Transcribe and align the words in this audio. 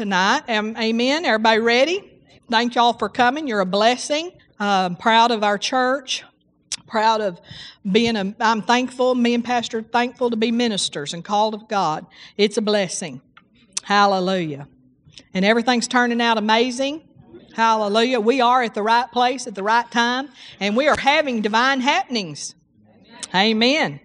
tonight. 0.00 0.44
Um, 0.48 0.74
amen. 0.78 1.26
Everybody 1.26 1.60
ready? 1.60 2.10
Thank 2.48 2.74
y'all 2.74 2.94
for 2.94 3.10
coming. 3.10 3.46
You're 3.46 3.60
a 3.60 3.66
blessing. 3.66 4.32
Uh, 4.58 4.94
proud 4.94 5.30
of 5.30 5.44
our 5.44 5.58
church. 5.58 6.24
Proud 6.86 7.20
of 7.20 7.38
being 7.92 8.16
a. 8.16 8.34
I'm 8.40 8.62
thankful. 8.62 9.14
Me 9.14 9.34
and 9.34 9.44
Pastor 9.44 9.82
thankful 9.82 10.30
to 10.30 10.36
be 10.36 10.52
ministers 10.52 11.12
and 11.12 11.22
called 11.22 11.52
of 11.52 11.68
God. 11.68 12.06
It's 12.38 12.56
a 12.56 12.62
blessing. 12.62 13.20
Hallelujah. 13.82 14.68
And 15.34 15.44
everything's 15.44 15.86
turning 15.86 16.22
out 16.22 16.38
amazing. 16.38 17.06
Hallelujah. 17.54 18.20
We 18.20 18.40
are 18.40 18.62
at 18.62 18.72
the 18.72 18.82
right 18.82 19.12
place 19.12 19.46
at 19.46 19.54
the 19.54 19.62
right 19.62 19.90
time, 19.90 20.30
and 20.60 20.78
we 20.78 20.88
are 20.88 20.96
having 20.98 21.42
divine 21.42 21.82
happenings. 21.82 22.54
Amen. 23.34 24.00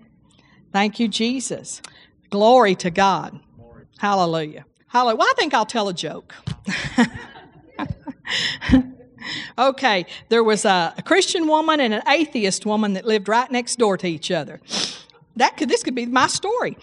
Thank 0.73 0.99
you, 0.99 1.07
Jesus. 1.07 1.81
Glory 2.31 2.75
to 2.75 2.91
God. 2.91 3.39
Hallelujah. 3.97 4.65
Hallelujah. 4.95 5.17
Well, 5.17 5.27
I 5.29 5.33
think 5.35 5.53
I'll 5.53 5.65
tell 5.65 5.89
a 5.89 5.93
joke. 5.93 6.33
okay, 9.57 10.05
there 10.29 10.41
was 10.41 10.63
a, 10.63 10.93
a, 10.97 11.01
Christian 11.01 11.49
woman 11.49 11.81
and 11.81 11.93
an 11.93 12.01
atheist 12.07 12.65
woman 12.65 12.93
that 12.93 13.03
lived 13.03 13.27
right 13.27 13.51
next 13.51 13.77
door 13.77 13.97
to 13.97 14.07
each 14.07 14.31
other. 14.31 14.61
That 15.35 15.57
could 15.57 15.67
this 15.67 15.83
could 15.83 15.95
be 15.95 16.05
my 16.05 16.27
story. 16.27 16.77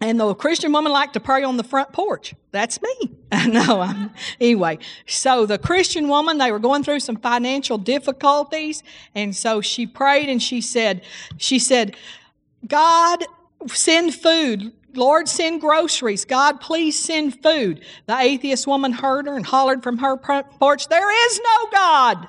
And 0.00 0.18
the 0.18 0.34
Christian 0.34 0.72
woman 0.72 0.90
liked 0.90 1.12
to 1.12 1.20
pray 1.20 1.42
on 1.42 1.58
the 1.58 1.62
front 1.62 1.92
porch. 1.92 2.34
That's 2.50 2.80
me. 2.80 3.10
no, 3.48 3.82
I'm, 3.82 4.10
anyway. 4.40 4.78
So 5.04 5.44
the 5.44 5.58
Christian 5.58 6.08
woman, 6.08 6.38
they 6.38 6.52
were 6.52 6.60
going 6.60 6.82
through 6.82 7.00
some 7.00 7.16
financial 7.16 7.76
difficulties, 7.76 8.82
and 9.14 9.36
so 9.36 9.60
she 9.60 9.86
prayed 9.86 10.30
and 10.30 10.42
she 10.42 10.62
said, 10.62 11.02
she 11.36 11.58
said, 11.58 11.94
God, 12.66 13.22
send 13.66 14.14
food. 14.14 14.72
Lord, 14.94 15.28
send 15.28 15.60
groceries. 15.60 16.24
God, 16.24 16.60
please 16.60 16.98
send 16.98 17.42
food. 17.42 17.84
The 18.06 18.18
atheist 18.18 18.66
woman 18.66 18.92
heard 18.92 19.26
her 19.26 19.36
and 19.36 19.46
hollered 19.46 19.82
from 19.82 19.98
her 19.98 20.16
porch, 20.16 20.88
There 20.88 21.26
is 21.28 21.40
no 21.40 21.70
God. 21.72 22.28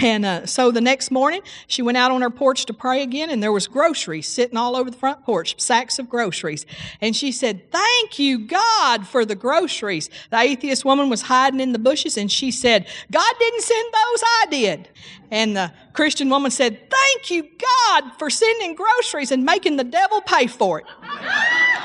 And 0.00 0.26
uh, 0.26 0.46
so 0.46 0.72
the 0.72 0.80
next 0.80 1.10
morning, 1.10 1.42
she 1.68 1.80
went 1.80 1.96
out 1.96 2.10
on 2.10 2.20
her 2.20 2.30
porch 2.30 2.66
to 2.66 2.74
pray 2.74 3.02
again, 3.02 3.30
and 3.30 3.40
there 3.42 3.52
was 3.52 3.68
groceries 3.68 4.26
sitting 4.26 4.56
all 4.56 4.74
over 4.74 4.90
the 4.90 4.96
front 4.96 5.24
porch, 5.24 5.60
sacks 5.60 5.98
of 5.98 6.08
groceries. 6.08 6.66
And 7.00 7.14
she 7.14 7.30
said, 7.30 7.70
"Thank 7.70 8.18
you, 8.18 8.46
God, 8.46 9.06
for 9.06 9.24
the 9.24 9.36
groceries." 9.36 10.10
The 10.30 10.38
atheist 10.38 10.84
woman 10.84 11.08
was 11.08 11.22
hiding 11.22 11.60
in 11.60 11.72
the 11.72 11.78
bushes, 11.78 12.16
and 12.16 12.30
she 12.30 12.50
said, 12.50 12.86
"God 13.12 13.32
didn't 13.38 13.62
send 13.62 13.92
those; 13.92 14.22
I 14.24 14.46
did." 14.50 14.88
And 15.30 15.56
the 15.56 15.72
Christian 15.92 16.28
woman 16.30 16.50
said, 16.50 16.90
"Thank 16.90 17.30
you, 17.30 17.42
God, 17.42 18.12
for 18.18 18.28
sending 18.28 18.74
groceries 18.74 19.30
and 19.30 19.44
making 19.44 19.76
the 19.76 19.84
devil 19.84 20.20
pay 20.20 20.48
for 20.48 20.80
it." 20.80 20.86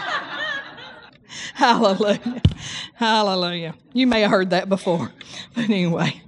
Hallelujah. 1.54 2.42
Hallelujah. 2.96 3.76
You 3.94 4.08
may 4.08 4.22
have 4.22 4.32
heard 4.32 4.50
that 4.52 4.70
before. 4.70 5.12
But 5.54 5.66
anyway, 5.66 6.22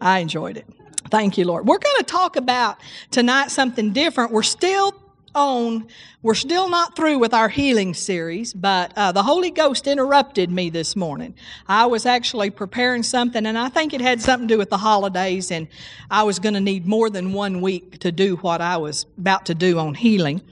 I 0.00 0.20
enjoyed 0.20 0.56
it. 0.56 0.66
Thank 1.10 1.36
you, 1.36 1.44
Lord. 1.44 1.66
We're 1.66 1.78
going 1.78 1.96
to 1.98 2.04
talk 2.04 2.36
about 2.36 2.80
tonight 3.10 3.50
something 3.50 3.92
different. 3.92 4.30
We're 4.30 4.44
still 4.44 4.94
on, 5.34 5.88
we're 6.22 6.34
still 6.34 6.68
not 6.68 6.94
through 6.94 7.18
with 7.18 7.34
our 7.34 7.48
healing 7.48 7.94
series, 7.94 8.52
but 8.52 8.92
uh, 8.96 9.10
the 9.10 9.22
Holy 9.22 9.50
Ghost 9.50 9.86
interrupted 9.86 10.50
me 10.50 10.70
this 10.70 10.94
morning. 10.94 11.34
I 11.66 11.86
was 11.86 12.06
actually 12.06 12.50
preparing 12.50 13.02
something, 13.02 13.44
and 13.46 13.58
I 13.58 13.68
think 13.68 13.92
it 13.92 14.00
had 14.00 14.20
something 14.20 14.48
to 14.48 14.54
do 14.54 14.58
with 14.58 14.70
the 14.70 14.78
holidays, 14.78 15.50
and 15.50 15.66
I 16.10 16.22
was 16.22 16.38
going 16.38 16.54
to 16.54 16.60
need 16.60 16.86
more 16.86 17.10
than 17.10 17.32
one 17.32 17.60
week 17.60 17.98
to 18.00 18.12
do 18.12 18.36
what 18.36 18.60
I 18.60 18.76
was 18.76 19.06
about 19.18 19.46
to 19.46 19.54
do 19.54 19.78
on 19.78 19.94
healing. 19.94 20.42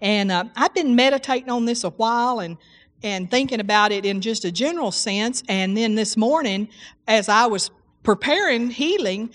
And 0.00 0.32
uh, 0.32 0.44
I've 0.56 0.74
been 0.74 0.96
meditating 0.96 1.50
on 1.50 1.64
this 1.64 1.84
a 1.84 1.90
while 1.90 2.40
and 2.40 2.56
and 3.02 3.30
thinking 3.30 3.60
about 3.60 3.92
it 3.92 4.04
in 4.04 4.20
just 4.20 4.44
a 4.44 4.50
general 4.50 4.90
sense. 4.90 5.42
And 5.48 5.76
then 5.76 5.94
this 5.94 6.16
morning, 6.16 6.68
as 7.06 7.28
I 7.28 7.46
was 7.46 7.70
preparing 8.02 8.70
healing, 8.70 9.30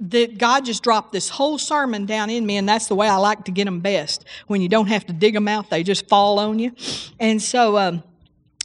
that 0.00 0.38
God 0.38 0.64
just 0.64 0.82
dropped 0.82 1.12
this 1.12 1.28
whole 1.28 1.58
sermon 1.58 2.06
down 2.06 2.30
in 2.30 2.46
me, 2.46 2.56
and 2.56 2.68
that's 2.68 2.86
the 2.86 2.94
way 2.94 3.06
I 3.06 3.16
like 3.16 3.44
to 3.44 3.52
get 3.52 3.66
them 3.66 3.80
best. 3.80 4.24
When 4.46 4.62
you 4.62 4.68
don't 4.68 4.86
have 4.86 5.06
to 5.06 5.12
dig 5.12 5.34
them 5.34 5.46
out, 5.46 5.68
they 5.68 5.82
just 5.82 6.08
fall 6.08 6.38
on 6.38 6.58
you. 6.58 6.72
And 7.18 7.40
so 7.40 7.76
um, 7.76 8.02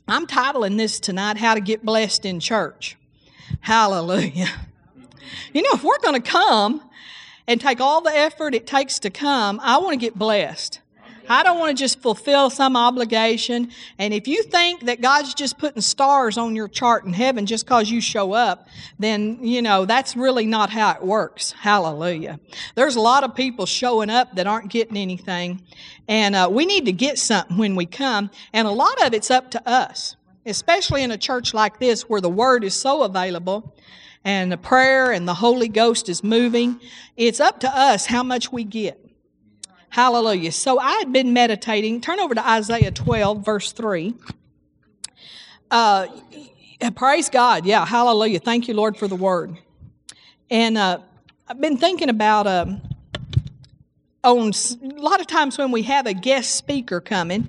I'm 0.07 0.27
titling 0.27 0.77
this 0.77 0.99
tonight, 0.99 1.37
How 1.37 1.53
to 1.53 1.59
Get 1.59 1.83
Blessed 1.83 2.25
in 2.25 2.39
Church. 2.39 2.95
Hallelujah. 3.59 4.47
You 5.53 5.61
know, 5.61 5.71
if 5.73 5.83
we're 5.83 5.99
going 5.99 6.21
to 6.21 6.31
come 6.31 6.81
and 7.47 7.59
take 7.59 7.81
all 7.81 8.01
the 8.01 8.15
effort 8.15 8.55
it 8.55 8.65
takes 8.65 8.99
to 8.99 9.09
come, 9.09 9.59
I 9.61 9.77
want 9.77 9.93
to 9.93 9.97
get 9.97 10.17
blessed. 10.17 10.79
I 11.29 11.43
don't 11.43 11.59
want 11.59 11.75
to 11.75 11.83
just 11.83 11.99
fulfill 11.99 12.49
some 12.49 12.75
obligation. 12.75 13.71
And 13.97 14.13
if 14.13 14.27
you 14.27 14.43
think 14.43 14.85
that 14.85 15.01
God's 15.01 15.33
just 15.33 15.57
putting 15.57 15.81
stars 15.81 16.37
on 16.37 16.55
your 16.55 16.67
chart 16.67 17.05
in 17.05 17.13
heaven 17.13 17.45
just 17.45 17.65
because 17.65 17.89
you 17.89 18.01
show 18.01 18.33
up, 18.33 18.67
then, 18.99 19.39
you 19.41 19.61
know, 19.61 19.85
that's 19.85 20.15
really 20.15 20.45
not 20.45 20.69
how 20.69 20.91
it 20.91 21.03
works. 21.03 21.51
Hallelujah. 21.51 22.39
There's 22.75 22.95
a 22.95 23.01
lot 23.01 23.23
of 23.23 23.35
people 23.35 23.65
showing 23.65 24.09
up 24.09 24.35
that 24.35 24.47
aren't 24.47 24.69
getting 24.69 24.97
anything. 24.97 25.61
And 26.07 26.35
uh, 26.35 26.49
we 26.51 26.65
need 26.65 26.85
to 26.85 26.91
get 26.91 27.17
something 27.17 27.57
when 27.57 27.75
we 27.75 27.85
come. 27.85 28.29
And 28.53 28.67
a 28.67 28.71
lot 28.71 29.05
of 29.05 29.13
it's 29.13 29.31
up 29.31 29.51
to 29.51 29.69
us, 29.69 30.15
especially 30.45 31.03
in 31.03 31.11
a 31.11 31.17
church 31.17 31.53
like 31.53 31.79
this 31.79 32.09
where 32.09 32.21
the 32.21 32.29
Word 32.29 32.63
is 32.63 32.75
so 32.75 33.03
available 33.03 33.75
and 34.23 34.51
the 34.51 34.57
prayer 34.57 35.11
and 35.11 35.27
the 35.27 35.35
Holy 35.35 35.67
Ghost 35.67 36.09
is 36.09 36.23
moving. 36.23 36.79
It's 37.15 37.39
up 37.39 37.59
to 37.61 37.69
us 37.69 38.07
how 38.07 38.23
much 38.23 38.51
we 38.51 38.63
get. 38.63 39.04
Hallelujah. 39.95 40.51
So 40.51 40.77
I 40.77 40.91
had 40.95 41.13
been 41.13 41.31
meditating. 41.31 42.01
Turn 42.01 42.19
over 42.19 42.35
to 42.35 42.45
Isaiah 42.45 42.91
12, 42.91 43.45
verse 43.45 43.71
3. 43.71 44.13
Uh, 45.71 46.07
praise 46.97 47.29
God. 47.29 47.65
Yeah, 47.65 47.85
hallelujah. 47.85 48.41
Thank 48.41 48.67
you, 48.67 48.73
Lord, 48.73 48.97
for 48.97 49.07
the 49.07 49.15
word. 49.15 49.57
And 50.51 50.77
uh, 50.77 50.99
I've 51.47 51.61
been 51.61 51.77
thinking 51.77 52.09
about 52.09 52.45
um, 52.45 52.81
on 54.21 54.51
a 54.51 55.01
lot 55.01 55.21
of 55.21 55.27
times 55.27 55.57
when 55.57 55.71
we 55.71 55.83
have 55.83 56.07
a 56.07 56.13
guest 56.13 56.55
speaker 56.55 56.99
coming, 56.99 57.47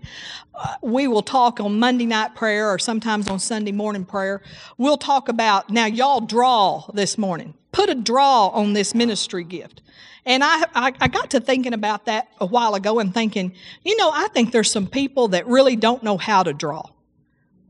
uh, 0.54 0.76
we 0.82 1.08
will 1.08 1.22
talk 1.22 1.58
on 1.58 1.80
Monday 1.80 2.06
night 2.06 2.36
prayer 2.36 2.70
or 2.70 2.78
sometimes 2.78 3.28
on 3.28 3.40
Sunday 3.40 3.72
morning 3.72 4.04
prayer. 4.04 4.40
We'll 4.78 4.98
talk 4.98 5.28
about 5.28 5.68
now, 5.68 5.86
y'all 5.86 6.20
draw 6.20 6.84
this 6.94 7.18
morning. 7.18 7.54
Put 7.72 7.90
a 7.90 7.96
draw 7.96 8.50
on 8.50 8.72
this 8.72 8.94
ministry 8.94 9.42
gift. 9.42 9.82
And 10.26 10.42
I, 10.42 10.64
I, 10.74 10.92
I, 11.00 11.08
got 11.08 11.30
to 11.30 11.40
thinking 11.40 11.72
about 11.72 12.06
that 12.06 12.28
a 12.40 12.46
while 12.46 12.74
ago 12.74 12.98
and 12.98 13.14
thinking, 13.14 13.54
you 13.84 13.96
know, 13.96 14.10
I 14.12 14.26
think 14.28 14.50
there's 14.50 14.70
some 14.70 14.88
people 14.88 15.28
that 15.28 15.46
really 15.46 15.76
don't 15.76 16.02
know 16.02 16.18
how 16.18 16.42
to 16.42 16.52
draw. 16.52 16.90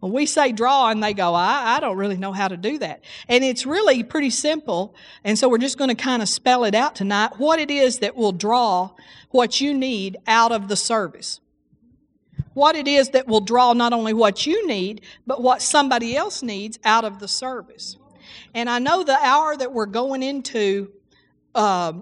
When 0.01 0.13
we 0.13 0.25
say 0.25 0.53
draw 0.53 0.89
and 0.89 1.03
they 1.03 1.13
go, 1.13 1.35
I, 1.35 1.77
I 1.77 1.81
don't 1.81 1.99
really 1.99 2.17
know 2.17 2.33
how 2.33 2.49
to 2.49 2.57
do 2.57 2.79
that. 2.79 3.03
And 3.29 3.45
it's 3.45 3.67
really 3.67 4.03
pretty 4.03 4.31
simple. 4.31 4.95
And 5.23 5.39
so 5.39 5.49
we're 5.49 5.59
just 5.59 5.77
going 5.77 5.89
to 5.89 5.95
kind 5.95 6.23
of 6.23 6.29
spell 6.31 6.65
it 6.65 6.75
out 6.75 6.97
tonight 6.97 7.33
what 7.39 7.59
it 7.59 7.71
is 7.71 7.99
that 7.99 8.17
will 8.17 8.33
draw 8.33 8.91
what 9.31 9.61
you 9.61 9.75
need 9.75 10.17
out 10.27 10.51
of 10.51 10.69
the 10.69 10.77
service. 10.77 11.41
What 12.55 12.75
it 12.75 12.89
is 12.89 13.11
that 13.11 13.27
will 13.29 13.41
draw 13.41 13.75
not 13.75 13.93
only 13.93 14.15
what 14.15 14.47
you 14.47 14.67
need, 14.67 15.03
but 15.27 15.43
what 15.43 15.61
somebody 15.61 16.17
else 16.17 16.43
needs 16.43 16.79
out 16.85 17.05
of 17.05 17.19
the 17.19 17.29
service. 17.29 17.99
And 18.55 18.71
I 18.71 18.79
know 18.79 19.05
the 19.05 19.19
hour 19.23 19.57
that 19.57 19.73
we're 19.73 19.87
going 19.87 20.23
into, 20.23 20.91
uh, 21.55 21.95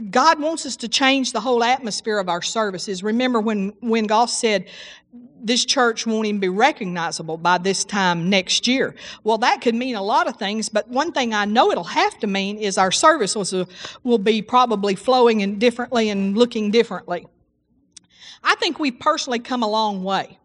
God 0.00 0.40
wants 0.40 0.66
us 0.66 0.76
to 0.76 0.88
change 0.88 1.32
the 1.32 1.40
whole 1.40 1.62
atmosphere 1.62 2.18
of 2.18 2.28
our 2.28 2.42
services. 2.42 3.02
Remember 3.02 3.40
when, 3.40 3.72
when 3.80 4.06
Goss 4.06 4.38
said, 4.38 4.66
this 5.40 5.64
church 5.64 6.06
won't 6.06 6.26
even 6.26 6.40
be 6.40 6.48
recognizable 6.48 7.36
by 7.36 7.58
this 7.58 7.84
time 7.84 8.28
next 8.28 8.66
year. 8.66 8.94
Well, 9.22 9.38
that 9.38 9.60
could 9.60 9.74
mean 9.74 9.94
a 9.94 10.02
lot 10.02 10.26
of 10.28 10.36
things, 10.36 10.68
but 10.68 10.88
one 10.88 11.12
thing 11.12 11.34
I 11.34 11.44
know 11.44 11.70
it'll 11.70 11.84
have 11.84 12.18
to 12.20 12.26
mean 12.26 12.58
is 12.58 12.78
our 12.78 12.90
services 12.90 13.54
will, 14.02 14.18
be 14.18 14.42
probably 14.42 14.94
flowing 14.94 15.40
in 15.40 15.58
differently 15.58 16.10
and 16.10 16.36
looking 16.36 16.70
differently. 16.70 17.26
I 18.42 18.54
think 18.56 18.78
we've 18.78 18.98
personally 18.98 19.38
come 19.38 19.62
a 19.62 19.68
long 19.68 20.02
way. 20.02 20.38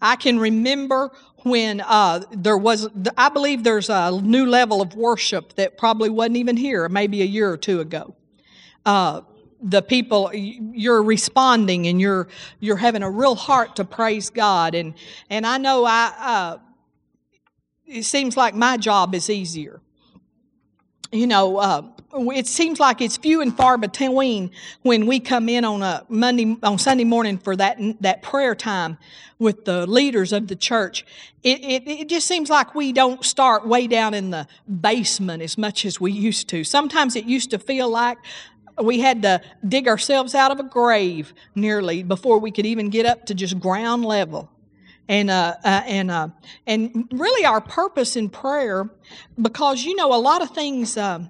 I 0.00 0.16
can 0.16 0.38
remember 0.38 1.10
when 1.44 1.80
uh, 1.80 2.24
there 2.32 2.58
was, 2.58 2.88
I 3.16 3.28
believe 3.28 3.62
there's 3.62 3.88
a 3.88 4.10
new 4.20 4.46
level 4.46 4.82
of 4.82 4.94
worship 4.94 5.54
that 5.54 5.78
probably 5.78 6.10
wasn't 6.10 6.36
even 6.36 6.56
here 6.56 6.88
maybe 6.88 7.22
a 7.22 7.26
year 7.26 7.50
or 7.50 7.56
two 7.56 7.80
ago 7.80 8.14
uh, 8.86 9.22
the 9.62 9.82
people 9.82 10.30
you're 10.34 11.02
responding 11.02 11.86
and 11.86 12.00
you're 12.00 12.28
you're 12.58 12.76
having 12.76 13.02
a 13.02 13.10
real 13.10 13.36
heart 13.36 13.76
to 13.76 13.84
praise 13.84 14.30
God 14.30 14.74
and 14.74 14.94
and 15.30 15.46
I 15.46 15.58
know 15.58 15.84
I 15.84 16.12
uh, 16.18 16.58
it 17.86 18.04
seems 18.04 18.36
like 18.36 18.54
my 18.54 18.76
job 18.76 19.14
is 19.14 19.28
easier. 19.30 19.80
You 21.12 21.26
know, 21.26 21.58
uh, 21.58 21.82
it 22.14 22.46
seems 22.46 22.80
like 22.80 23.02
it's 23.02 23.18
few 23.18 23.42
and 23.42 23.54
far 23.54 23.76
between 23.76 24.50
when 24.80 25.06
we 25.06 25.20
come 25.20 25.48
in 25.48 25.64
on 25.64 25.82
a 25.82 26.04
Monday 26.08 26.56
on 26.62 26.78
Sunday 26.78 27.04
morning 27.04 27.36
for 27.38 27.54
that 27.56 27.78
that 28.00 28.22
prayer 28.22 28.54
time 28.54 28.96
with 29.38 29.64
the 29.64 29.86
leaders 29.86 30.32
of 30.32 30.48
the 30.48 30.56
church. 30.56 31.04
It, 31.42 31.60
it, 31.62 31.88
it 31.88 32.08
just 32.08 32.26
seems 32.26 32.48
like 32.48 32.74
we 32.74 32.92
don't 32.92 33.24
start 33.24 33.66
way 33.66 33.86
down 33.88 34.14
in 34.14 34.30
the 34.30 34.46
basement 34.80 35.42
as 35.42 35.58
much 35.58 35.84
as 35.84 36.00
we 36.00 36.12
used 36.12 36.48
to. 36.50 36.64
Sometimes 36.64 37.16
it 37.16 37.24
used 37.24 37.50
to 37.50 37.58
feel 37.58 37.90
like 37.90 38.18
we 38.82 39.00
had 39.00 39.22
to 39.22 39.40
dig 39.66 39.88
ourselves 39.88 40.34
out 40.34 40.50
of 40.50 40.60
a 40.60 40.62
grave 40.62 41.34
nearly 41.54 42.02
before 42.02 42.38
we 42.38 42.50
could 42.50 42.66
even 42.66 42.90
get 42.90 43.06
up 43.06 43.26
to 43.26 43.34
just 43.34 43.58
ground 43.58 44.04
level. 44.04 44.50
and 45.08 45.30
uh, 45.30 45.54
uh, 45.64 45.82
and 45.86 46.10
uh, 46.10 46.28
and 46.66 47.08
really 47.12 47.44
our 47.44 47.60
purpose 47.60 48.16
in 48.16 48.28
prayer, 48.28 48.88
because 49.40 49.84
you 49.84 49.94
know 49.96 50.14
a 50.14 50.16
lot 50.16 50.42
of 50.42 50.50
things. 50.50 50.96
Um, 50.96 51.28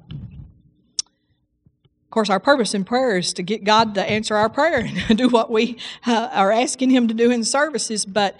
of 2.04 2.10
course, 2.14 2.28
our 2.28 2.40
purpose 2.40 2.74
in 2.74 2.84
prayer 2.84 3.16
is 3.16 3.32
to 3.32 3.42
get 3.42 3.64
God 3.64 3.94
to 3.94 4.04
answer 4.04 4.36
our 4.36 4.50
prayer 4.50 4.86
and 5.08 5.16
do 5.18 5.28
what 5.28 5.50
we 5.50 5.78
uh, 6.06 6.28
are 6.32 6.52
asking 6.52 6.90
Him 6.90 7.08
to 7.08 7.14
do 7.14 7.30
in 7.30 7.42
services. 7.42 8.04
But 8.04 8.36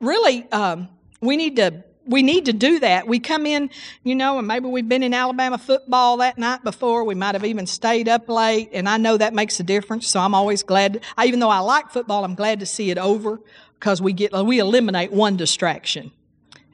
really, 0.00 0.50
um, 0.50 0.88
we 1.20 1.36
need 1.36 1.56
to 1.56 1.84
we 2.06 2.22
need 2.22 2.46
to 2.46 2.52
do 2.52 2.78
that. 2.80 3.06
We 3.06 3.18
come 3.18 3.46
in, 3.46 3.70
you 4.02 4.14
know, 4.14 4.38
and 4.38 4.46
maybe 4.46 4.66
we've 4.66 4.88
been 4.88 5.02
in 5.02 5.14
Alabama 5.14 5.58
football 5.58 6.18
that 6.18 6.38
night 6.38 6.62
before. 6.62 7.04
We 7.04 7.14
might 7.14 7.34
have 7.34 7.44
even 7.44 7.66
stayed 7.66 8.08
up 8.08 8.28
late, 8.28 8.70
and 8.72 8.88
I 8.88 8.96
know 8.96 9.16
that 9.16 9.34
makes 9.34 9.58
a 9.60 9.62
difference. 9.62 10.08
So 10.08 10.20
I'm 10.20 10.34
always 10.34 10.62
glad. 10.62 11.02
I, 11.16 11.26
even 11.26 11.40
though 11.40 11.50
I 11.50 11.60
like 11.60 11.90
football, 11.90 12.24
I'm 12.24 12.34
glad 12.34 12.60
to 12.60 12.66
see 12.66 12.90
it 12.90 12.98
over 12.98 13.40
because 13.78 14.02
we 14.02 14.12
get 14.12 14.32
we 14.32 14.58
eliminate 14.58 15.12
one 15.12 15.36
distraction. 15.36 16.12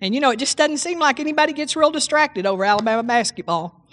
And 0.01 0.15
you 0.15 0.21
know, 0.21 0.31
it 0.31 0.39
just 0.39 0.57
doesn't 0.57 0.79
seem 0.79 0.99
like 0.99 1.21
anybody 1.21 1.53
gets 1.53 1.77
real 1.77 1.91
distracted 1.91 2.47
over 2.47 2.65
Alabama 2.65 3.03
basketball. 3.03 3.77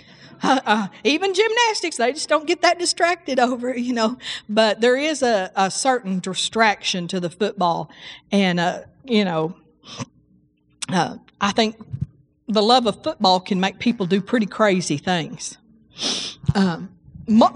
Uh, 0.43 0.59
uh, 0.67 0.87
even 1.03 1.33
gymnastics, 1.33 1.97
they 1.97 2.13
just 2.13 2.29
don't 2.29 2.45
get 2.45 2.61
that 2.61 2.77
distracted 2.77 3.39
over, 3.39 3.75
you 3.75 3.91
know. 3.91 4.19
But 4.47 4.81
there 4.81 4.95
is 4.95 5.23
a, 5.23 5.51
a 5.55 5.71
certain 5.71 6.19
distraction 6.19 7.07
to 7.07 7.19
the 7.19 7.31
football, 7.31 7.89
and 8.31 8.59
uh, 8.59 8.81
you 9.03 9.25
know, 9.25 9.55
uh, 10.89 11.17
I 11.39 11.51
think 11.51 11.75
the 12.47 12.63
love 12.63 12.85
of 12.85 13.03
football 13.03 13.39
can 13.39 13.59
make 13.59 13.79
people 13.79 14.05
do 14.05 14.21
pretty 14.21 14.45
crazy 14.45 14.97
things. 14.97 15.57
Um, 16.55 16.89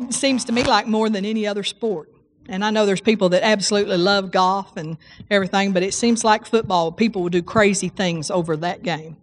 seems 0.10 0.46
to 0.46 0.52
me 0.52 0.64
like 0.64 0.88
more 0.88 1.10
than 1.10 1.26
any 1.26 1.48
other 1.48 1.64
sport. 1.64 2.10
And 2.48 2.66
I 2.66 2.72
know 2.72 2.86
there's 2.86 3.02
people 3.02 3.30
that 3.30 3.44
absolutely 3.44 3.98
love 3.98 4.32
golf 4.32 4.76
and 4.76 4.98
everything, 5.30 5.72
but 5.72 5.84
it 5.84 5.94
seems 5.94 6.24
like 6.24 6.46
football, 6.46 6.92
people 6.92 7.22
will 7.22 7.30
do 7.30 7.42
crazy 7.42 7.88
things 7.88 8.30
over 8.30 8.58
that 8.58 8.84
game. 8.84 9.16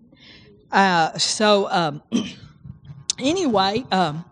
Uh, 0.73 1.17
so, 1.19 1.69
um, 1.71 2.03
anyway, 3.19 3.85
um, 3.91 4.25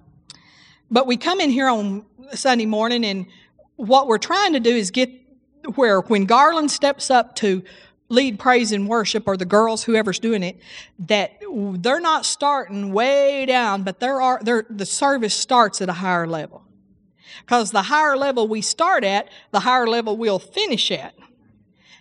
but 0.90 1.06
we 1.06 1.17
come 1.17 1.40
in 1.40 1.50
here 1.50 1.69
on 1.69 2.05
Sunday 2.32 2.67
morning, 2.67 3.05
and 3.05 3.26
what 3.76 4.06
we're 4.06 4.19
trying 4.19 4.52
to 4.52 4.61
do 4.61 4.70
is 4.70 4.90
get 4.90 5.11
where 5.75 6.00
when 6.00 6.25
Garland 6.25 6.70
steps 6.70 7.11
up 7.11 7.34
to 7.37 7.62
lead 8.08 8.38
praise 8.38 8.73
and 8.73 8.88
worship 8.88 9.25
or 9.26 9.37
the 9.37 9.44
girls 9.44 9.85
whoever's 9.85 10.19
doing 10.19 10.43
it 10.43 10.56
that 10.99 11.32
they're 11.50 12.00
not 12.00 12.25
starting 12.25 12.93
way 12.93 13.44
down 13.47 13.82
but 13.82 14.00
there 14.00 14.20
are 14.20 14.41
the 14.43 14.87
service 14.87 15.35
starts 15.35 15.81
at 15.81 15.88
a 15.88 15.94
higher 15.94 16.26
level. 16.26 16.62
Because 17.41 17.70
the 17.70 17.82
higher 17.82 18.17
level 18.17 18.49
we 18.49 18.61
start 18.61 19.05
at 19.05 19.29
the 19.50 19.61
higher 19.61 19.87
level 19.87 20.17
we'll 20.17 20.38
finish 20.38 20.91
at. 20.91 21.14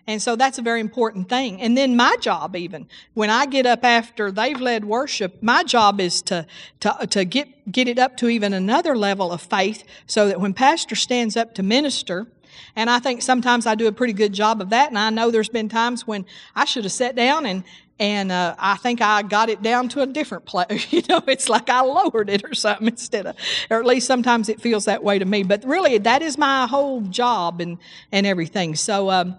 And 0.07 0.21
so 0.21 0.35
that's 0.35 0.59
a 0.59 0.61
very 0.61 0.81
important 0.81 1.29
thing. 1.29 1.59
And 1.61 1.75
then 1.75 1.95
my 1.95 2.15
job 2.19 2.55
even 2.55 2.87
when 3.15 3.29
i 3.29 3.45
get 3.45 3.65
up 3.65 3.83
after 3.83 4.31
they've 4.31 4.61
led 4.61 4.85
worship 4.85 5.41
my 5.41 5.63
job 5.63 5.99
is 5.99 6.21
to 6.23 6.45
to, 6.81 7.07
to 7.09 7.25
get 7.25 7.71
get 7.71 7.87
it 7.87 7.97
up 7.97 8.15
to 8.17 8.29
even 8.29 8.53
another 8.53 8.95
level 8.95 9.31
of 9.31 9.41
faith 9.41 9.83
so 10.05 10.27
that 10.27 10.39
when 10.39 10.53
pastor 10.53 10.95
stands 10.95 11.35
up 11.35 11.55
to 11.55 11.63
minister 11.63 12.27
and 12.75 12.89
I 12.89 12.99
think 12.99 13.21
sometimes 13.21 13.65
I 13.65 13.75
do 13.75 13.87
a 13.87 13.91
pretty 13.91 14.13
good 14.13 14.33
job 14.33 14.61
of 14.61 14.69
that. 14.69 14.89
And 14.89 14.99
I 14.99 15.09
know 15.09 15.31
there's 15.31 15.49
been 15.49 15.69
times 15.69 16.05
when 16.05 16.25
I 16.55 16.65
should 16.65 16.83
have 16.83 16.93
sat 16.93 17.15
down 17.15 17.45
and 17.45 17.63
and 17.97 18.29
uh, 18.29 18.55
I 18.59 18.75
think 18.75 19.01
I 19.01 19.21
got 19.21 19.49
it 19.49 19.61
down 19.61 19.87
to 19.89 20.01
a 20.01 20.05
different 20.05 20.45
place. 20.45 20.91
you 20.91 21.01
know, 21.07 21.21
it's 21.27 21.49
like 21.49 21.69
I 21.69 21.81
lowered 21.81 22.29
it 22.29 22.43
or 22.43 22.53
something 22.53 22.87
instead 22.89 23.25
of, 23.25 23.35
or 23.69 23.79
at 23.79 23.85
least 23.85 24.07
sometimes 24.07 24.49
it 24.49 24.59
feels 24.59 24.85
that 24.85 25.03
way 25.03 25.19
to 25.19 25.25
me. 25.25 25.43
But 25.43 25.63
really, 25.63 25.97
that 25.99 26.21
is 26.21 26.37
my 26.37 26.67
whole 26.67 27.01
job 27.01 27.61
and 27.61 27.77
and 28.11 28.25
everything. 28.25 28.75
So, 28.75 29.09
um, 29.09 29.37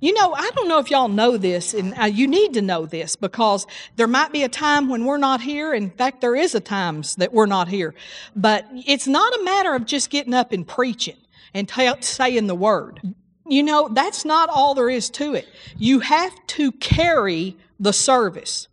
you 0.00 0.12
know, 0.12 0.34
I 0.34 0.50
don't 0.54 0.68
know 0.68 0.78
if 0.78 0.90
y'all 0.90 1.08
know 1.08 1.38
this, 1.38 1.72
and 1.72 1.94
uh, 1.98 2.04
you 2.04 2.26
need 2.26 2.52
to 2.54 2.62
know 2.62 2.84
this 2.84 3.16
because 3.16 3.66
there 3.96 4.06
might 4.06 4.32
be 4.32 4.42
a 4.42 4.48
time 4.48 4.88
when 4.88 5.06
we're 5.06 5.18
not 5.18 5.40
here. 5.40 5.72
In 5.72 5.90
fact, 5.90 6.20
there 6.20 6.36
is 6.36 6.54
a 6.54 6.60
times 6.60 7.16
that 7.16 7.32
we're 7.32 7.46
not 7.46 7.68
here. 7.68 7.94
But 8.36 8.66
it's 8.86 9.06
not 9.06 9.32
a 9.40 9.42
matter 9.44 9.74
of 9.74 9.86
just 9.86 10.10
getting 10.10 10.34
up 10.34 10.52
and 10.52 10.66
preaching 10.66 11.16
and 11.54 11.68
t- 11.68 11.90
saying 12.00 12.46
the 12.48 12.54
word. 12.54 13.00
You 13.46 13.62
know, 13.62 13.88
that's 13.88 14.24
not 14.24 14.48
all 14.48 14.74
there 14.74 14.90
is 14.90 15.08
to 15.10 15.34
it. 15.34 15.46
You 15.76 16.00
have 16.00 16.34
to 16.48 16.72
carry 16.72 17.56
the 17.78 17.92
service. 17.92 18.68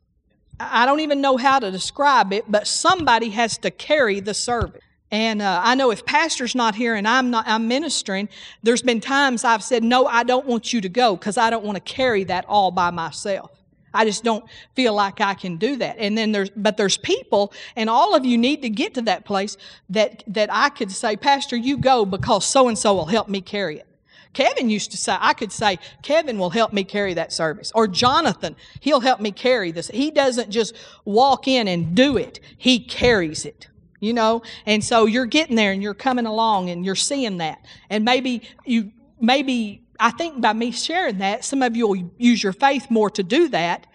I 0.60 0.86
don't 0.86 1.00
even 1.00 1.22
know 1.22 1.38
how 1.38 1.60
to 1.60 1.72
describe 1.72 2.34
it, 2.34 2.46
but 2.50 2.68
somebody 2.68 3.30
has 3.30 3.58
to 3.60 3.72
carry 3.72 4.20
the 4.20 4.34
service. 4.34 4.82
And 5.10 5.42
uh, 5.42 5.62
I 5.64 5.76
know 5.76 5.92
if 5.92 6.06
pastor's 6.06 6.56
not 6.56 6.74
here 6.74 6.96
and 6.96 7.06
I'm 7.08 7.32
not, 7.32 7.46
I'm 7.48 7.68
ministering. 7.68 8.30
There's 8.64 8.82
been 8.82 9.02
times 9.02 9.44
I've 9.44 9.64
said, 9.64 9.84
"No, 9.84 10.06
I 10.06 10.24
don't 10.24 10.46
want 10.46 10.72
you 10.72 10.80
to 10.80 10.90
go 10.90 11.18
because 11.18 11.38
I 11.38 11.50
don't 11.50 11.66
want 11.66 11.76
to 11.76 11.82
carry 11.82 12.24
that 12.26 12.46
all 12.48 12.72
by 12.72 12.92
myself." 12.92 13.52
I 13.94 14.06
just 14.06 14.24
don't 14.24 14.46
feel 14.76 14.94
like 14.94 15.22
I 15.22 15.34
can 15.34 15.58
do 15.58 15.76
that. 15.78 15.98
And 15.98 16.18
then 16.18 16.32
there's, 16.32 16.50
but 16.52 16.78
there's 16.78 16.98
people, 16.98 17.54
and 17.76 17.90
all 17.90 18.16
of 18.16 18.26
you 18.26 18.38
need 18.38 18.62
to 18.62 18.70
get 18.70 18.94
to 18.96 19.02
that 19.04 19.26
place 19.26 19.58
that, 19.90 20.24
that 20.28 20.50
I 20.52 20.70
could 20.70 20.92
say, 20.92 21.18
Pastor, 21.18 21.56
you 21.56 21.78
go 21.78 22.06
because 22.06 22.46
so 22.46 22.68
and 22.68 22.78
so 22.78 22.94
will 22.94 23.06
help 23.06 23.28
me 23.28 23.42
carry 23.42 23.80
it. 23.80 23.88
Kevin 24.34 24.70
used 24.70 24.92
to 24.92 24.98
say, 24.98 25.18
I 25.20 25.34
could 25.34 25.52
say, 25.52 25.78
Kevin 26.04 26.40
will 26.40 26.50
help 26.50 26.72
me 26.72 26.84
carry 26.84 27.14
that 27.16 27.34
service. 27.34 27.72
Or 27.76 27.88
Jonathan, 27.88 28.56
he'll 28.80 29.02
help 29.02 29.20
me 29.20 29.32
carry 29.32 29.72
this. 29.72 29.90
He 29.90 30.10
doesn't 30.10 30.50
just 30.50 30.76
walk 31.04 31.48
in 31.48 31.68
and 31.68 31.96
do 31.96 32.18
it, 32.18 32.40
he 32.58 32.80
carries 32.80 33.46
it. 33.46 33.68
You 34.00 34.14
know, 34.14 34.42
and 34.66 34.84
so 34.84 35.06
you're 35.06 35.28
getting 35.28 35.56
there 35.56 35.72
and 35.72 35.84
you're 35.84 35.94
coming 35.94 36.26
along 36.26 36.72
and 36.72 36.84
you're 36.84 36.96
seeing 36.96 37.38
that. 37.38 37.64
And 37.88 38.04
maybe 38.04 38.42
you, 38.66 38.92
maybe 39.20 39.84
I 40.02 40.10
think 40.10 40.42
by 40.42 40.54
me 40.54 40.72
sharing 40.72 41.20
that, 41.20 41.46
some 41.46 41.62
of 41.62 41.78
you 41.78 41.88
will 41.88 42.10
use 42.18 42.42
your 42.42 42.54
faith 42.54 42.90
more 42.90 43.12
to 43.12 43.22
do 43.22 43.48
that 43.50 43.86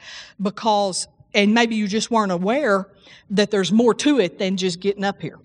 because, 0.41 1.09
and 1.35 1.53
maybe 1.53 1.75
you 1.75 1.89
just 1.89 2.13
weren't 2.13 2.31
aware 2.31 2.89
that 3.31 3.51
there's 3.51 3.73
more 3.73 3.93
to 3.93 4.21
it 4.21 4.39
than 4.39 4.57
just 4.57 4.79
getting 4.79 5.03
up 5.03 5.21
here. 5.21 5.41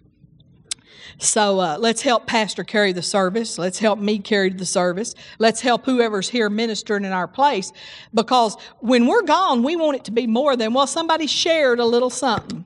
So 1.17 1.59
uh, 1.59 1.77
let's 1.79 2.03
help 2.03 2.27
Pastor 2.27 2.63
carry 2.63 2.93
the 2.93 3.01
service. 3.01 3.57
Let's 3.57 3.79
help 3.79 3.97
me 3.97 4.19
carry 4.19 4.51
the 4.51 4.65
service. 4.65 5.15
Let's 5.39 5.61
help 5.61 5.83
whoever's 5.85 6.29
here 6.29 6.47
ministering 6.47 7.05
in 7.05 7.11
our 7.11 7.27
place 7.27 7.73
because 8.13 8.55
when 8.81 9.07
we're 9.07 9.23
gone, 9.23 9.63
we 9.63 9.75
want 9.75 9.97
it 9.97 10.03
to 10.05 10.11
be 10.11 10.27
more 10.27 10.55
than, 10.55 10.73
well, 10.73 10.87
somebody 10.87 11.25
shared 11.25 11.79
a 11.79 11.85
little 11.85 12.11
something. 12.11 12.65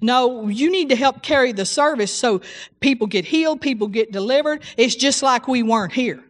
No, 0.00 0.46
you 0.46 0.70
need 0.70 0.90
to 0.90 0.96
help 0.96 1.22
carry 1.22 1.50
the 1.50 1.66
service 1.66 2.14
so 2.14 2.42
people 2.78 3.08
get 3.08 3.24
healed, 3.24 3.60
people 3.60 3.88
get 3.88 4.12
delivered. 4.12 4.62
It's 4.76 4.94
just 4.94 5.24
like 5.24 5.48
we 5.48 5.64
weren't 5.64 5.92
here. 5.92 6.22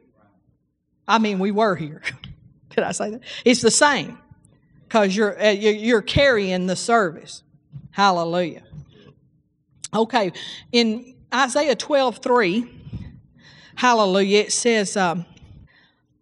I 1.09 1.19
mean, 1.19 1.39
we 1.39 1.51
were 1.51 1.75
here. 1.75 2.03
Did 2.71 2.85
I 2.85 2.93
say 2.93 3.11
that? 3.11 3.23
It's 3.45 3.63
the 3.63 3.71
same 3.71 4.19
because 4.85 5.17
you're, 5.17 5.41
uh, 5.43 5.51
you're 5.51 6.03
carrying 6.03 6.67
the 6.67 6.77
service. 6.77 7.43
Hallelujah. 7.91 8.63
Okay, 9.93 10.33
in 10.71 11.15
Isaiah 11.35 11.75
12 11.75 12.19
3, 12.19 12.71
hallelujah, 13.75 14.41
it 14.41 14.53
says, 14.53 14.97
um, 14.97 15.25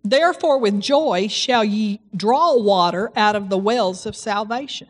Therefore, 0.05 0.59
with 0.59 0.81
joy 0.81 1.27
shall 1.27 1.65
ye 1.65 2.01
draw 2.15 2.57
water 2.57 3.11
out 3.17 3.35
of 3.35 3.49
the 3.49 3.59
wells 3.59 4.07
of 4.07 4.15
salvation. 4.15 4.89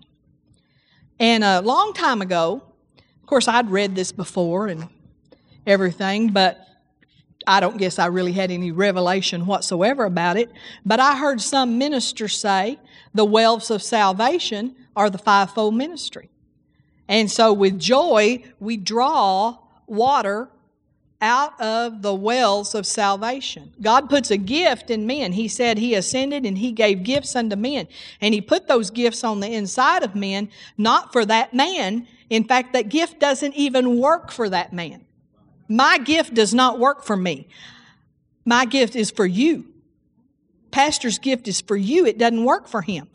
And 1.18 1.42
a 1.42 1.62
long 1.62 1.94
time 1.94 2.20
ago, 2.20 2.62
of 3.22 3.26
course, 3.26 3.48
I'd 3.48 3.70
read 3.70 3.94
this 3.94 4.12
before 4.12 4.66
and 4.66 4.88
everything, 5.66 6.32
but 6.32 6.65
I 7.46 7.60
don't 7.60 7.76
guess 7.76 7.98
I 7.98 8.06
really 8.06 8.32
had 8.32 8.50
any 8.50 8.72
revelation 8.72 9.46
whatsoever 9.46 10.04
about 10.04 10.36
it, 10.36 10.50
but 10.84 10.98
I 10.98 11.16
heard 11.16 11.40
some 11.40 11.78
ministers 11.78 12.36
say 12.36 12.78
the 13.14 13.24
wells 13.24 13.70
of 13.70 13.82
salvation 13.82 14.74
are 14.96 15.10
the 15.10 15.18
fivefold 15.18 15.74
ministry. 15.74 16.28
And 17.08 17.30
so 17.30 17.52
with 17.52 17.78
joy, 17.78 18.42
we 18.58 18.76
draw 18.76 19.58
water 19.86 20.48
out 21.20 21.58
of 21.60 22.02
the 22.02 22.14
wells 22.14 22.74
of 22.74 22.86
salvation. 22.86 23.72
God 23.80 24.10
puts 24.10 24.30
a 24.30 24.36
gift 24.36 24.90
in 24.90 25.06
men. 25.06 25.32
He 25.32 25.48
said 25.48 25.78
He 25.78 25.94
ascended 25.94 26.44
and 26.44 26.58
He 26.58 26.72
gave 26.72 27.04
gifts 27.04 27.34
unto 27.36 27.56
men. 27.56 27.88
And 28.20 28.34
He 28.34 28.40
put 28.40 28.68
those 28.68 28.90
gifts 28.90 29.24
on 29.24 29.40
the 29.40 29.52
inside 29.52 30.02
of 30.02 30.14
men, 30.14 30.50
not 30.76 31.12
for 31.12 31.24
that 31.24 31.54
man. 31.54 32.06
In 32.28 32.44
fact, 32.44 32.72
that 32.72 32.88
gift 32.88 33.18
doesn't 33.18 33.54
even 33.54 33.98
work 33.98 34.30
for 34.30 34.48
that 34.50 34.72
man. 34.72 35.05
My 35.68 35.98
gift 35.98 36.34
does 36.34 36.54
not 36.54 36.78
work 36.78 37.04
for 37.04 37.16
me. 37.16 37.48
My 38.44 38.64
gift 38.64 38.94
is 38.94 39.10
for 39.10 39.26
you. 39.26 39.66
Pastor's 40.70 41.18
gift 41.18 41.48
is 41.48 41.60
for 41.60 41.76
you. 41.76 42.06
It 42.06 42.18
doesn't 42.18 42.44
work 42.44 42.68
for 42.68 42.82
him. 42.82 43.08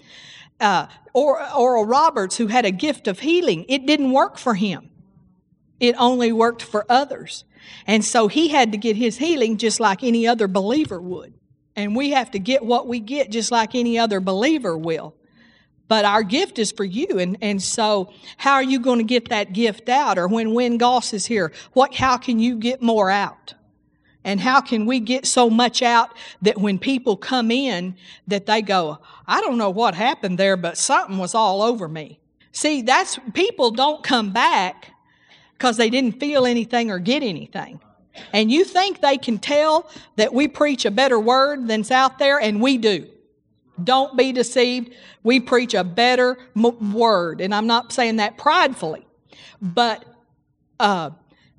Uh, 0.60 0.88
or 1.14 1.42
Oral 1.54 1.86
Roberts, 1.86 2.38
who 2.38 2.48
had 2.48 2.66
a 2.66 2.72
gift 2.72 3.08
of 3.08 3.20
healing, 3.20 3.66
it 3.68 3.86
didn't 3.86 4.12
work 4.12 4.38
for 4.38 4.56
him. 4.56 4.90
It 5.80 5.96
only 5.98 6.32
worked 6.32 6.62
for 6.62 6.86
others. 6.90 7.44
And 7.88 8.04
so 8.04 8.28
he 8.28 8.50
had 8.50 8.72
to 8.72 8.78
get 8.78 8.96
his 8.96 9.18
healing 9.18 9.58
just 9.58 9.80
like 9.80 10.04
any 10.04 10.28
other 10.28 10.48
believer 10.48 11.02
would. 11.02 11.34
And 11.76 11.96
we 11.96 12.12
have 12.12 12.32
to 12.32 12.40
get 12.40 12.64
what 12.64 12.88
we 12.88 13.00
get 13.00 13.32
just 13.32 13.52
like 13.52 13.74
any 13.74 13.98
other 13.98 14.20
believer 14.20 14.78
will 14.78 15.16
but 15.92 16.06
our 16.06 16.24
gift 16.24 16.58
is 16.58 16.72
for 16.72 16.86
you. 16.86 17.20
And, 17.20 17.38
and 17.42 17.62
so 17.62 18.14
how 18.38 18.54
are 18.54 18.64
you 18.64 18.80
going 18.80 19.00
to 19.00 19.04
get 19.04 19.28
that 19.28 19.52
gift 19.52 19.90
out? 19.90 20.18
Or 20.18 20.26
when 20.26 20.54
Win 20.54 20.78
Goss 20.78 21.12
is 21.12 21.26
here, 21.26 21.52
what, 21.74 21.94
how 21.94 22.16
can 22.16 22.40
you 22.40 22.56
get 22.56 22.82
more 22.82 23.12
out? 23.12 23.56
And 24.24 24.40
how 24.40 24.62
can 24.62 24.86
we 24.86 25.02
get 25.02 25.26
so 25.26 25.50
much 25.50 25.82
out 25.82 26.12
that 26.44 26.58
when 26.58 26.80
people 26.80 27.18
come 27.18 27.52
in 27.52 27.98
that 28.26 28.46
they 28.46 28.62
go, 28.62 29.00
I 29.28 29.42
don't 29.42 29.58
know 29.58 29.70
what 29.70 29.94
happened 29.94 30.38
there, 30.38 30.56
but 30.56 30.78
something 30.78 31.18
was 31.18 31.36
all 31.36 31.62
over 31.62 31.90
me. 31.90 32.22
See, 32.54 32.84
that's 32.84 33.20
people 33.34 33.72
don't 33.72 34.02
come 34.02 34.32
back 34.32 34.94
because 35.58 35.76
they 35.76 35.90
didn't 35.90 36.22
feel 36.22 36.46
anything 36.46 36.90
or 36.90 37.00
get 37.00 37.22
anything. 37.22 37.82
And 38.32 38.50
you 38.50 38.64
think 38.64 39.02
they 39.02 39.18
can 39.18 39.40
tell 39.40 39.92
that 40.16 40.34
we 40.34 40.48
preach 40.48 40.86
a 40.86 40.92
better 40.92 41.20
word 41.20 41.68
than's 41.68 41.92
out 41.92 42.18
there, 42.18 42.40
and 42.40 42.62
we 42.62 42.78
do. 42.78 43.10
Don't 43.84 44.18
be 44.18 44.32
deceived. 44.32 44.92
We 45.24 45.40
preach 45.40 45.74
a 45.74 45.84
better 45.84 46.38
m- 46.56 46.94
word. 46.94 47.42
And 47.42 47.54
I'm 47.54 47.68
not 47.68 47.92
saying 47.92 48.18
that 48.18 48.38
pridefully, 48.38 49.06
but 49.62 50.06
uh, 50.80 51.12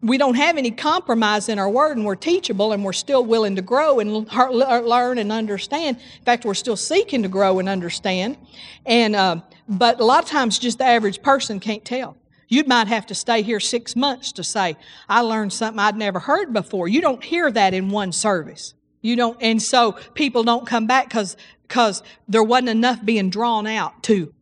we 0.02 0.18
don't 0.18 0.34
have 0.34 0.56
any 0.58 0.72
compromise 0.72 1.48
in 1.48 1.58
our 1.58 1.70
word 1.70 1.96
and 1.96 2.04
we're 2.04 2.16
teachable 2.16 2.72
and 2.72 2.84
we're 2.84 2.92
still 2.92 3.24
willing 3.24 3.54
to 3.56 3.62
grow 3.62 4.00
and 4.00 4.26
learn 4.32 5.18
and 5.18 5.30
understand. 5.30 5.96
In 5.96 6.24
fact, 6.24 6.44
we're 6.44 6.54
still 6.54 6.76
seeking 6.76 7.22
to 7.22 7.28
grow 7.28 7.60
and 7.60 7.68
understand. 7.68 8.36
And, 8.84 9.14
uh, 9.14 9.36
but 9.68 10.00
a 10.00 10.04
lot 10.04 10.24
of 10.24 10.28
times 10.28 10.58
just 10.58 10.78
the 10.78 10.84
average 10.84 11.22
person 11.22 11.60
can't 11.60 11.84
tell. 11.84 12.16
You 12.48 12.64
might 12.64 12.88
have 12.88 13.06
to 13.06 13.14
stay 13.14 13.42
here 13.42 13.60
six 13.60 13.94
months 13.96 14.32
to 14.32 14.44
say, 14.44 14.76
I 15.08 15.20
learned 15.20 15.52
something 15.52 15.78
I'd 15.78 15.96
never 15.96 16.18
heard 16.18 16.52
before. 16.52 16.88
You 16.88 17.00
don't 17.00 17.22
hear 17.22 17.50
that 17.50 17.72
in 17.72 17.88
one 17.88 18.12
service. 18.12 18.74
You 19.00 19.16
don't, 19.16 19.36
and 19.40 19.62
so 19.62 19.92
people 20.14 20.42
don't 20.42 20.66
come 20.66 20.86
back 20.86 21.08
because 21.08 21.36
because 21.72 22.02
there 22.28 22.42
wasn't 22.42 22.68
enough 22.68 23.02
being 23.02 23.30
drawn 23.30 23.66
out 23.66 24.02
to. 24.02 24.34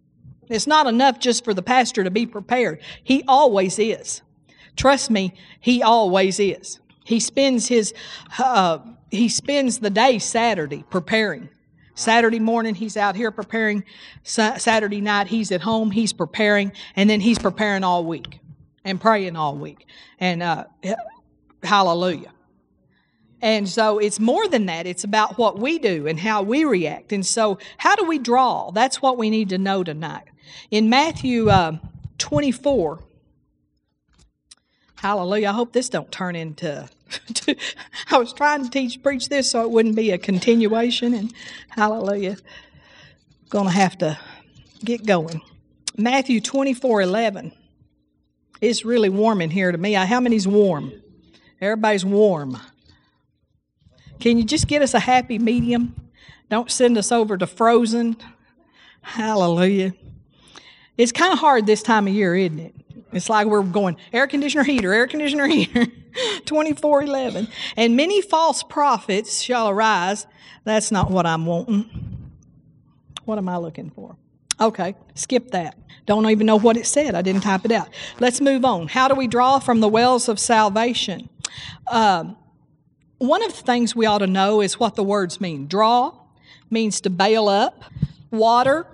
It's 0.49 0.67
not 0.67 0.89
enough 0.89 1.21
just 1.21 1.45
for 1.45 1.55
the 1.55 1.63
pastor 1.63 2.03
to 2.03 2.11
be 2.11 2.27
prepared. 2.27 2.81
He 3.05 3.23
always 3.29 3.79
is. 3.79 4.23
Trust 4.75 5.13
me, 5.13 5.35
he 5.61 5.81
always 5.81 6.41
is. 6.41 6.81
He 7.05 7.21
spends 7.21 7.69
his 7.69 7.95
uh, 8.41 8.81
he 9.13 9.29
spends 9.29 9.79
the 9.79 9.91
day 9.91 10.19
Saturday 10.19 10.85
preparing. 10.91 11.49
Saturday 11.95 12.41
morning 12.41 12.75
he's 12.75 12.97
out 12.97 13.15
here 13.15 13.31
preparing. 13.31 13.85
Saturday 14.25 15.01
night 15.01 15.29
he's 15.29 15.53
at 15.53 15.61
home. 15.61 15.93
He's 15.93 16.13
preparing, 16.13 16.73
and 16.97 17.09
then 17.09 17.21
he's 17.21 17.39
preparing 17.39 17.85
all 17.85 18.05
week 18.05 18.41
and 18.85 19.01
praying 19.01 19.37
all 19.37 19.55
week. 19.55 19.87
And 20.19 20.43
uh, 20.43 20.65
hallelujah. 21.63 22.33
And 23.43 23.69
so 23.69 23.99
it's 23.99 24.21
more 24.21 24.47
than 24.49 24.67
that. 24.67 24.87
It's 24.87 25.05
about 25.05 25.39
what 25.39 25.59
we 25.59 25.79
do 25.79 26.07
and 26.07 26.21
how 26.21 26.43
we 26.43 26.65
react. 26.65 27.13
And 27.13 27.25
so, 27.25 27.59
how 27.79 27.97
do 27.97 28.05
we 28.05 28.19
draw? 28.19 28.71
That's 28.71 29.01
what 29.01 29.17
we 29.17 29.31
need 29.31 29.49
to 29.51 29.59
know 29.59 29.83
tonight. 29.83 30.25
In 30.71 30.91
Matthew 30.91 31.49
uh, 31.49 31.79
24, 32.19 33.03
hallelujah, 34.97 35.49
I 35.49 35.53
hope 35.53 35.73
this 35.73 35.89
don't 35.89 36.11
turn 36.13 36.37
into. 36.37 36.89
I 38.11 38.19
was 38.19 38.33
trying 38.33 38.65
to 38.65 38.71
teach, 38.71 39.03
preach 39.03 39.29
this 39.29 39.51
so 39.51 39.63
it 39.63 39.71
wouldn't 39.71 39.97
be 39.97 40.11
a 40.11 40.19
continuation. 40.19 41.15
And 41.15 41.33
hallelujah, 41.71 42.37
to 43.51 43.65
have 43.65 43.97
to 43.99 44.19
get 44.85 45.07
going. 45.07 45.41
Matthew 45.97 46.41
24, 46.41 47.03
11. 47.03 47.53
It's 48.61 48.85
really 48.85 49.09
warm 49.09 49.41
in 49.41 49.51
here 49.51 49.73
to 49.73 49.79
me. 49.79 49.95
How 49.95 50.21
many's 50.21 50.47
warm? 50.47 50.93
Everybody's 51.61 52.05
warm. 52.05 52.59
Can 54.21 54.37
you 54.37 54.45
just 54.45 54.69
get 54.69 54.83
us 54.83 54.95
a 54.95 55.01
happy 55.01 55.39
medium? 55.39 55.95
Don't 56.51 56.71
send 56.71 56.99
us 56.99 57.11
over 57.11 57.37
to 57.39 57.47
frozen. 57.47 58.17
Hallelujah. 59.03 59.95
It's 60.99 61.13
kind 61.13 61.33
of 61.33 61.39
hard 61.39 61.67
this 61.67 61.83
time 61.83 62.07
of 62.07 62.13
year, 62.13 62.35
isn't 62.37 62.59
it? 62.59 62.75
It's 63.13 63.31
like 63.31 63.47
we're 63.47 63.63
going 63.63 63.97
air 64.13 64.27
conditioner 64.27 64.63
heater, 64.63 64.93
air 64.93 65.07
conditioner 65.07 65.47
heater, 65.47 65.87
24 66.45 67.03
11. 67.03 67.49
And 67.77 67.97
many 67.97 68.21
false 68.21 68.63
prophets 68.63 69.41
shall 69.41 69.69
arise. 69.69 70.27
That's 70.65 70.93
not 70.93 71.11
what 71.11 71.27
I'm 71.27 71.47
wanting. 71.47 71.89
What 73.25 73.39
am 73.39 73.49
I 73.49 73.57
looking 73.57 73.91
for? 73.91 74.17
Okay, 74.61 74.95
skip 75.15 75.53
that. 75.53 75.79
Don't 76.05 76.29
even 76.29 76.47
know 76.47 76.59
what 76.59 76.77
it 76.77 76.87
said. 76.87 77.15
I 77.15 77.23
didn't 77.23 77.43
type 77.43 77.65
it 77.65 77.73
out. 77.73 77.89
Let's 78.19 78.41
move 78.41 78.65
on. 78.65 78.89
How 78.89 79.09
do 79.09 79.15
we 79.15 79.27
draw 79.27 79.59
from 79.59 79.81
the 79.81 79.89
wells 79.89 80.29
of 80.29 80.39
salvation? 80.39 81.31
Um, 81.91 82.37
one 83.21 83.43
of 83.43 83.55
the 83.55 83.63
things 83.63 83.95
we 83.95 84.07
ought 84.07 84.19
to 84.19 84.27
know 84.27 84.63
is 84.63 84.81
what 84.81 84.97
the 84.97 85.03
words 85.03 85.43
mean. 85.43 85.67
Draw 85.67 86.15
means 86.71 87.03
to 87.03 87.11
bail 87.11 87.49
up. 87.49 87.85
Water, 88.31 88.87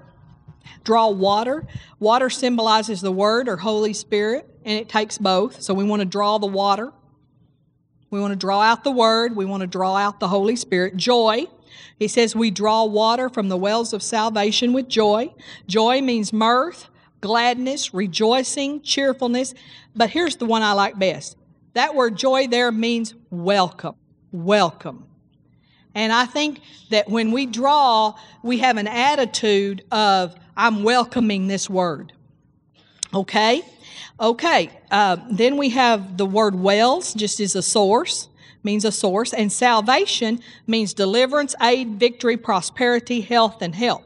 draw 0.83 1.09
water. 1.11 1.65
Water 2.01 2.29
symbolizes 2.29 3.01
the 3.01 3.13
Word 3.13 3.49
or 3.49 3.57
Holy 3.57 3.93
Spirit, 3.93 4.45
and 4.65 4.81
it 4.81 4.89
takes 4.89 5.17
both. 5.17 5.63
So 5.63 5.73
we 5.75 5.85
want 5.85 6.01
to 6.01 6.07
draw 6.07 6.39
the 6.39 6.49
water. 6.49 6.93
We 8.11 8.19
want 8.19 8.33
to 8.33 8.37
draw 8.37 8.61
out 8.63 8.83
the 8.83 8.91
Word. 8.91 9.37
We 9.37 9.45
want 9.45 9.61
to 9.61 9.69
draw 9.69 9.95
out 9.95 10.19
the 10.19 10.29
Holy 10.29 10.57
Spirit. 10.57 10.97
Joy. 10.97 11.47
He 11.97 12.09
says 12.09 12.35
we 12.35 12.51
draw 12.51 12.85
water 12.85 13.29
from 13.29 13.49
the 13.49 13.57
wells 13.57 13.93
of 13.93 14.03
salvation 14.03 14.73
with 14.73 14.89
joy. 14.89 15.33
Joy 15.69 16.03
means 16.03 16.33
mirth, 16.33 16.89
gladness, 17.21 17.95
rejoicing, 17.95 18.83
cheerfulness. 18.83 19.55
But 19.95 20.11
here's 20.11 20.37
the 20.37 20.47
one 20.47 20.63
I 20.63 20.73
like 20.73 20.99
best. 20.99 21.37
That 21.75 21.95
word 21.95 22.17
joy 22.17 22.49
there 22.49 22.73
means 22.73 23.15
welcome 23.31 23.95
welcome. 24.33 25.05
And 25.95 26.13
I 26.13 26.27
think 26.27 26.61
that 26.91 27.09
when 27.09 27.33
we 27.33 27.47
draw, 27.47 28.15
we 28.43 28.59
have 28.59 28.77
an 28.77 28.87
attitude 28.87 29.83
of, 29.91 30.37
I'm 30.57 30.83
welcoming 30.83 31.47
this 31.47 31.71
word. 31.71 32.13
Okay? 33.15 33.63
Okay. 34.21 34.71
Uh, 34.91 35.17
then 35.31 35.57
we 35.57 35.71
have 35.71 36.19
the 36.19 36.27
word 36.27 36.55
wells, 36.55 37.15
just 37.15 37.41
as 37.41 37.57
a 37.57 37.63
source, 37.63 38.29
means 38.63 38.85
a 38.85 38.93
source. 38.93 39.33
And 39.33 39.51
salvation 39.51 40.41
means 40.67 40.93
deliverance, 40.93 41.55
aid, 41.63 41.99
victory, 41.99 42.37
prosperity, 42.37 43.23
health, 43.23 43.63
and 43.63 43.75
help. 43.75 44.05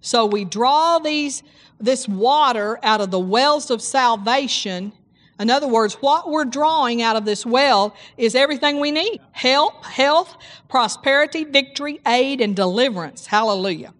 So 0.00 0.24
we 0.24 0.44
draw 0.44 1.00
these, 1.00 1.42
this 1.80 2.06
water 2.06 2.78
out 2.84 3.00
of 3.00 3.10
the 3.10 3.18
wells 3.18 3.70
of 3.70 3.82
salvation 3.82 4.92
in 5.38 5.50
other 5.50 5.68
words, 5.68 5.94
what 5.94 6.28
we're 6.28 6.44
drawing 6.44 7.02
out 7.02 7.16
of 7.16 7.24
this 7.24 7.46
well 7.46 7.94
is 8.16 8.34
everything 8.34 8.80
we 8.80 8.90
need 8.90 9.20
help, 9.32 9.84
health, 9.84 10.36
prosperity, 10.68 11.44
victory, 11.44 12.00
aid, 12.06 12.40
and 12.40 12.56
deliverance. 12.56 13.26
Hallelujah. 13.26 13.94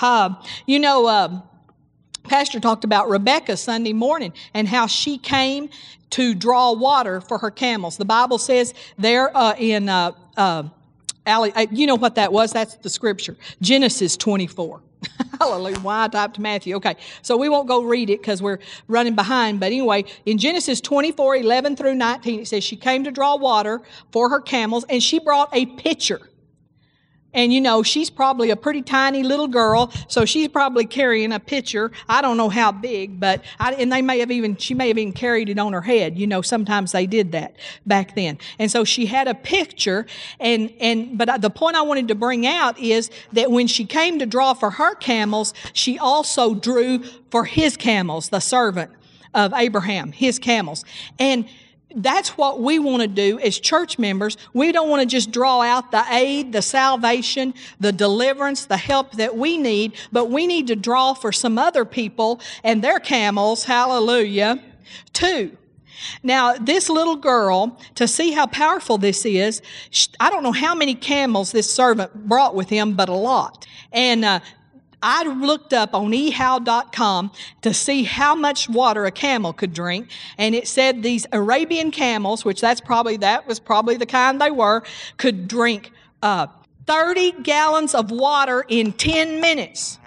Uh, 0.00 0.34
you 0.66 0.78
know, 0.78 1.06
uh, 1.06 1.40
Pastor 2.24 2.60
talked 2.60 2.84
about 2.84 3.08
Rebecca 3.08 3.56
Sunday 3.56 3.92
morning 3.92 4.32
and 4.54 4.68
how 4.68 4.86
she 4.86 5.18
came 5.18 5.70
to 6.10 6.34
draw 6.34 6.72
water 6.72 7.20
for 7.20 7.38
her 7.38 7.50
camels. 7.50 7.96
The 7.96 8.04
Bible 8.04 8.38
says 8.38 8.74
there 8.98 9.36
uh, 9.36 9.54
in, 9.58 9.88
uh, 9.88 10.12
uh, 10.36 10.64
uh, 11.26 11.66
you 11.70 11.86
know 11.86 11.96
what 11.96 12.14
that 12.16 12.32
was? 12.32 12.52
That's 12.52 12.76
the 12.76 12.90
scripture. 12.90 13.36
Genesis 13.60 14.16
24. 14.16 14.80
Hallelujah. 15.40 15.78
Why 15.80 16.04
I 16.04 16.08
typed 16.08 16.38
Matthew. 16.38 16.76
Okay, 16.76 16.96
so 17.22 17.36
we 17.36 17.48
won't 17.48 17.68
go 17.68 17.82
read 17.82 18.10
it 18.10 18.20
because 18.20 18.42
we're 18.42 18.58
running 18.88 19.14
behind. 19.14 19.60
But 19.60 19.66
anyway, 19.66 20.04
in 20.24 20.38
Genesis 20.38 20.80
24 20.80 21.36
11 21.36 21.76
through 21.76 21.94
19, 21.94 22.40
it 22.40 22.48
says, 22.48 22.64
She 22.64 22.76
came 22.76 23.04
to 23.04 23.10
draw 23.10 23.36
water 23.36 23.82
for 24.12 24.28
her 24.28 24.40
camels, 24.40 24.84
and 24.88 25.02
she 25.02 25.18
brought 25.18 25.48
a 25.52 25.66
pitcher. 25.66 26.20
And 27.36 27.52
you 27.52 27.60
know, 27.60 27.82
she's 27.82 28.08
probably 28.08 28.50
a 28.50 28.56
pretty 28.56 28.82
tiny 28.82 29.22
little 29.22 29.46
girl, 29.46 29.92
so 30.08 30.24
she's 30.24 30.48
probably 30.48 30.86
carrying 30.86 31.32
a 31.32 31.38
pitcher. 31.38 31.92
I 32.08 32.22
don't 32.22 32.38
know 32.38 32.48
how 32.48 32.72
big, 32.72 33.20
but 33.20 33.44
I, 33.60 33.74
and 33.74 33.92
they 33.92 34.02
may 34.02 34.18
have 34.20 34.30
even 34.30 34.56
she 34.56 34.74
may 34.74 34.88
have 34.88 34.98
even 34.98 35.12
carried 35.12 35.50
it 35.50 35.58
on 35.58 35.74
her 35.74 35.82
head. 35.82 36.18
You 36.18 36.26
know, 36.26 36.40
sometimes 36.40 36.92
they 36.92 37.06
did 37.06 37.32
that 37.32 37.54
back 37.84 38.14
then. 38.14 38.38
And 38.58 38.70
so 38.70 38.84
she 38.84 39.04
had 39.04 39.28
a 39.28 39.34
pitcher, 39.34 40.06
and 40.40 40.72
and 40.80 41.18
but 41.18 41.42
the 41.42 41.50
point 41.50 41.76
I 41.76 41.82
wanted 41.82 42.08
to 42.08 42.14
bring 42.14 42.46
out 42.46 42.78
is 42.78 43.10
that 43.34 43.50
when 43.50 43.66
she 43.66 43.84
came 43.84 44.18
to 44.18 44.26
draw 44.26 44.54
for 44.54 44.70
her 44.70 44.94
camels, 44.94 45.52
she 45.74 45.98
also 45.98 46.54
drew 46.54 47.02
for 47.30 47.44
his 47.44 47.76
camels, 47.76 48.30
the 48.30 48.40
servant 48.40 48.90
of 49.34 49.52
Abraham, 49.52 50.12
his 50.12 50.38
camels, 50.38 50.86
and 51.18 51.46
that's 51.94 52.30
what 52.30 52.60
we 52.60 52.78
want 52.78 53.02
to 53.02 53.08
do 53.08 53.38
as 53.38 53.58
church 53.58 53.98
members. 53.98 54.36
We 54.52 54.72
don't 54.72 54.88
want 54.88 55.00
to 55.00 55.06
just 55.06 55.30
draw 55.30 55.62
out 55.62 55.92
the 55.92 56.04
aid, 56.10 56.52
the 56.52 56.62
salvation, 56.62 57.54
the 57.80 57.92
deliverance, 57.92 58.66
the 58.66 58.76
help 58.76 59.12
that 59.12 59.36
we 59.36 59.56
need, 59.56 59.94
but 60.12 60.30
we 60.30 60.46
need 60.46 60.66
to 60.66 60.76
draw 60.76 61.14
for 61.14 61.32
some 61.32 61.58
other 61.58 61.84
people 61.84 62.40
and 62.64 62.82
their 62.82 62.98
camels, 62.98 63.64
hallelujah, 63.64 64.62
too. 65.12 65.56
Now, 66.22 66.54
this 66.54 66.88
little 66.88 67.16
girl, 67.16 67.78
to 67.94 68.06
see 68.06 68.32
how 68.32 68.46
powerful 68.46 68.98
this 68.98 69.24
is, 69.24 69.62
I 70.20 70.28
don't 70.28 70.42
know 70.42 70.52
how 70.52 70.74
many 70.74 70.94
camels 70.94 71.52
this 71.52 71.72
servant 71.72 72.28
brought 72.28 72.54
with 72.54 72.68
him, 72.68 72.94
but 72.94 73.08
a 73.08 73.14
lot. 73.14 73.66
And 73.92 74.24
uh, 74.24 74.40
I 75.08 75.22
looked 75.22 75.72
up 75.72 75.94
on 75.94 76.10
ehow.com 76.10 77.30
to 77.62 77.72
see 77.72 78.02
how 78.02 78.34
much 78.34 78.68
water 78.68 79.06
a 79.06 79.12
camel 79.12 79.52
could 79.52 79.72
drink, 79.72 80.10
and 80.36 80.52
it 80.52 80.66
said 80.66 81.04
these 81.04 81.28
Arabian 81.30 81.92
camels, 81.92 82.44
which 82.44 82.60
that's 82.60 82.80
probably 82.80 83.16
that 83.18 83.46
was 83.46 83.60
probably 83.60 83.96
the 83.96 84.04
kind 84.04 84.40
they 84.40 84.50
were, 84.50 84.82
could 85.16 85.46
drink 85.46 85.92
uh, 86.22 86.48
30 86.88 87.42
gallons 87.42 87.94
of 87.94 88.10
water 88.10 88.64
in 88.66 88.92
10 88.92 89.40
minutes. 89.40 90.00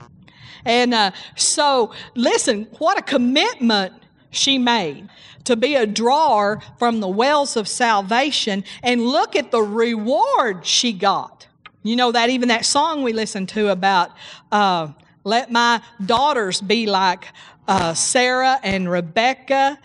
And 0.66 0.94
uh, 0.94 1.12
so, 1.38 1.94
listen, 2.16 2.68
what 2.80 3.00
a 3.00 3.02
commitment 3.02 3.94
she 4.32 4.58
made 4.58 5.08
to 5.46 5.56
be 5.56 5.76
a 5.76 5.86
drawer 5.86 6.62
from 6.78 7.00
the 7.00 7.08
wells 7.08 7.56
of 7.56 7.70
salvation 7.70 8.66
and 8.84 9.02
look 9.02 9.38
at 9.38 9.52
the 9.52 9.62
reward 9.62 10.66
she 10.66 10.92
got. 10.92 11.48
You 11.84 11.96
know 11.96 12.12
that 12.12 12.30
even 12.30 12.50
that 12.50 12.66
song 12.66 13.04
we 13.04 13.14
listened 13.14 13.50
to 13.50 13.70
about 13.70 14.12
uh, 14.52 14.90
let 15.24 15.52
my 15.52 15.82
daughters 16.06 16.62
be 16.62 16.86
like 16.86 17.26
uh, 17.68 17.94
Sarah 17.94 18.60
and 18.64 18.90
Rebecca 18.90 19.80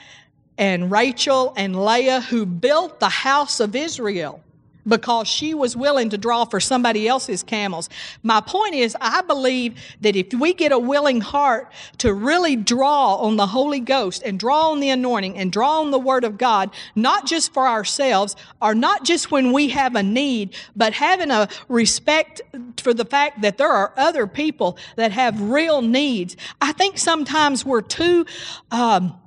and 0.59 0.91
Rachel 0.91 1.53
and 1.57 1.85
Leah 1.85 2.21
who 2.21 2.47
built 2.47 3.01
the 3.01 3.09
house 3.09 3.61
of 3.61 3.75
Israel 3.75 4.44
because 4.87 5.29
she 5.29 5.55
was 5.55 5.77
willing 5.77 6.11
to 6.11 6.19
draw 6.19 6.45
for 6.45 6.61
somebody 6.61 7.09
else's 7.09 7.43
camels. 7.43 7.89
My 8.23 8.41
point 8.41 8.75
is, 8.75 8.97
I 9.01 9.23
believe 9.23 9.79
that 10.01 10.17
if 10.17 10.33
we 10.35 10.55
get 10.55 10.73
a 10.73 10.79
willing 10.79 11.21
heart 11.21 11.73
to 11.99 12.13
really 12.13 12.57
draw 12.57 13.17
on 13.17 13.37
the 13.37 13.47
Holy 13.47 13.81
Ghost 13.81 14.23
and 14.25 14.39
draw 14.39 14.71
on 14.71 14.81
the 14.81 14.91
anointing 14.91 15.37
and 15.37 15.51
draw 15.51 15.81
on 15.81 15.91
the 15.91 15.99
Word 15.99 16.25
of 16.25 16.39
God, 16.39 16.71
not 16.95 17.27
just 17.27 17.53
for 17.53 17.67
ourselves 17.67 18.37
or 18.61 18.75
not 18.75 19.05
just 19.05 19.31
when 19.31 19.53
we 19.53 19.69
have 19.69 19.95
a 19.95 20.03
need, 20.03 20.55
but 20.77 20.93
having 20.93 21.31
a 21.31 21.49
respect 21.69 22.43
for 22.79 22.95
the 22.95 23.05
fact 23.05 23.43
that 23.43 23.59
there 23.59 23.71
are 23.71 23.93
other 23.97 24.27
people 24.27 24.79
that 24.97 25.13
have 25.13 25.41
real 25.41 25.83
needs. 25.83 26.37
I 26.61 26.73
think 26.73 26.99
sometimes 26.99 27.65
we're 27.65 27.81
too 27.81 28.27
um, 28.71 29.19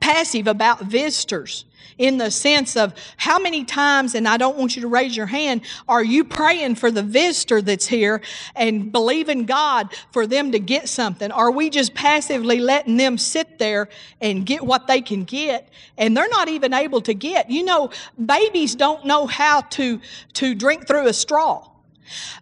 passive 0.00 0.46
about 0.46 0.80
visitors 0.80 1.64
in 1.98 2.18
the 2.18 2.30
sense 2.30 2.76
of 2.76 2.94
how 3.16 3.38
many 3.38 3.64
times, 3.64 4.14
and 4.14 4.26
I 4.26 4.36
don't 4.36 4.56
want 4.56 4.76
you 4.76 4.82
to 4.82 4.88
raise 4.88 5.16
your 5.16 5.26
hand, 5.26 5.62
are 5.88 6.02
you 6.02 6.24
praying 6.24 6.76
for 6.76 6.90
the 6.90 7.02
visitor 7.02 7.62
that's 7.62 7.86
here 7.86 8.20
and 8.54 8.90
believing 8.90 9.44
God 9.44 9.94
for 10.12 10.26
them 10.26 10.52
to 10.52 10.58
get 10.58 10.88
something? 10.88 11.30
Are 11.30 11.50
we 11.50 11.70
just 11.70 11.94
passively 11.94 12.60
letting 12.60 12.96
them 12.96 13.18
sit 13.18 13.58
there 13.58 13.88
and 14.20 14.44
get 14.44 14.64
what 14.64 14.86
they 14.86 15.00
can 15.00 15.24
get 15.24 15.68
and 15.96 16.16
they're 16.16 16.28
not 16.28 16.48
even 16.48 16.72
able 16.74 17.00
to 17.02 17.14
get? 17.14 17.50
You 17.50 17.64
know, 17.64 17.90
babies 18.24 18.74
don't 18.74 19.04
know 19.04 19.26
how 19.26 19.62
to, 19.62 20.00
to 20.34 20.54
drink 20.54 20.86
through 20.86 21.06
a 21.06 21.12
straw. 21.12 21.68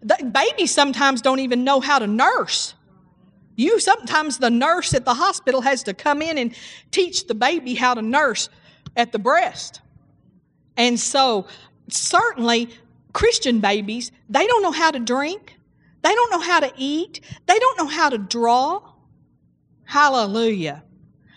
The 0.03 0.25
babies 0.25 0.73
sometimes 0.73 1.23
don't 1.23 1.41
even 1.41 1.65
know 1.65 1.81
how 1.81 1.99
to 1.99 2.07
nurse. 2.07 2.75
You 3.55 3.79
sometimes 3.79 4.39
the 4.39 4.51
nurse 4.51 4.95
at 4.95 5.05
the 5.05 5.15
hospital 5.15 5.61
has 5.61 5.83
to 5.85 5.95
come 5.95 6.23
in 6.23 6.39
and 6.39 6.55
teach 6.91 7.27
the 7.27 7.35
baby 7.35 7.75
how 7.75 7.95
to 7.95 8.03
nurse 8.03 8.49
at 8.97 9.13
the 9.13 9.19
breast. 9.19 9.81
And 10.77 10.99
so, 10.99 11.47
certainly, 11.89 12.71
Christian 13.13 13.61
babies, 13.61 14.11
they 14.29 14.47
don't 14.47 14.63
know 14.63 14.73
how 14.73 14.91
to 14.91 14.99
drink, 14.99 15.57
they 16.03 16.15
don't 16.15 16.31
know 16.31 16.41
how 16.41 16.61
to 16.61 16.73
eat, 16.77 17.21
they 17.47 17.59
don't 17.59 17.79
know 17.79 17.87
how 17.87 18.09
to 18.09 18.19
draw. 18.19 18.83
Hallelujah. 19.85 20.83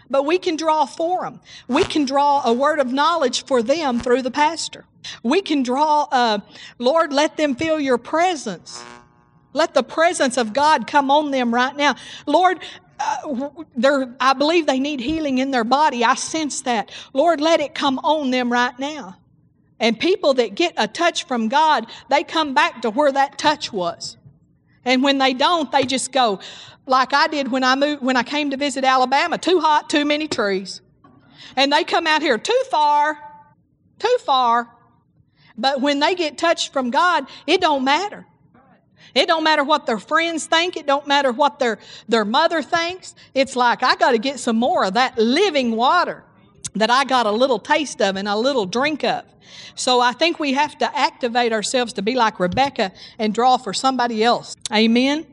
But 0.10 0.24
we 0.24 0.38
can 0.38 0.56
draw 0.56 0.86
for 0.86 1.24
them. 1.24 1.42
We 1.68 1.84
can 1.84 2.06
draw 2.06 2.44
a 2.46 2.54
word 2.54 2.80
of 2.80 2.94
knowledge 2.94 3.46
for 3.46 3.64
them 3.64 4.00
through 4.00 4.22
the 4.22 4.32
pastor. 4.32 4.86
We 5.24 5.42
can 5.42 5.64
draw, 5.64 6.08
uh, 6.12 6.40
Lord, 6.78 7.12
let 7.12 7.38
them 7.38 7.56
feel 7.56 7.80
your 7.80 7.98
presence. 7.98 8.84
Let 9.54 9.74
the 9.74 9.84
presence 9.84 10.38
of 10.38 10.54
God 10.54 10.86
come 10.86 11.10
on 11.10 11.32
them 11.32 11.54
right 11.54 11.76
now. 11.76 11.96
Lord, 12.26 12.60
uh, 13.84 14.06
I 14.20 14.34
believe 14.34 14.68
they 14.68 14.80
need 14.80 15.00
healing 15.00 15.38
in 15.38 15.52
their 15.52 15.64
body. 15.64 16.04
I 16.04 16.16
sense 16.16 16.62
that. 16.62 16.92
Lord, 17.14 17.42
let 17.42 17.60
it 17.60 17.76
come 17.76 18.00
on 18.00 18.32
them 18.32 18.52
right 18.52 18.78
now. 18.80 19.18
And 19.80 20.00
people 20.00 20.36
that 20.36 20.56
get 20.56 20.74
a 20.78 20.88
touch 20.88 21.26
from 21.26 21.50
God, 21.50 21.88
they 22.10 22.24
come 22.24 22.54
back 22.54 22.82
to 22.84 22.90
where 22.90 23.12
that 23.12 23.38
touch 23.38 23.74
was. 23.74 24.18
And 24.86 25.04
when 25.04 25.18
they 25.18 25.34
don't, 25.34 25.72
they 25.72 25.84
just 25.84 26.12
go, 26.12 26.40
like 26.86 27.14
I 27.14 27.28
did 27.28 27.52
when 27.52 27.64
I 27.64 27.76
moved, 27.76 28.02
when 28.02 28.16
I 28.16 28.24
came 28.24 28.52
to 28.52 28.58
visit 28.58 28.84
Alabama, 28.84 29.38
too 29.38 29.60
hot, 29.60 29.90
too 29.90 30.06
many 30.06 30.28
trees. 30.28 30.82
And 31.56 31.72
they 31.74 31.84
come 31.84 32.08
out 32.08 32.22
here 32.22 32.38
too 32.38 32.62
far, 32.70 33.18
too 34.00 34.18
far. 34.22 34.70
But 35.58 35.82
when 35.82 36.00
they 36.00 36.16
get 36.16 36.38
touched 36.38 36.72
from 36.72 36.92
God, 36.92 37.28
it 37.48 37.62
don't 37.62 37.84
matter. 37.84 38.26
It 39.16 39.28
don't 39.28 39.46
matter 39.46 39.64
what 39.64 39.86
their 39.86 39.98
friends 39.98 40.46
think. 40.46 40.76
It 40.76 40.86
don't 40.86 41.08
matter 41.08 41.32
what 41.32 41.58
their, 41.58 41.80
their 42.10 42.26
mother 42.26 42.62
thinks. 42.62 43.16
It's 43.34 43.56
like, 43.56 43.82
I 43.82 43.96
got 43.96 44.12
to 44.12 44.18
get 44.18 44.40
some 44.40 44.58
more 44.58 44.84
of 44.84 44.94
that 44.96 45.18
living 45.18 45.72
water 45.72 46.26
that 46.76 46.92
I 46.92 47.06
got 47.06 47.26
a 47.26 47.32
little 47.32 47.58
taste 47.58 48.02
of 48.02 48.18
and 48.18 48.28
a 48.28 48.36
little 48.36 48.66
drink 48.66 49.06
of. 49.06 49.24
So 49.76 50.02
I 50.02 50.12
think 50.12 50.38
we 50.40 50.52
have 50.54 50.78
to 50.80 50.98
activate 50.98 51.54
ourselves 51.54 51.94
to 51.94 52.02
be 52.02 52.16
like 52.16 52.42
Rebecca 52.42 52.92
and 53.18 53.34
draw 53.34 53.56
for 53.56 53.74
somebody 53.74 54.22
else. 54.22 54.56
Amen. 54.74 55.26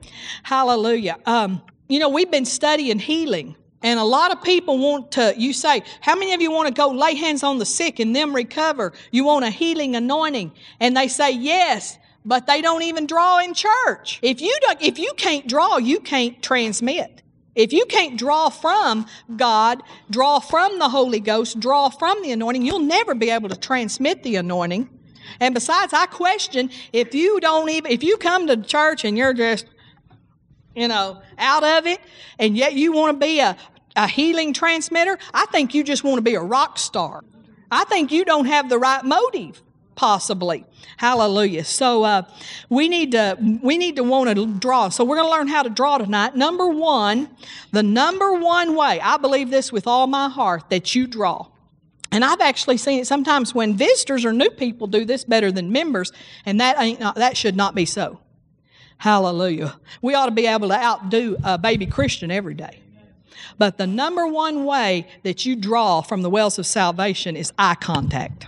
Hallelujah. 0.44 1.18
Um, 1.26 1.60
you 1.88 1.98
know, 1.98 2.08
we've 2.08 2.30
been 2.30 2.44
studying 2.44 3.00
healing. 3.00 3.56
And 3.84 3.98
a 3.98 4.04
lot 4.04 4.30
of 4.30 4.40
people 4.42 4.78
want 4.78 5.10
to, 5.12 5.34
you 5.36 5.52
say, 5.52 5.82
how 6.00 6.14
many 6.14 6.34
of 6.34 6.40
you 6.40 6.52
want 6.52 6.68
to 6.68 6.74
go 6.74 6.90
lay 6.90 7.16
hands 7.16 7.42
on 7.42 7.58
the 7.58 7.66
sick 7.66 7.98
and 7.98 8.14
them 8.14 8.32
recover? 8.32 8.92
You 9.10 9.24
want 9.24 9.44
a 9.44 9.50
healing 9.50 9.96
anointing? 9.96 10.52
And 10.78 10.96
they 10.96 11.08
say, 11.08 11.32
yes 11.32 11.98
but 12.24 12.46
they 12.46 12.60
don't 12.60 12.82
even 12.82 13.06
draw 13.06 13.38
in 13.38 13.54
church. 13.54 14.18
If 14.22 14.40
you 14.40 14.56
don't, 14.62 14.80
if 14.80 14.98
you 14.98 15.12
can't 15.16 15.46
draw, 15.46 15.78
you 15.78 16.00
can't 16.00 16.42
transmit. 16.42 17.22
If 17.54 17.72
you 17.72 17.84
can't 17.84 18.18
draw 18.18 18.48
from 18.48 19.06
God, 19.36 19.82
draw 20.08 20.40
from 20.40 20.78
the 20.78 20.88
Holy 20.88 21.20
Ghost, 21.20 21.60
draw 21.60 21.90
from 21.90 22.22
the 22.22 22.32
anointing, 22.32 22.64
you'll 22.64 22.78
never 22.78 23.14
be 23.14 23.30
able 23.30 23.50
to 23.50 23.56
transmit 23.56 24.22
the 24.22 24.36
anointing. 24.36 24.88
And 25.38 25.54
besides, 25.54 25.92
I 25.92 26.06
question 26.06 26.70
if 26.92 27.14
you 27.14 27.40
don't 27.40 27.68
even, 27.68 27.90
if 27.90 28.02
you 28.02 28.16
come 28.16 28.46
to 28.46 28.56
church 28.56 29.04
and 29.04 29.18
you're 29.18 29.34
just, 29.34 29.66
you 30.74 30.88
know, 30.88 31.20
out 31.36 31.62
of 31.62 31.86
it, 31.86 32.00
and 32.38 32.56
yet 32.56 32.72
you 32.72 32.92
want 32.92 33.20
to 33.20 33.26
be 33.26 33.40
a, 33.40 33.56
a 33.96 34.08
healing 34.08 34.54
transmitter, 34.54 35.18
I 35.34 35.44
think 35.46 35.74
you 35.74 35.84
just 35.84 36.04
want 36.04 36.16
to 36.16 36.22
be 36.22 36.34
a 36.34 36.42
rock 36.42 36.78
star. 36.78 37.22
I 37.70 37.84
think 37.84 38.12
you 38.12 38.24
don't 38.24 38.46
have 38.46 38.68
the 38.70 38.78
right 38.78 39.04
motive 39.04 39.62
possibly 39.94 40.64
hallelujah 40.96 41.64
so 41.64 42.04
uh, 42.04 42.22
we 42.68 42.88
need 42.88 43.12
to 43.12 43.36
we 43.62 43.76
need 43.76 43.96
to 43.96 44.02
want 44.02 44.28
to 44.34 44.46
draw 44.58 44.88
so 44.88 45.04
we're 45.04 45.16
going 45.16 45.28
to 45.28 45.32
learn 45.32 45.48
how 45.48 45.62
to 45.62 45.70
draw 45.70 45.98
tonight 45.98 46.34
number 46.34 46.68
one 46.68 47.28
the 47.72 47.82
number 47.82 48.32
one 48.34 48.74
way 48.74 49.00
i 49.00 49.16
believe 49.16 49.50
this 49.50 49.72
with 49.72 49.86
all 49.86 50.06
my 50.06 50.28
heart 50.28 50.68
that 50.70 50.94
you 50.94 51.06
draw 51.06 51.46
and 52.12 52.22
I've 52.22 52.42
actually 52.42 52.76
seen 52.76 53.00
it 53.00 53.06
sometimes 53.06 53.54
when 53.54 53.74
visitors 53.74 54.26
or 54.26 54.34
new 54.34 54.50
people 54.50 54.86
do 54.86 55.06
this 55.06 55.24
better 55.24 55.50
than 55.50 55.72
members, 55.72 56.12
and 56.44 56.60
that 56.60 56.78
ain't 56.78 57.00
not, 57.00 57.14
that 57.14 57.38
should 57.38 57.56
not 57.56 57.74
be 57.74 57.86
so. 57.86 58.20
Hallelujah. 58.98 59.80
We 60.02 60.14
ought 60.14 60.26
to 60.26 60.32
be 60.32 60.46
able 60.46 60.68
to 60.68 60.74
outdo 60.74 61.36
a 61.42 61.56
baby 61.56 61.86
Christian 61.86 62.30
every 62.30 62.54
day. 62.54 62.82
But 63.58 63.78
the 63.78 63.86
number 63.86 64.26
one 64.26 64.64
way 64.64 65.08
that 65.22 65.46
you 65.46 65.56
draw 65.56 66.02
from 66.02 66.22
the 66.22 66.30
wells 66.30 66.58
of 66.58 66.66
salvation 66.66 67.34
is 67.34 67.52
eye 67.58 67.74
contact. 67.74 68.46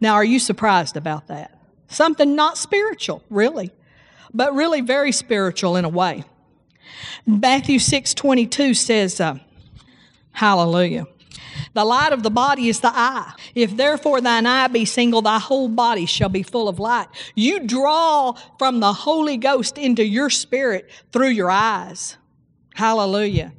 Now, 0.00 0.14
are 0.14 0.24
you 0.24 0.38
surprised 0.38 0.96
about 0.96 1.28
that? 1.28 1.58
Something 1.88 2.34
not 2.34 2.58
spiritual, 2.58 3.22
really, 3.30 3.72
but 4.32 4.54
really 4.54 4.80
very 4.80 5.12
spiritual 5.12 5.76
in 5.76 5.84
a 5.84 5.88
way. 5.88 6.24
Matthew 7.26 7.78
6 7.78 8.14
22 8.14 8.74
says, 8.74 9.20
uh, 9.20 9.38
Hallelujah. 10.32 11.06
The 11.74 11.84
light 11.84 12.12
of 12.12 12.22
the 12.22 12.30
body 12.30 12.68
is 12.68 12.80
the 12.80 12.92
eye. 12.92 13.32
If 13.54 13.76
therefore 13.76 14.20
thine 14.20 14.46
eye 14.46 14.68
be 14.68 14.84
single, 14.84 15.22
thy 15.22 15.38
whole 15.38 15.68
body 15.68 16.06
shall 16.06 16.28
be 16.28 16.42
full 16.42 16.68
of 16.68 16.78
light. 16.78 17.08
You 17.34 17.60
draw 17.60 18.32
from 18.58 18.80
the 18.80 18.92
Holy 18.92 19.36
Ghost 19.36 19.78
into 19.78 20.04
your 20.04 20.30
spirit 20.30 20.90
through 21.12 21.28
your 21.28 21.50
eyes. 21.50 22.16
Hallelujah. 22.74 23.52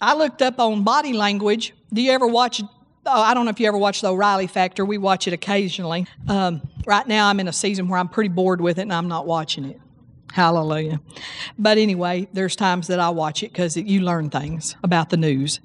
I 0.00 0.14
looked 0.14 0.42
up 0.42 0.60
on 0.60 0.84
body 0.84 1.12
language. 1.12 1.74
Do 1.92 2.02
you 2.02 2.12
ever 2.12 2.26
watch 2.26 2.62
oh, 3.06 3.20
I 3.20 3.34
don't 3.34 3.44
know 3.44 3.50
if 3.50 3.60
you 3.60 3.68
ever 3.68 3.78
watch 3.78 4.00
the 4.00 4.08
O'Reilly 4.08 4.46
Factor. 4.46 4.84
We 4.84 4.98
watch 4.98 5.26
it 5.26 5.32
occasionally. 5.32 6.06
Um, 6.28 6.62
right 6.86 7.06
now, 7.06 7.28
I'm 7.28 7.40
in 7.40 7.48
a 7.48 7.52
season 7.52 7.88
where 7.88 7.98
I'm 7.98 8.08
pretty 8.08 8.28
bored 8.28 8.60
with 8.60 8.78
it 8.78 8.82
and 8.82 8.92
I'm 8.92 9.08
not 9.08 9.26
watching 9.26 9.64
it. 9.64 9.80
Hallelujah. 10.32 11.00
But 11.58 11.78
anyway, 11.78 12.28
there's 12.32 12.56
times 12.56 12.88
that 12.88 13.00
I 13.00 13.08
watch 13.10 13.42
it 13.42 13.52
because 13.52 13.76
you 13.76 14.00
learn 14.00 14.28
things 14.30 14.76
about 14.82 15.10
the 15.10 15.16
news. 15.16 15.60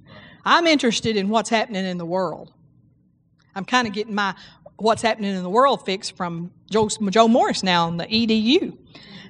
I'm 0.45 0.65
interested 0.67 1.17
in 1.17 1.29
what's 1.29 1.49
happening 1.49 1.85
in 1.85 1.97
the 1.97 2.05
world. 2.05 2.53
I'm 3.53 3.65
kind 3.65 3.87
of 3.87 3.93
getting 3.93 4.15
my 4.15 4.33
what's 4.77 5.01
happening 5.01 5.35
in 5.35 5.43
the 5.43 5.49
world 5.49 5.85
fixed 5.85 6.15
from 6.15 6.51
Joe, 6.69 6.87
Joe 6.87 7.27
Morris 7.27 7.63
now 7.63 7.85
on 7.85 7.97
the 7.97 8.05
EDU. 8.05 8.77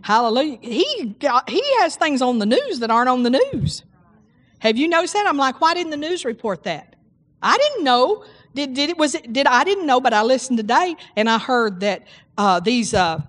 Hallelujah. 0.02 0.58
He 0.62 1.16
got, 1.20 1.50
he 1.50 1.64
has 1.80 1.96
things 1.96 2.22
on 2.22 2.40
the 2.40 2.46
news 2.46 2.80
that 2.80 2.90
aren't 2.90 3.10
on 3.10 3.24
the 3.24 3.30
news. 3.32 3.84
Have 4.60 4.78
you 4.78 4.88
noticed 4.88 5.14
that? 5.14 5.28
I'm 5.28 5.38
like, 5.38 5.60
why 5.60 5.74
didn't 5.74 5.92
the 5.92 5.98
news 5.98 6.24
report 6.24 6.64
that? 6.64 6.91
I 7.42 7.58
didn't 7.58 7.84
know. 7.84 8.24
Did, 8.54 8.74
did 8.74 8.90
it 8.90 8.98
was 8.98 9.16
it 9.16 9.32
did 9.32 9.48
I 9.48 9.64
didn't 9.64 9.86
know, 9.86 10.02
but 10.02 10.14
I 10.14 10.24
listened 10.24 10.58
today 10.58 10.96
and 11.16 11.30
I 11.30 11.38
heard 11.38 11.80
that 11.82 12.04
uh, 12.38 12.60
these 12.60 12.94
uh, 12.94 13.22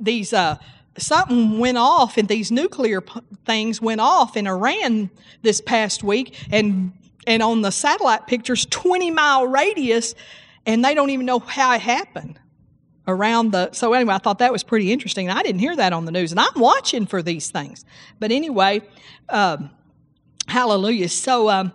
these 0.00 0.32
uh, 0.32 0.58
something 0.98 1.58
went 1.58 1.78
off 1.78 2.16
and 2.18 2.28
these 2.28 2.50
nuclear 2.50 3.00
p- 3.00 3.20
things 3.44 3.80
went 3.80 4.00
off 4.00 4.36
in 4.36 4.46
Iran 4.46 5.10
this 5.42 5.60
past 5.60 6.04
week 6.04 6.36
and 6.50 6.92
and 7.26 7.42
on 7.42 7.62
the 7.62 7.70
satellite 7.70 8.26
pictures 8.26 8.66
20 8.66 9.10
mile 9.10 9.46
radius 9.46 10.14
and 10.66 10.84
they 10.84 10.94
don't 10.94 11.10
even 11.10 11.26
know 11.26 11.38
how 11.38 11.72
it 11.74 11.80
happened 11.80 12.38
around 13.08 13.52
the 13.52 13.72
so 13.72 13.92
anyway 13.92 14.14
i 14.14 14.18
thought 14.18 14.38
that 14.38 14.52
was 14.52 14.62
pretty 14.62 14.92
interesting. 14.92 15.28
I 15.30 15.42
didn't 15.42 15.60
hear 15.60 15.74
that 15.76 15.92
on 15.92 16.04
the 16.04 16.12
news 16.12 16.30
and 16.30 16.40
i'm 16.40 16.54
watching 16.56 17.06
for 17.06 17.22
these 17.22 17.50
things. 17.50 17.84
But 18.20 18.30
anyway 18.30 18.82
um, 19.28 19.70
hallelujah. 20.46 21.08
So 21.08 21.48
um, 21.48 21.72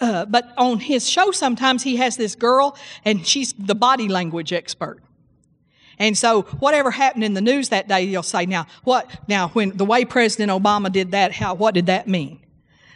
uh, 0.00 0.26
but 0.26 0.52
on 0.56 0.78
his 0.78 1.08
show, 1.08 1.30
sometimes 1.30 1.82
he 1.82 1.96
has 1.96 2.16
this 2.16 2.34
girl, 2.34 2.76
and 3.04 3.26
she's 3.26 3.52
the 3.54 3.74
body 3.74 4.08
language 4.08 4.52
expert. 4.52 5.02
And 5.98 6.16
so, 6.16 6.42
whatever 6.42 6.90
happened 6.90 7.24
in 7.24 7.32
the 7.32 7.40
news 7.40 7.70
that 7.70 7.88
day, 7.88 8.02
you'll 8.02 8.22
say, 8.22 8.44
"Now, 8.44 8.66
what? 8.84 9.10
Now, 9.28 9.48
when 9.48 9.76
the 9.76 9.84
way 9.84 10.04
President 10.04 10.52
Obama 10.52 10.92
did 10.92 11.12
that, 11.12 11.32
how? 11.32 11.54
What 11.54 11.74
did 11.74 11.86
that 11.86 12.06
mean? 12.06 12.40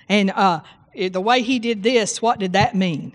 And 0.08 0.30
uh, 0.30 0.60
the 0.94 1.20
way 1.20 1.42
he 1.42 1.58
did 1.58 1.82
this, 1.82 2.20
what 2.20 2.38
did 2.38 2.52
that 2.52 2.74
mean?" 2.74 3.14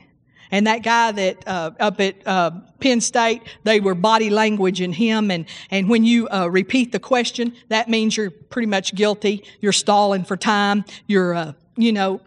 And 0.52 0.67
that 0.67 0.84
guy 0.84 1.12
that 1.12 1.48
uh, 1.48 1.71
up 1.80 2.00
at 2.00 2.15
uh, 2.26 2.52
Penn 2.80 3.02
State, 3.02 3.41
they 3.63 3.80
were 3.80 3.95
body 3.95 4.30
language 4.30 4.82
in 4.82 4.93
him. 4.93 5.32
And, 5.32 5.45
and 5.71 5.89
when 5.89 6.04
you 6.04 6.28
uh, 6.30 6.48
repeat 6.50 6.91
the 6.91 7.00
question, 7.00 7.54
that 7.69 7.89
means 7.89 8.15
you're 8.15 8.32
pretty 8.32 8.67
much 8.67 8.95
guilty. 8.95 9.43
You're 9.60 9.74
stalling 9.74 10.24
for 10.24 10.38
time. 10.38 10.86
You're, 11.08 11.34
uh, 11.34 11.54
you 11.76 11.91
know, 11.91 12.21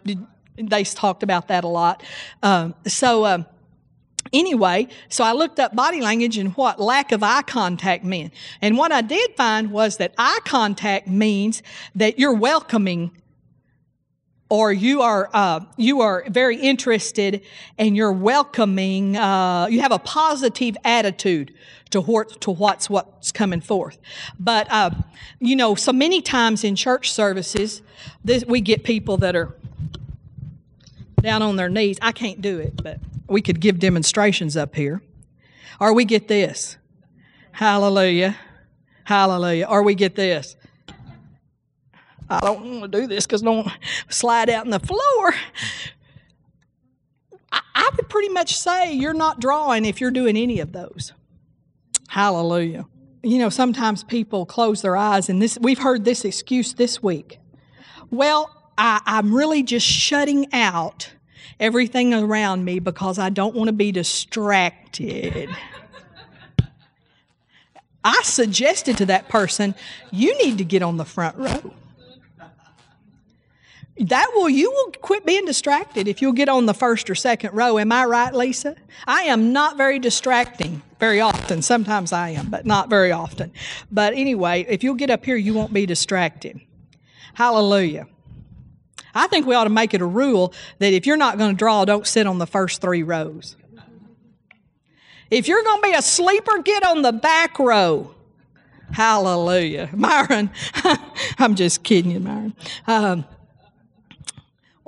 they 0.59 0.83
talked 0.83 1.23
about 1.23 1.47
that 1.47 1.63
a 1.63 1.67
lot. 1.67 2.03
Um, 2.43 2.75
so, 2.85 3.25
um, 3.25 3.45
anyway, 4.33 4.87
so 5.07 5.23
I 5.23 5.33
looked 5.33 5.59
up 5.59 5.75
body 5.75 6.01
language 6.01 6.37
and 6.37 6.55
what 6.55 6.79
lack 6.79 7.11
of 7.11 7.23
eye 7.23 7.41
contact 7.43 8.03
meant. 8.03 8.33
And 8.61 8.77
what 8.77 8.91
I 8.91 9.01
did 9.01 9.35
find 9.35 9.71
was 9.71 9.97
that 9.97 10.13
eye 10.17 10.39
contact 10.45 11.07
means 11.07 11.63
that 11.95 12.19
you're 12.19 12.33
welcoming 12.33 13.11
or 14.49 14.73
you 14.73 15.01
are 15.01 15.29
uh, 15.33 15.59
you 15.77 16.01
are 16.01 16.25
very 16.27 16.57
interested 16.57 17.41
and 17.77 17.95
you're 17.95 18.11
welcoming 18.11 19.15
uh, 19.15 19.67
you 19.69 19.79
have 19.81 19.91
a 19.91 19.99
positive 19.99 20.75
attitude 20.83 21.53
to 21.91 22.01
what 22.01 22.41
to 22.41 22.51
what's 22.51 22.89
what's 22.89 23.31
coming 23.31 23.61
forth 23.61 23.99
but 24.39 24.67
uh, 24.71 24.89
you 25.39 25.55
know 25.55 25.75
so 25.75 25.93
many 25.93 26.21
times 26.21 26.63
in 26.63 26.75
church 26.75 27.11
services 27.11 27.81
this, 28.23 28.43
we 28.45 28.61
get 28.61 28.83
people 28.83 29.17
that 29.17 29.35
are 29.35 29.55
down 31.21 31.41
on 31.41 31.55
their 31.55 31.69
knees 31.69 31.97
i 32.01 32.11
can't 32.11 32.41
do 32.41 32.59
it 32.59 32.81
but 32.81 32.99
we 33.27 33.41
could 33.41 33.59
give 33.59 33.79
demonstrations 33.79 34.57
up 34.57 34.75
here 34.75 35.01
or 35.79 35.93
we 35.93 36.05
get 36.05 36.27
this 36.27 36.77
hallelujah 37.51 38.35
hallelujah 39.03 39.65
or 39.69 39.83
we 39.83 39.95
get 39.95 40.15
this 40.15 40.55
I 42.29 42.39
don't 42.41 42.79
want 42.79 42.91
to 42.91 43.01
do 43.01 43.07
this 43.07 43.25
because 43.25 43.41
I 43.41 43.45
don't 43.45 43.67
slide 44.09 44.49
out 44.49 44.65
on 44.65 44.69
the 44.69 44.79
floor. 44.79 45.33
I, 47.51 47.61
I 47.73 47.89
would 47.95 48.07
pretty 48.07 48.29
much 48.29 48.55
say 48.55 48.93
you're 48.93 49.13
not 49.13 49.39
drawing 49.39 49.85
if 49.85 49.99
you're 49.99 50.11
doing 50.11 50.37
any 50.37 50.59
of 50.59 50.71
those. 50.71 51.13
Hallelujah. 52.07 52.85
You 53.23 53.39
know, 53.39 53.49
sometimes 53.49 54.03
people 54.03 54.45
close 54.45 54.81
their 54.81 54.95
eyes, 54.95 55.29
and 55.29 55.41
this 55.41 55.57
we've 55.59 55.79
heard 55.79 56.05
this 56.05 56.23
excuse 56.23 56.73
this 56.73 57.03
week. 57.03 57.39
Well, 58.11 58.49
I, 58.79 59.01
I'm 59.05 59.35
really 59.35 59.61
just 59.61 59.85
shutting 59.85 60.47
out 60.53 61.11
everything 61.59 62.13
around 62.13 62.63
me 62.63 62.79
because 62.79 63.19
I 63.19 63.29
don't 63.29 63.53
want 63.53 63.67
to 63.67 63.73
be 63.73 63.91
distracted. 63.91 65.49
I 68.05 68.21
suggested 68.23 68.97
to 68.99 69.05
that 69.07 69.27
person, 69.27 69.75
you 70.11 70.35
need 70.41 70.57
to 70.59 70.63
get 70.63 70.81
on 70.81 70.95
the 70.95 71.03
front 71.03 71.35
row. 71.35 71.73
That 73.97 74.31
will 74.33 74.49
you 74.49 74.71
will 74.71 74.93
quit 75.01 75.25
being 75.25 75.43
distracted 75.43 76.07
if 76.07 76.21
you'll 76.21 76.31
get 76.31 76.47
on 76.47 76.65
the 76.65 76.73
first 76.73 77.09
or 77.09 77.15
second 77.15 77.53
row. 77.53 77.77
Am 77.77 77.91
i 77.91 78.05
right 78.05 78.33
lisa? 78.33 78.77
I 79.05 79.23
am 79.23 79.51
not 79.51 79.75
very 79.75 79.99
distracting 79.99 80.81
very 81.01 81.19
often. 81.19 81.61
Sometimes 81.61 82.13
i 82.13 82.29
am 82.29 82.49
but 82.49 82.65
not 82.65 82.89
very 82.89 83.11
often. 83.11 83.51
But 83.91 84.13
anyway 84.13 84.65
if 84.69 84.85
you'll 84.85 84.95
get 84.95 85.09
up 85.09 85.25
here 85.25 85.35
you 85.35 85.53
won't 85.53 85.73
be 85.73 85.85
distracted. 85.85 86.61
Hallelujah 87.33 88.07
i 89.13 89.27
think 89.27 89.45
we 89.45 89.55
ought 89.55 89.65
to 89.65 89.69
make 89.69 89.93
it 89.93 90.01
a 90.01 90.05
rule 90.05 90.53
that 90.79 90.93
if 90.93 91.05
you're 91.05 91.17
not 91.17 91.37
going 91.37 91.51
to 91.51 91.57
draw 91.57 91.85
don't 91.85 92.07
sit 92.07 92.27
on 92.27 92.37
the 92.37 92.47
first 92.47 92.81
three 92.81 93.03
rows. 93.03 93.55
If 95.31 95.47
you're 95.47 95.63
going 95.63 95.81
to 95.81 95.87
be 95.89 95.93
a 95.93 96.01
sleeper 96.01 96.61
get 96.63 96.83
on 96.83 97.03
the 97.03 97.11
back 97.11 97.59
row. 97.59 98.15
Hallelujah. 98.91 99.89
Myron 99.95 100.49
i'm 101.37 101.55
just 101.55 101.83
kidding 101.83 102.11
you 102.11 102.19
myron. 102.19 102.55
Um, 102.87 103.25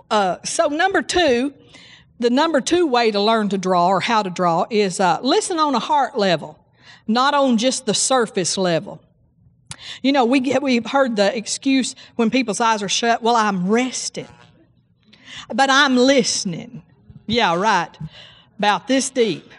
uh, 0.10 0.38
so, 0.44 0.68
number 0.68 1.02
two, 1.02 1.54
the 2.20 2.30
number 2.30 2.60
two 2.60 2.86
way 2.86 3.12
to 3.12 3.20
learn 3.20 3.50
to 3.50 3.58
draw 3.58 3.88
or 3.88 4.02
how 4.02 4.22
to 4.22 4.30
draw 4.30 4.66
is 4.70 5.00
uh, 5.00 5.20
listen 5.22 5.58
on 5.58 5.74
a 5.74 5.80
heart 5.80 6.18
level, 6.18 6.60
not 7.08 7.34
on 7.34 7.58
just 7.58 7.86
the 7.86 7.94
surface 7.94 8.58
level. 8.58 9.02
You 10.02 10.12
know, 10.12 10.26
we 10.26 10.40
get, 10.40 10.62
we've 10.62 10.86
heard 10.86 11.16
the 11.16 11.36
excuse 11.36 11.96
when 12.16 12.30
people's 12.30 12.62
eyes 12.62 12.84
are 12.84 12.90
shut, 12.90 13.22
well, 13.22 13.36
I'm 13.36 13.70
resting, 13.70 14.28
but 15.54 15.70
I'm 15.70 15.98
listening. 15.98 16.84
Yeah, 17.28 17.56
right. 17.56 17.90
About 18.60 18.88
this 18.88 19.10
deep. 19.10 19.50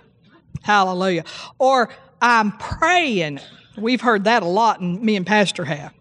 Hallelujah. 0.63 1.25
Or 1.59 1.89
I'm 2.21 2.53
praying. 2.53 3.41
We've 3.77 4.01
heard 4.01 4.25
that 4.25 4.43
a 4.43 4.47
lot, 4.47 4.81
and 4.81 5.03
me 5.03 5.17
and 5.17 5.27
Pastor 5.27 5.65
have. 5.65 5.93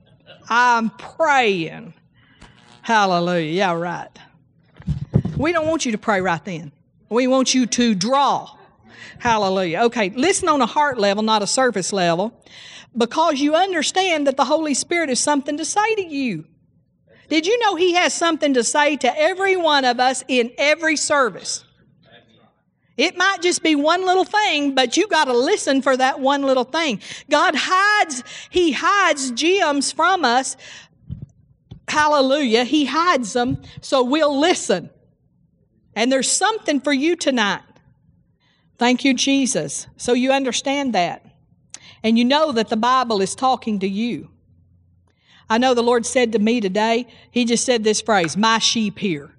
I'm 0.50 0.90
praying. 0.92 1.94
Hallelujah. 2.82 3.52
Yeah, 3.52 3.74
right. 3.74 4.10
We 5.38 5.52
don't 5.54 5.68
want 5.68 5.86
you 5.86 5.94
to 5.94 5.98
pray 5.98 6.22
right 6.22 6.44
then. 6.44 6.72
We 7.10 7.28
want 7.28 7.54
you 7.54 7.66
to 7.66 7.96
draw. 7.96 8.50
Hallelujah. 9.20 9.82
Okay, 9.84 10.10
listen 10.10 10.48
on 10.50 10.62
a 10.62 10.66
heart 10.66 10.98
level, 10.98 11.24
not 11.24 11.42
a 11.42 11.48
surface 11.48 11.94
level, 11.94 12.34
because 12.96 13.40
you 13.40 13.56
understand 13.56 14.28
that 14.28 14.38
the 14.38 14.46
Holy 14.46 14.74
Spirit 14.74 15.10
is 15.10 15.20
something 15.20 15.58
to 15.58 15.66
say 15.66 15.96
to 15.96 16.04
you. 16.04 16.46
Did 17.30 17.48
you 17.48 17.58
know 17.60 17.76
He 17.76 17.94
has 17.94 18.14
something 18.14 18.54
to 18.56 18.64
say 18.64 18.98
to 18.98 19.18
every 19.18 19.56
one 19.56 19.86
of 19.86 20.00
us 20.00 20.24
in 20.28 20.52
every 20.58 20.98
service? 20.98 21.64
It 22.98 23.18
might 23.18 23.42
just 23.42 23.64
be 23.64 23.74
one 23.74 24.06
little 24.06 24.26
thing, 24.26 24.76
but 24.76 24.98
you 24.98 25.08
got 25.08 25.26
to 25.26 25.34
listen 25.34 25.82
for 25.82 25.96
that 25.96 26.20
one 26.20 26.44
little 26.44 26.66
thing. 26.66 27.02
God 27.30 27.56
hides, 27.58 28.24
He 28.50 28.74
hides 28.74 29.32
gems 29.32 29.92
from 29.92 30.26
us. 30.26 30.58
Hallelujah. 31.88 32.64
He 32.64 32.86
hides 32.86 33.34
them 33.34 33.62
so 33.82 34.04
we'll 34.04 34.40
listen. 34.40 34.90
And 35.96 36.12
there's 36.12 36.32
something 36.32 36.80
for 36.80 36.94
you 36.94 37.16
tonight. 37.16 37.64
Thank 38.78 39.04
you, 39.04 39.14
Jesus. 39.14 39.88
So 39.98 40.14
you 40.14 40.32
understand 40.32 40.94
that. 40.94 41.26
And 42.04 42.18
you 42.18 42.26
know 42.26 42.52
that 42.52 42.70
the 42.70 42.78
Bible 42.78 43.22
is 43.22 43.36
talking 43.36 43.80
to 43.80 43.88
you. 43.88 44.30
I 45.50 45.58
know 45.58 45.74
the 45.74 45.84
Lord 45.84 46.06
said 46.06 46.32
to 46.32 46.40
me 46.40 46.62
today, 46.62 47.08
He 47.30 47.46
just 47.46 47.66
said 47.66 47.84
this 47.84 48.02
phrase, 48.02 48.38
my 48.38 48.58
sheep 48.58 48.98
hear. 49.00 49.32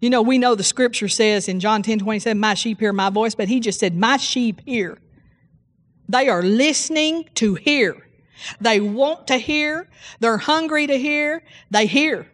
You 0.00 0.10
know, 0.10 0.22
we 0.22 0.38
know 0.38 0.54
the 0.54 0.64
scripture 0.64 1.08
says 1.08 1.48
in 1.48 1.60
John 1.60 1.82
10 1.82 2.00
27, 2.00 2.38
my 2.38 2.54
sheep 2.54 2.80
hear 2.80 2.92
my 2.92 3.10
voice, 3.10 3.34
but 3.34 3.48
He 3.48 3.60
just 3.60 3.80
said, 3.80 3.96
my 3.96 4.16
sheep 4.16 4.60
hear. 4.66 4.98
They 6.08 6.28
are 6.28 6.42
listening 6.42 7.28
to 7.36 7.54
hear. 7.54 8.06
They 8.60 8.80
want 8.80 9.28
to 9.28 9.36
hear. 9.36 9.88
They're 10.20 10.38
hungry 10.38 10.86
to 10.86 10.98
hear. 10.98 11.42
They 11.70 11.86
hear. 11.86 12.26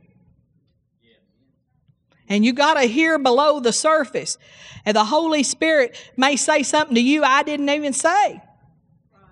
And 2.30 2.44
you 2.44 2.52
got 2.52 2.74
to 2.74 2.82
hear 2.82 3.18
below 3.18 3.58
the 3.58 3.72
surface. 3.72 4.38
And 4.86 4.96
the 4.96 5.04
Holy 5.04 5.42
Spirit 5.42 5.96
may 6.16 6.36
say 6.36 6.62
something 6.62 6.94
to 6.94 7.00
you 7.02 7.24
I 7.24 7.42
didn't 7.42 7.68
even 7.68 7.92
say. 7.92 8.40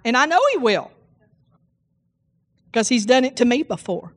And 0.05 0.17
I 0.17 0.27
know 0.27 0.41
He 0.53 0.59
will. 0.59 0.91
Because 2.67 2.89
He's 2.89 3.07
done 3.07 3.25
it 3.25 3.37
to 3.37 3.45
me 3.45 3.63
before. 3.63 4.13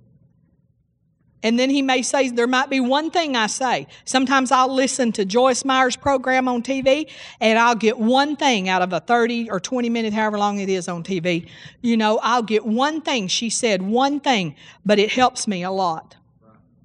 And 1.44 1.58
then 1.58 1.72
he 1.72 1.82
may 1.82 2.04
say, 2.04 2.30
There 2.30 2.46
might 2.46 2.70
be 2.70 2.80
one 2.80 3.10
thing 3.10 3.36
I 3.36 3.48
say. 3.48 3.88
Sometimes 4.06 4.52
I'll 4.52 4.72
listen 4.72 5.12
to 5.13 5.26
Joyce 5.26 5.65
Meyer's 5.65 5.96
program 5.96 6.48
on 6.48 6.62
TV 6.62 7.10
and 7.39 7.58
I'll 7.58 7.74
get 7.74 7.98
one 7.98 8.36
thing 8.36 8.70
out 8.70 8.84
of 8.84 8.94
a 8.94 9.00
30 9.00 9.50
or 9.50 9.60
20 9.60 9.89
minute, 9.89 10.13
however 10.13 10.38
long 10.38 10.60
it 10.60 10.70
is 10.70 10.88
on 10.88 11.04
TV. 11.04 11.48
You 11.82 11.98
know, 11.98 12.20
I'll 12.22 12.44
get 12.44 12.63
one 12.63 13.02
thing. 13.02 13.28
She 13.28 13.50
said 13.50 13.82
one 13.82 14.20
thing, 14.20 14.56
but 14.86 15.00
it 15.00 15.12
helps 15.12 15.48
me 15.48 15.63
a 15.63 15.72
lot 15.72 16.15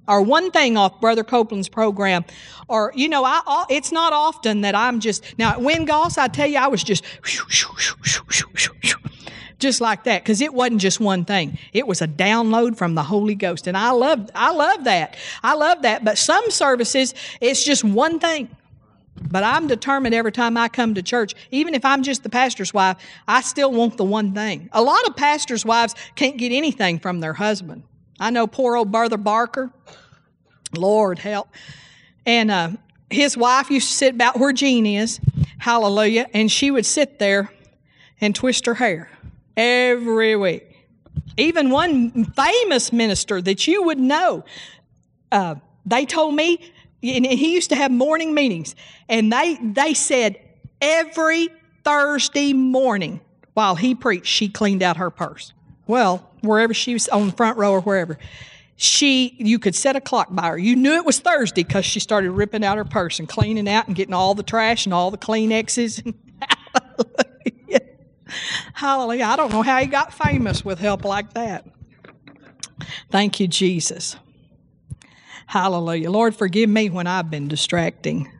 or 0.07 0.21
one 0.21 0.51
thing 0.51 0.77
off 0.77 0.99
Brother 1.01 1.23
Copeland's 1.23 1.69
program, 1.69 2.25
or 2.67 2.91
you 2.95 3.09
know, 3.09 3.23
I, 3.25 3.65
it's 3.69 3.91
not 3.91 4.13
often 4.13 4.61
that 4.61 4.75
I'm 4.75 4.99
just 4.99 5.37
now. 5.37 5.59
When 5.59 5.85
Goss, 5.85 6.17
I 6.17 6.27
tell 6.27 6.47
you, 6.47 6.57
I 6.57 6.67
was 6.67 6.83
just 6.83 7.03
just 9.59 9.81
like 9.81 10.03
that 10.03 10.23
because 10.23 10.41
it 10.41 10.53
wasn't 10.53 10.81
just 10.81 10.99
one 10.99 11.25
thing; 11.25 11.57
it 11.73 11.87
was 11.87 12.01
a 12.01 12.07
download 12.07 12.77
from 12.77 12.95
the 12.95 13.03
Holy 13.03 13.35
Ghost, 13.35 13.67
and 13.67 13.77
I 13.77 13.91
love, 13.91 14.29
I 14.35 14.51
love 14.51 14.83
that. 14.85 15.17
I 15.43 15.55
love 15.55 15.81
that. 15.83 16.03
But 16.03 16.17
some 16.17 16.49
services, 16.49 17.13
it's 17.41 17.63
just 17.63 17.83
one 17.83 18.19
thing. 18.19 18.49
But 19.29 19.43
I'm 19.43 19.67
determined 19.67 20.13
every 20.13 20.31
time 20.31 20.57
I 20.57 20.67
come 20.67 20.93
to 20.93 21.01
church, 21.01 21.33
even 21.51 21.73
if 21.73 21.83
I'm 21.83 22.03
just 22.03 22.23
the 22.23 22.29
pastor's 22.29 22.73
wife, 22.73 22.97
I 23.27 23.41
still 23.41 23.71
want 23.71 23.97
the 23.97 24.03
one 24.03 24.33
thing. 24.33 24.69
A 24.73 24.81
lot 24.81 25.07
of 25.07 25.15
pastors' 25.15 25.65
wives 25.65 25.95
can't 26.15 26.37
get 26.37 26.51
anything 26.51 26.99
from 26.99 27.19
their 27.19 27.33
husband. 27.33 27.83
I 28.19 28.29
know 28.29 28.47
poor 28.47 28.75
old 28.75 28.91
Brother 28.91 29.17
Barker. 29.17 29.71
Lord 30.75 31.19
help. 31.19 31.49
And 32.25 32.51
uh, 32.51 32.71
his 33.09 33.37
wife 33.37 33.69
used 33.69 33.87
to 33.89 33.93
sit 33.93 34.15
about 34.15 34.39
where 34.39 34.51
Jean 34.51 34.85
is, 34.85 35.19
hallelujah, 35.59 36.27
and 36.33 36.51
she 36.51 36.71
would 36.71 36.85
sit 36.85 37.19
there 37.19 37.51
and 38.19 38.35
twist 38.35 38.65
her 38.65 38.73
hair 38.73 39.09
every 39.55 40.35
week. 40.35 40.63
Even 41.37 41.69
one 41.69 42.25
famous 42.25 42.91
minister 42.91 43.41
that 43.41 43.67
you 43.67 43.83
would 43.83 43.99
know, 43.99 44.43
uh, 45.31 45.55
they 45.85 46.05
told 46.05 46.35
me 46.35 46.59
and 47.03 47.25
he 47.25 47.53
used 47.53 47.69
to 47.69 47.75
have 47.75 47.91
morning 47.91 48.33
meetings, 48.33 48.75
and 49.07 49.31
they 49.31 49.55
they 49.61 49.93
said 49.93 50.39
every 50.81 51.49
Thursday 51.83 52.53
morning 52.53 53.21
while 53.53 53.75
he 53.75 53.93
preached, 53.93 54.25
she 54.25 54.49
cleaned 54.49 54.81
out 54.81 54.97
her 54.97 55.11
purse. 55.11 55.53
Well, 55.87 56.29
wherever 56.41 56.73
she 56.73 56.93
was 56.93 57.07
on 57.07 57.27
the 57.27 57.33
front 57.33 57.57
row 57.57 57.71
or 57.71 57.81
wherever, 57.81 58.17
she 58.75 59.35
you 59.39 59.57
could 59.57 59.73
set 59.73 59.95
a 59.95 60.01
clock 60.01 60.27
by 60.31 60.49
her. 60.49 60.57
You 60.57 60.75
knew 60.75 60.93
it 60.93 61.05
was 61.05 61.19
Thursday 61.19 61.63
because 61.63 61.85
she 61.85 61.99
started 61.99 62.31
ripping 62.31 62.63
out 62.63 62.77
her 62.77 62.85
purse 62.85 63.19
and 63.19 63.27
cleaning 63.27 63.67
out 63.67 63.87
and 63.87 63.95
getting 63.95 64.13
all 64.13 64.35
the 64.35 64.43
trash 64.43 64.85
and 64.85 64.93
all 64.93 65.09
the 65.09 65.17
Kleenexes. 65.17 66.13
Hallelujah. 66.73 67.81
Hallelujah. 68.73 69.25
I 69.25 69.35
don't 69.35 69.51
know 69.51 69.63
how 69.63 69.79
he 69.79 69.87
got 69.87 70.13
famous 70.13 70.63
with 70.63 70.79
help 70.79 71.03
like 71.03 71.33
that. 71.33 71.65
Thank 73.09 73.39
you, 73.39 73.47
Jesus. 73.47 74.15
Hallelujah. 75.47 76.11
Lord, 76.11 76.35
forgive 76.35 76.69
me 76.69 76.89
when 76.89 77.07
I've 77.07 77.31
been 77.31 77.47
distracting. 77.47 78.31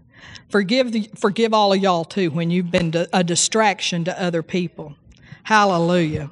Forgive, 0.50 0.92
the, 0.92 1.10
forgive 1.16 1.54
all 1.54 1.74
of 1.74 1.80
y'all 1.80 2.06
too 2.06 2.30
when 2.30 2.52
you've 2.52 2.70
been 2.70 2.94
a 3.12 3.24
distraction 3.24 4.04
to 4.06 4.22
other 4.22 4.44
people. 4.44 4.96
Hallelujah. 5.44 6.30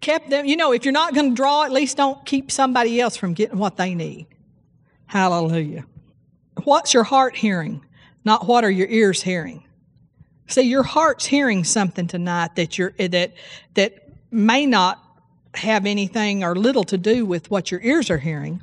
Kept 0.00 0.30
them, 0.30 0.44
you 0.44 0.56
know, 0.56 0.72
if 0.72 0.84
you're 0.84 0.92
not 0.92 1.14
going 1.14 1.30
to 1.30 1.34
draw, 1.34 1.64
at 1.64 1.72
least 1.72 1.96
don't 1.96 2.24
keep 2.26 2.50
somebody 2.50 3.00
else 3.00 3.16
from 3.16 3.32
getting 3.32 3.58
what 3.58 3.76
they 3.76 3.94
need. 3.94 4.26
Hallelujah. 5.06 5.86
What's 6.64 6.94
your 6.94 7.04
heart 7.04 7.36
hearing? 7.36 7.84
Not 8.24 8.46
what 8.46 8.64
are 8.64 8.70
your 8.70 8.88
ears 8.88 9.22
hearing? 9.22 9.64
See, 10.46 10.62
your 10.62 10.82
heart's 10.82 11.26
hearing 11.26 11.64
something 11.64 12.06
tonight 12.06 12.56
that 12.56 12.76
you're 12.76 12.92
eh, 12.98 13.08
that 13.08 13.32
that 13.74 14.08
may 14.30 14.66
not 14.66 15.02
have 15.54 15.86
anything 15.86 16.44
or 16.44 16.54
little 16.54 16.84
to 16.84 16.98
do 16.98 17.24
with 17.24 17.50
what 17.50 17.70
your 17.70 17.80
ears 17.80 18.10
are 18.10 18.18
hearing, 18.18 18.62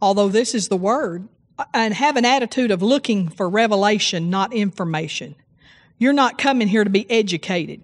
although 0.00 0.28
this 0.28 0.54
is 0.54 0.68
the 0.68 0.76
word, 0.76 1.28
and 1.74 1.94
have 1.94 2.16
an 2.16 2.24
attitude 2.24 2.70
of 2.70 2.82
looking 2.82 3.28
for 3.28 3.48
revelation, 3.48 4.30
not 4.30 4.52
information. 4.52 5.34
You're 5.98 6.12
not 6.12 6.38
coming 6.38 6.68
here 6.68 6.84
to 6.84 6.90
be 6.90 7.10
educated. 7.10 7.82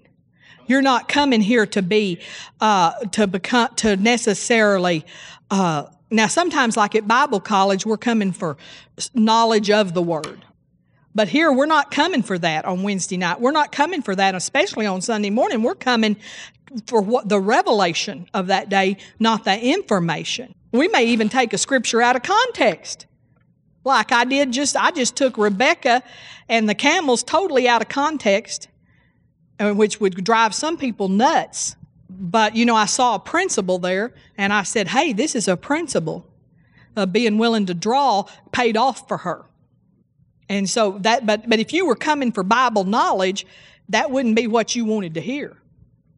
You're 0.66 0.82
not 0.82 1.08
coming 1.08 1.40
here 1.40 1.66
to 1.66 1.82
be 1.82 2.20
uh, 2.60 2.92
to 3.12 3.26
become 3.26 3.74
to 3.76 3.96
necessarily. 3.96 5.04
Uh, 5.50 5.86
now, 6.10 6.26
sometimes, 6.26 6.76
like 6.76 6.94
at 6.94 7.08
Bible 7.08 7.40
college, 7.40 7.84
we're 7.84 7.96
coming 7.96 8.32
for 8.32 8.56
knowledge 9.14 9.70
of 9.70 9.94
the 9.94 10.02
word. 10.02 10.44
But 11.14 11.28
here, 11.28 11.52
we're 11.52 11.66
not 11.66 11.90
coming 11.90 12.22
for 12.22 12.38
that 12.38 12.64
on 12.64 12.82
Wednesday 12.82 13.16
night. 13.16 13.40
We're 13.40 13.52
not 13.52 13.72
coming 13.72 14.02
for 14.02 14.16
that, 14.16 14.34
especially 14.34 14.86
on 14.86 15.00
Sunday 15.00 15.30
morning. 15.30 15.62
We're 15.62 15.74
coming 15.74 16.16
for 16.86 17.00
what 17.00 17.28
the 17.28 17.40
revelation 17.40 18.28
of 18.34 18.48
that 18.48 18.68
day, 18.68 18.96
not 19.18 19.44
the 19.44 19.58
information. 19.58 20.54
We 20.72 20.88
may 20.88 21.04
even 21.06 21.28
take 21.28 21.52
a 21.52 21.58
scripture 21.58 22.02
out 22.02 22.16
of 22.16 22.22
context. 22.22 23.06
Like 23.84 24.12
I 24.12 24.24
did 24.24 24.50
just, 24.50 24.76
I 24.76 24.90
just 24.90 25.14
took 25.14 25.36
Rebecca 25.38 26.02
and 26.48 26.68
the 26.68 26.74
camels 26.74 27.22
totally 27.22 27.68
out 27.68 27.82
of 27.82 27.88
context, 27.88 28.68
which 29.58 30.00
would 30.00 30.24
drive 30.24 30.54
some 30.54 30.76
people 30.76 31.08
nuts. 31.08 31.76
But, 32.10 32.54
you 32.54 32.64
know, 32.64 32.76
I 32.76 32.86
saw 32.86 33.14
a 33.14 33.18
principle 33.18 33.78
there 33.78 34.12
and 34.36 34.52
I 34.52 34.62
said, 34.62 34.88
hey, 34.88 35.12
this 35.12 35.34
is 35.34 35.48
a 35.48 35.56
principle 35.56 36.26
of 36.96 37.02
uh, 37.02 37.06
being 37.06 37.38
willing 37.38 37.66
to 37.66 37.74
draw 37.74 38.26
paid 38.52 38.76
off 38.76 39.08
for 39.08 39.18
her. 39.18 39.44
And 40.48 40.68
so 40.68 40.98
that, 41.00 41.26
but, 41.26 41.48
but 41.48 41.58
if 41.58 41.72
you 41.72 41.86
were 41.86 41.96
coming 41.96 42.30
for 42.30 42.42
Bible 42.42 42.84
knowledge, 42.84 43.46
that 43.88 44.10
wouldn't 44.10 44.36
be 44.36 44.46
what 44.46 44.76
you 44.76 44.84
wanted 44.84 45.14
to 45.14 45.20
hear. 45.20 45.56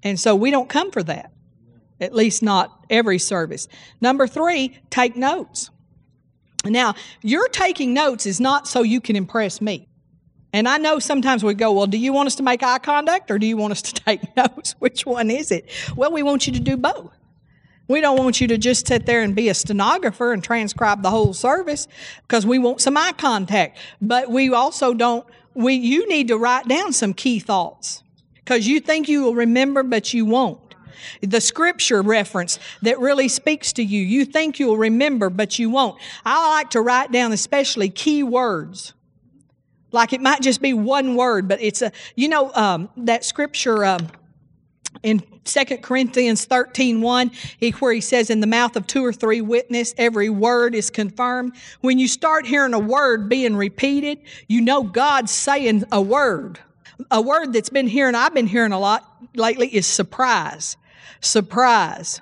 And 0.02 0.20
so 0.20 0.34
we 0.34 0.50
don't 0.50 0.68
come 0.68 0.90
for 0.90 1.02
that, 1.04 1.32
at 2.00 2.14
least 2.14 2.42
not 2.42 2.84
every 2.90 3.18
service. 3.18 3.68
Number 4.00 4.26
three, 4.26 4.78
take 4.90 5.16
notes. 5.16 5.70
Now, 6.64 6.94
your 7.22 7.48
taking 7.48 7.94
notes 7.94 8.26
is 8.26 8.40
not 8.40 8.68
so 8.68 8.82
you 8.82 9.00
can 9.00 9.16
impress 9.16 9.60
me. 9.60 9.88
And 10.56 10.66
I 10.66 10.78
know 10.78 10.98
sometimes 10.98 11.44
we 11.44 11.52
go, 11.52 11.70
well, 11.70 11.86
do 11.86 11.98
you 11.98 12.14
want 12.14 12.28
us 12.28 12.34
to 12.36 12.42
make 12.42 12.62
eye 12.62 12.78
contact 12.78 13.30
or 13.30 13.38
do 13.38 13.46
you 13.46 13.58
want 13.58 13.72
us 13.72 13.82
to 13.82 13.92
take 14.06 14.34
notes? 14.38 14.74
Which 14.78 15.04
one 15.04 15.30
is 15.30 15.52
it? 15.52 15.68
Well, 15.94 16.10
we 16.10 16.22
want 16.22 16.46
you 16.46 16.52
to 16.54 16.60
do 16.60 16.78
both. 16.78 17.12
We 17.88 18.00
don't 18.00 18.16
want 18.16 18.40
you 18.40 18.48
to 18.48 18.56
just 18.56 18.86
sit 18.86 19.04
there 19.04 19.20
and 19.20 19.36
be 19.36 19.50
a 19.50 19.54
stenographer 19.54 20.32
and 20.32 20.42
transcribe 20.42 21.02
the 21.02 21.10
whole 21.10 21.34
service 21.34 21.88
because 22.22 22.46
we 22.46 22.58
want 22.58 22.80
some 22.80 22.96
eye 22.96 23.12
contact. 23.18 23.76
But 24.00 24.30
we 24.30 24.50
also 24.50 24.94
don't, 24.94 25.26
we, 25.52 25.74
you 25.74 26.08
need 26.08 26.28
to 26.28 26.38
write 26.38 26.66
down 26.66 26.94
some 26.94 27.12
key 27.12 27.38
thoughts 27.38 28.02
because 28.36 28.66
you 28.66 28.80
think 28.80 29.10
you 29.10 29.24
will 29.24 29.34
remember, 29.34 29.82
but 29.82 30.14
you 30.14 30.24
won't. 30.24 30.74
The 31.20 31.42
scripture 31.42 32.00
reference 32.00 32.58
that 32.80 32.98
really 32.98 33.28
speaks 33.28 33.74
to 33.74 33.82
you, 33.82 34.00
you 34.00 34.24
think 34.24 34.58
you'll 34.58 34.78
remember, 34.78 35.28
but 35.28 35.58
you 35.58 35.68
won't. 35.68 36.00
I 36.24 36.48
like 36.48 36.70
to 36.70 36.80
write 36.80 37.12
down 37.12 37.32
especially 37.32 37.90
key 37.90 38.22
words. 38.22 38.94
Like 39.96 40.12
it 40.12 40.20
might 40.20 40.42
just 40.42 40.60
be 40.60 40.74
one 40.74 41.16
word, 41.16 41.48
but 41.48 41.58
it's 41.62 41.80
a, 41.80 41.90
you 42.16 42.28
know, 42.28 42.52
um, 42.52 42.90
that 42.98 43.24
scripture, 43.24 43.82
um, 43.82 44.08
in 45.02 45.22
2 45.44 45.64
Corinthians 45.78 46.44
13 46.44 47.00
1, 47.00 47.30
he, 47.56 47.70
where 47.70 47.94
he 47.94 48.02
says, 48.02 48.28
In 48.28 48.40
the 48.40 48.46
mouth 48.46 48.76
of 48.76 48.86
two 48.86 49.02
or 49.02 49.10
three 49.10 49.40
witness, 49.40 49.94
every 49.96 50.28
word 50.28 50.74
is 50.74 50.90
confirmed. 50.90 51.56
When 51.80 51.98
you 51.98 52.08
start 52.08 52.44
hearing 52.44 52.74
a 52.74 52.78
word 52.78 53.30
being 53.30 53.56
repeated, 53.56 54.20
you 54.48 54.60
know 54.60 54.82
God's 54.82 55.32
saying 55.32 55.84
a 55.90 56.02
word. 56.02 56.58
A 57.10 57.22
word 57.22 57.54
that's 57.54 57.70
been 57.70 57.86
hearing, 57.86 58.14
I've 58.14 58.34
been 58.34 58.46
hearing 58.46 58.72
a 58.72 58.78
lot 58.78 59.10
lately, 59.34 59.74
is 59.74 59.86
surprise. 59.86 60.76
Surprise. 61.22 62.20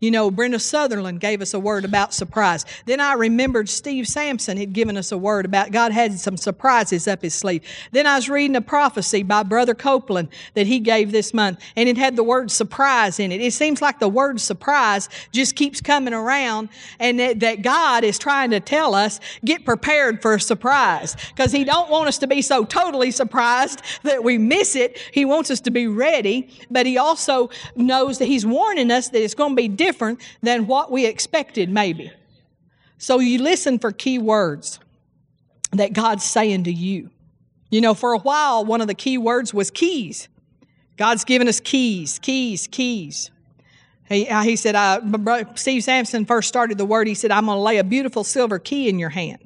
You 0.00 0.10
know, 0.10 0.30
Brenda 0.30 0.58
Sutherland 0.58 1.20
gave 1.20 1.42
us 1.42 1.52
a 1.52 1.60
word 1.60 1.84
about 1.84 2.14
surprise. 2.14 2.64
Then 2.86 3.00
I 3.00 3.12
remembered 3.12 3.68
Steve 3.68 4.08
Sampson 4.08 4.56
had 4.56 4.72
given 4.72 4.96
us 4.96 5.12
a 5.12 5.18
word 5.18 5.44
about 5.44 5.72
God 5.72 5.92
had 5.92 6.18
some 6.18 6.38
surprises 6.38 7.06
up 7.06 7.20
his 7.20 7.34
sleeve. 7.34 7.62
Then 7.92 8.06
I 8.06 8.16
was 8.16 8.30
reading 8.30 8.56
a 8.56 8.62
prophecy 8.62 9.22
by 9.22 9.42
Brother 9.42 9.74
Copeland 9.74 10.28
that 10.54 10.66
he 10.66 10.80
gave 10.80 11.12
this 11.12 11.34
month, 11.34 11.60
and 11.76 11.86
it 11.86 11.98
had 11.98 12.16
the 12.16 12.24
word 12.24 12.50
surprise 12.50 13.20
in 13.20 13.30
it. 13.30 13.42
It 13.42 13.52
seems 13.52 13.82
like 13.82 13.98
the 13.98 14.08
word 14.08 14.40
surprise 14.40 15.10
just 15.32 15.54
keeps 15.54 15.82
coming 15.82 16.14
around, 16.14 16.70
and 16.98 17.20
that, 17.20 17.40
that 17.40 17.60
God 17.60 18.02
is 18.02 18.18
trying 18.18 18.50
to 18.52 18.60
tell 18.60 18.94
us, 18.94 19.20
get 19.44 19.66
prepared 19.66 20.22
for 20.22 20.32
a 20.32 20.40
surprise. 20.40 21.14
Because 21.28 21.52
he 21.52 21.62
don't 21.62 21.90
want 21.90 22.08
us 22.08 22.16
to 22.18 22.26
be 22.26 22.40
so 22.40 22.64
totally 22.64 23.10
surprised 23.10 23.82
that 24.02 24.24
we 24.24 24.38
miss 24.38 24.76
it. 24.76 24.96
He 25.12 25.26
wants 25.26 25.50
us 25.50 25.60
to 25.60 25.70
be 25.70 25.86
ready, 25.86 26.48
but 26.70 26.86
he 26.86 26.96
also 26.96 27.50
knows 27.76 28.16
that 28.18 28.26
he's 28.26 28.46
warning 28.46 28.90
us 28.90 29.10
that 29.10 29.22
it's 29.22 29.34
going 29.34 29.52
to 29.52 29.56
be 29.56 29.68
different 29.68 29.89
different 29.90 30.20
than 30.40 30.68
what 30.68 30.92
we 30.92 31.04
expected, 31.04 31.68
maybe. 31.68 32.12
So 32.98 33.18
you 33.18 33.42
listen 33.42 33.78
for 33.80 33.90
key 33.90 34.18
words 34.20 34.78
that 35.72 35.92
God's 35.92 36.24
saying 36.24 36.64
to 36.64 36.72
you. 36.72 37.10
You 37.70 37.80
know, 37.80 37.94
for 37.94 38.12
a 38.12 38.18
while, 38.18 38.64
one 38.64 38.80
of 38.80 38.86
the 38.86 38.94
key 38.94 39.18
words 39.18 39.52
was 39.52 39.70
keys. 39.70 40.28
God's 40.96 41.24
given 41.24 41.48
us 41.48 41.58
keys, 41.58 42.20
keys, 42.20 42.68
keys. 42.68 43.30
He, 44.08 44.28
uh, 44.28 44.42
he 44.42 44.54
said, 44.54 44.74
uh, 44.76 45.54
Steve 45.54 45.82
Sampson 45.82 46.24
first 46.24 46.48
started 46.48 46.78
the 46.78 46.84
word. 46.84 47.08
He 47.08 47.14
said, 47.14 47.32
I'm 47.32 47.46
going 47.46 47.56
to 47.56 47.62
lay 47.62 47.78
a 47.78 47.84
beautiful 47.84 48.22
silver 48.22 48.58
key 48.58 48.88
in 48.88 48.98
your 48.98 49.10
hand. 49.10 49.38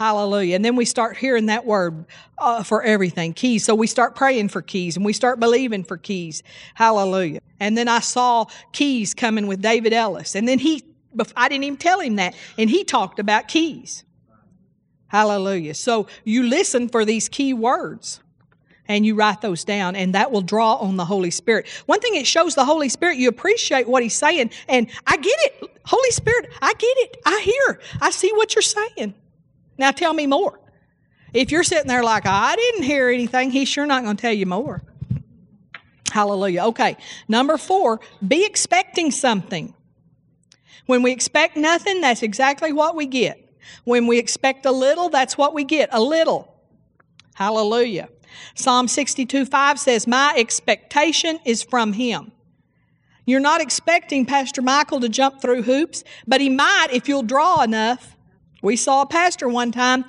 Hallelujah. 0.00 0.56
And 0.56 0.64
then 0.64 0.76
we 0.76 0.86
start 0.86 1.18
hearing 1.18 1.44
that 1.46 1.66
word 1.66 2.06
uh, 2.38 2.62
for 2.62 2.82
everything 2.82 3.34
keys. 3.34 3.66
So 3.66 3.74
we 3.74 3.86
start 3.86 4.14
praying 4.14 4.48
for 4.48 4.62
keys 4.62 4.96
and 4.96 5.04
we 5.04 5.12
start 5.12 5.38
believing 5.38 5.84
for 5.84 5.98
keys. 5.98 6.42
Hallelujah. 6.72 7.40
And 7.60 7.76
then 7.76 7.86
I 7.86 8.00
saw 8.00 8.46
keys 8.72 9.12
coming 9.12 9.46
with 9.46 9.60
David 9.60 9.92
Ellis. 9.92 10.34
And 10.34 10.48
then 10.48 10.58
he, 10.58 10.82
I 11.36 11.50
didn't 11.50 11.64
even 11.64 11.76
tell 11.76 12.00
him 12.00 12.16
that. 12.16 12.34
And 12.56 12.70
he 12.70 12.82
talked 12.82 13.18
about 13.18 13.48
keys. 13.48 14.04
Hallelujah. 15.08 15.74
So 15.74 16.06
you 16.24 16.44
listen 16.44 16.88
for 16.88 17.04
these 17.04 17.28
key 17.28 17.52
words 17.52 18.20
and 18.88 19.04
you 19.04 19.14
write 19.14 19.42
those 19.42 19.64
down, 19.64 19.94
and 19.94 20.14
that 20.16 20.32
will 20.32 20.40
draw 20.40 20.76
on 20.76 20.96
the 20.96 21.04
Holy 21.04 21.30
Spirit. 21.30 21.68
One 21.86 22.00
thing 22.00 22.16
it 22.16 22.26
shows 22.26 22.56
the 22.56 22.64
Holy 22.64 22.88
Spirit, 22.88 23.18
you 23.18 23.28
appreciate 23.28 23.86
what 23.86 24.02
He's 24.02 24.16
saying, 24.16 24.50
and 24.66 24.88
I 25.06 25.16
get 25.16 25.38
it. 25.44 25.70
Holy 25.84 26.10
Spirit, 26.10 26.48
I 26.60 26.72
get 26.72 26.96
it. 26.98 27.16
I 27.24 27.40
hear. 27.44 27.80
I 28.00 28.10
see 28.10 28.32
what 28.32 28.56
you're 28.56 28.62
saying. 28.62 29.14
Now 29.80 29.92
tell 29.92 30.12
me 30.12 30.26
more. 30.26 30.60
If 31.32 31.50
you're 31.50 31.64
sitting 31.64 31.88
there 31.88 32.04
like, 32.04 32.26
I 32.26 32.54
didn't 32.54 32.82
hear 32.82 33.08
anything, 33.08 33.50
he's 33.50 33.66
sure 33.66 33.86
not 33.86 34.04
going 34.04 34.14
to 34.14 34.20
tell 34.20 34.32
you 34.32 34.44
more. 34.44 34.82
Hallelujah. 36.12 36.64
Okay. 36.64 36.98
Number 37.28 37.56
four, 37.56 38.00
be 38.26 38.44
expecting 38.44 39.10
something. 39.10 39.72
When 40.84 41.02
we 41.02 41.12
expect 41.12 41.56
nothing, 41.56 42.02
that's 42.02 42.22
exactly 42.22 42.74
what 42.74 42.94
we 42.94 43.06
get. 43.06 43.54
When 43.84 44.06
we 44.06 44.18
expect 44.18 44.66
a 44.66 44.70
little, 44.70 45.08
that's 45.08 45.38
what 45.38 45.54
we 45.54 45.64
get 45.64 45.88
a 45.92 46.00
little. 46.00 46.54
Hallelujah. 47.34 48.10
Psalm 48.54 48.86
62 48.86 49.46
5 49.46 49.78
says, 49.78 50.06
My 50.06 50.34
expectation 50.36 51.38
is 51.46 51.62
from 51.62 51.94
him. 51.94 52.32
You're 53.24 53.40
not 53.40 53.62
expecting 53.62 54.26
Pastor 54.26 54.60
Michael 54.60 55.00
to 55.00 55.08
jump 55.08 55.40
through 55.40 55.62
hoops, 55.62 56.04
but 56.26 56.42
he 56.42 56.50
might 56.50 56.88
if 56.92 57.08
you'll 57.08 57.22
draw 57.22 57.62
enough. 57.62 58.16
We 58.62 58.76
saw 58.76 59.02
a 59.02 59.06
pastor 59.06 59.48
one 59.48 59.72
time, 59.72 60.04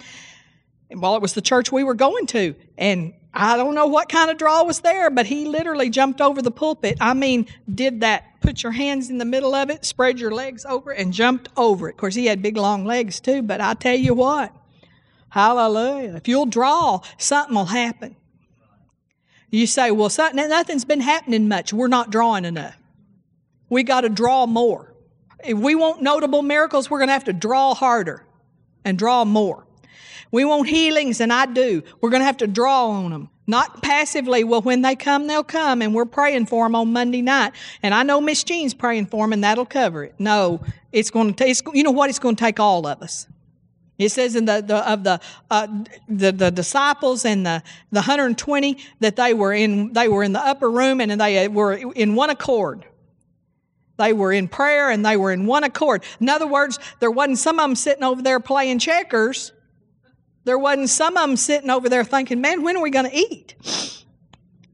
and 0.89 1.01
well, 1.01 1.15
it 1.15 1.21
was 1.21 1.33
the 1.33 1.41
church 1.41 1.71
we 1.71 1.83
were 1.83 1.93
going 1.93 2.25
to, 2.27 2.55
and 2.77 3.13
I 3.33 3.55
don't 3.55 3.75
know 3.75 3.87
what 3.87 4.09
kind 4.09 4.29
of 4.29 4.37
draw 4.37 4.63
was 4.63 4.81
there, 4.81 5.09
but 5.09 5.25
he 5.25 5.45
literally 5.45 5.89
jumped 5.89 6.19
over 6.19 6.41
the 6.41 6.51
pulpit. 6.51 6.97
I 6.99 7.13
mean, 7.13 7.47
did 7.73 8.01
that 8.01 8.41
put 8.41 8.63
your 8.63 8.73
hands 8.73 9.09
in 9.09 9.19
the 9.19 9.25
middle 9.25 9.55
of 9.55 9.69
it, 9.69 9.85
spread 9.85 10.19
your 10.19 10.31
legs 10.31 10.65
over, 10.65 10.91
and 10.91 11.13
jumped 11.13 11.47
over 11.55 11.87
it. 11.87 11.93
Of 11.93 11.97
course, 11.97 12.15
he 12.15 12.25
had 12.25 12.41
big 12.41 12.57
long 12.57 12.85
legs 12.85 13.19
too, 13.21 13.41
but 13.41 13.61
I 13.61 13.73
tell 13.73 13.95
you 13.95 14.13
what, 14.13 14.53
hallelujah. 15.29 16.15
If 16.15 16.27
you'll 16.27 16.47
draw, 16.47 17.01
something 17.17 17.55
will 17.55 17.65
happen. 17.65 18.17
You 19.49 19.67
say, 19.67 19.91
well, 19.91 20.09
something, 20.09 20.49
nothing's 20.49 20.85
been 20.85 21.01
happening 21.01 21.47
much. 21.47 21.71
We're 21.71 21.87
not 21.87 22.09
drawing 22.09 22.45
enough. 22.45 22.77
We 23.69 23.83
got 23.83 24.01
to 24.01 24.09
draw 24.09 24.45
more. 24.45 24.93
If 25.43 25.57
we 25.57 25.75
want 25.75 26.01
notable 26.01 26.41
miracles, 26.41 26.89
we're 26.89 26.99
going 26.99 27.09
to 27.09 27.13
have 27.13 27.25
to 27.25 27.33
draw 27.33 27.73
harder 27.73 28.25
and 28.85 28.97
draw 28.97 29.25
more. 29.25 29.65
We 30.31 30.45
want 30.45 30.69
healings, 30.69 31.19
and 31.19 31.31
I 31.31 31.45
do. 31.45 31.83
We're 31.99 32.09
going 32.09 32.21
to 32.21 32.25
have 32.25 32.37
to 32.37 32.47
draw 32.47 32.89
on 32.89 33.11
them. 33.11 33.29
Not 33.47 33.83
passively, 33.83 34.45
well, 34.45 34.61
when 34.61 34.81
they 34.81 34.95
come, 34.95 35.27
they'll 35.27 35.43
come, 35.43 35.81
and 35.81 35.93
we're 35.93 36.05
praying 36.05 36.45
for 36.45 36.65
them 36.65 36.75
on 36.75 36.93
Monday 36.93 37.21
night. 37.21 37.51
And 37.83 37.93
I 37.93 38.03
know 38.03 38.21
Miss 38.21 38.43
Jean's 38.43 38.73
praying 38.73 39.07
for 39.07 39.25
them, 39.25 39.33
and 39.33 39.43
that'll 39.43 39.65
cover 39.65 40.05
it. 40.05 40.15
No, 40.19 40.61
it's 40.93 41.11
going 41.11 41.33
to 41.33 41.43
take, 41.43 41.57
you 41.73 41.83
know 41.83 41.91
what? 41.91 42.09
It's 42.09 42.19
going 42.19 42.35
to 42.37 42.43
take 42.43 42.59
all 42.59 42.87
of 42.87 43.01
us. 43.01 43.27
It 43.97 44.09
says 44.09 44.35
in 44.35 44.45
the, 44.45 44.63
the 44.65 44.89
of 44.89 45.03
the, 45.03 45.19
uh, 45.51 45.67
the 46.07 46.31
the 46.31 46.49
disciples 46.49 47.23
and 47.23 47.45
the 47.45 47.61
the 47.91 47.99
120 47.99 48.77
that 48.99 49.15
they 49.15 49.35
were 49.35 49.53
in 49.53 49.93
they 49.93 50.07
were 50.07 50.23
in 50.23 50.33
the 50.33 50.43
upper 50.43 50.71
room 50.71 50.99
and 50.99 51.21
they 51.21 51.47
were 51.47 51.73
in 51.73 52.15
one 52.15 52.31
accord. 52.31 52.85
They 54.01 54.13
were 54.13 54.33
in 54.33 54.47
prayer 54.47 54.89
and 54.89 55.05
they 55.05 55.15
were 55.15 55.31
in 55.31 55.45
one 55.45 55.63
accord. 55.63 56.03
In 56.19 56.27
other 56.27 56.47
words, 56.47 56.79
there 56.99 57.11
wasn't 57.11 57.37
some 57.37 57.59
of 57.59 57.65
them 57.65 57.75
sitting 57.75 58.03
over 58.03 58.23
there 58.23 58.39
playing 58.39 58.79
checkers. 58.79 59.51
There 60.43 60.57
wasn't 60.57 60.89
some 60.89 61.17
of 61.17 61.21
them 61.21 61.37
sitting 61.37 61.69
over 61.69 61.87
there 61.87 62.03
thinking, 62.03 62.41
man, 62.41 62.63
when 62.63 62.75
are 62.77 62.81
we 62.81 62.89
going 62.89 63.11
to 63.11 63.15
eat? 63.15 64.03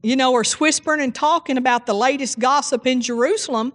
You 0.02 0.16
know, 0.16 0.32
or 0.32 0.44
whispering 0.58 1.02
and 1.02 1.14
talking 1.14 1.58
about 1.58 1.84
the 1.84 1.92
latest 1.92 2.38
gossip 2.38 2.86
in 2.86 3.02
Jerusalem. 3.02 3.74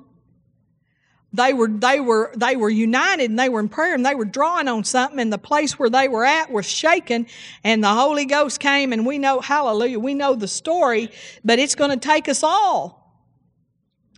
They 1.34 1.54
were, 1.54 1.68
they 1.68 2.00
were, 2.00 2.34
they 2.36 2.56
were 2.56 2.72
united 2.72 3.30
and 3.30 3.38
they 3.38 3.50
were 3.50 3.60
in 3.60 3.70
prayer 3.70 3.94
and 3.94 4.04
they 4.04 4.16
were 4.16 4.26
drawing 4.26 4.68
on 4.68 4.84
something 4.84 5.20
and 5.20 5.32
the 5.32 5.38
place 5.38 5.78
where 5.78 5.90
they 5.92 6.08
were 6.08 6.26
at 6.26 6.52
was 6.52 6.66
shaken 6.66 7.28
and 7.64 7.84
the 7.84 7.94
Holy 7.94 8.26
Ghost 8.26 8.60
came 8.60 8.92
and 8.92 9.06
we 9.06 9.20
know, 9.20 9.40
hallelujah, 9.40 10.00
we 10.00 10.16
know 10.16 10.34
the 10.34 10.48
story, 10.48 11.12
but 11.44 11.60
it's 11.60 11.76
going 11.76 11.92
to 11.92 11.98
take 11.98 12.28
us 12.28 12.42
all. 12.42 13.03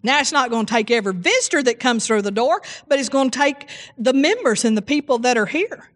Now, 0.06 0.20
it's 0.20 0.32
not 0.32 0.52
going 0.52 0.68
to 0.68 0.72
take 0.72 0.92
every 0.92 1.14
visitor 1.14 1.64
that 1.64 1.80
comes 1.80 2.06
through 2.06 2.22
the 2.22 2.32
door, 2.32 2.62
but 2.88 3.00
it's 3.00 3.10
going 3.10 3.32
to 3.32 3.40
take 3.40 3.68
the 3.98 4.14
members 4.14 4.64
and 4.64 4.78
the 4.78 4.84
people 4.84 5.18
that 5.20 5.36
are 5.36 5.48
here. 5.48 5.90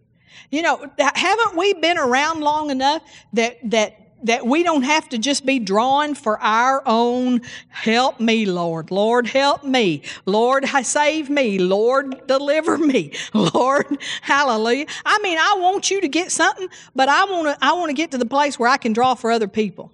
You 0.50 0.64
know, 0.64 0.92
haven't 0.98 1.56
we 1.56 1.74
been 1.76 2.00
around 2.00 2.42
long 2.42 2.72
enough 2.72 3.04
that, 3.34 3.60
that, 3.70 4.00
that 4.24 4.48
we 4.48 4.64
don't 4.64 4.82
have 4.82 5.08
to 5.10 5.20
just 5.20 5.46
be 5.46 5.60
drawing 5.60 6.16
for 6.16 6.40
our 6.42 6.82
own 6.88 7.42
help 7.68 8.20
me, 8.20 8.48
Lord. 8.48 8.90
Lord, 8.90 9.28
help 9.28 9.64
me. 9.64 10.02
Lord, 10.26 10.66
save 10.82 11.30
me. 11.30 11.60
Lord, 11.60 12.26
deliver 12.26 12.80
me. 12.80 13.14
Lord, 13.36 14.00
hallelujah. 14.22 14.88
I 15.06 15.20
mean, 15.20 15.38
I 15.38 15.58
want 15.60 15.92
you 15.92 16.02
to 16.02 16.08
get 16.08 16.32
something, 16.32 16.68
but 16.96 17.10
I 17.10 17.26
want 17.26 17.48
to, 17.48 17.64
I 17.64 17.74
want 17.74 17.90
to 17.90 17.94
get 17.94 18.10
to 18.12 18.18
the 18.18 18.26
place 18.26 18.58
where 18.58 18.70
I 18.70 18.78
can 18.78 18.92
draw 18.92 19.14
for 19.14 19.30
other 19.30 19.48
people. 19.48 19.92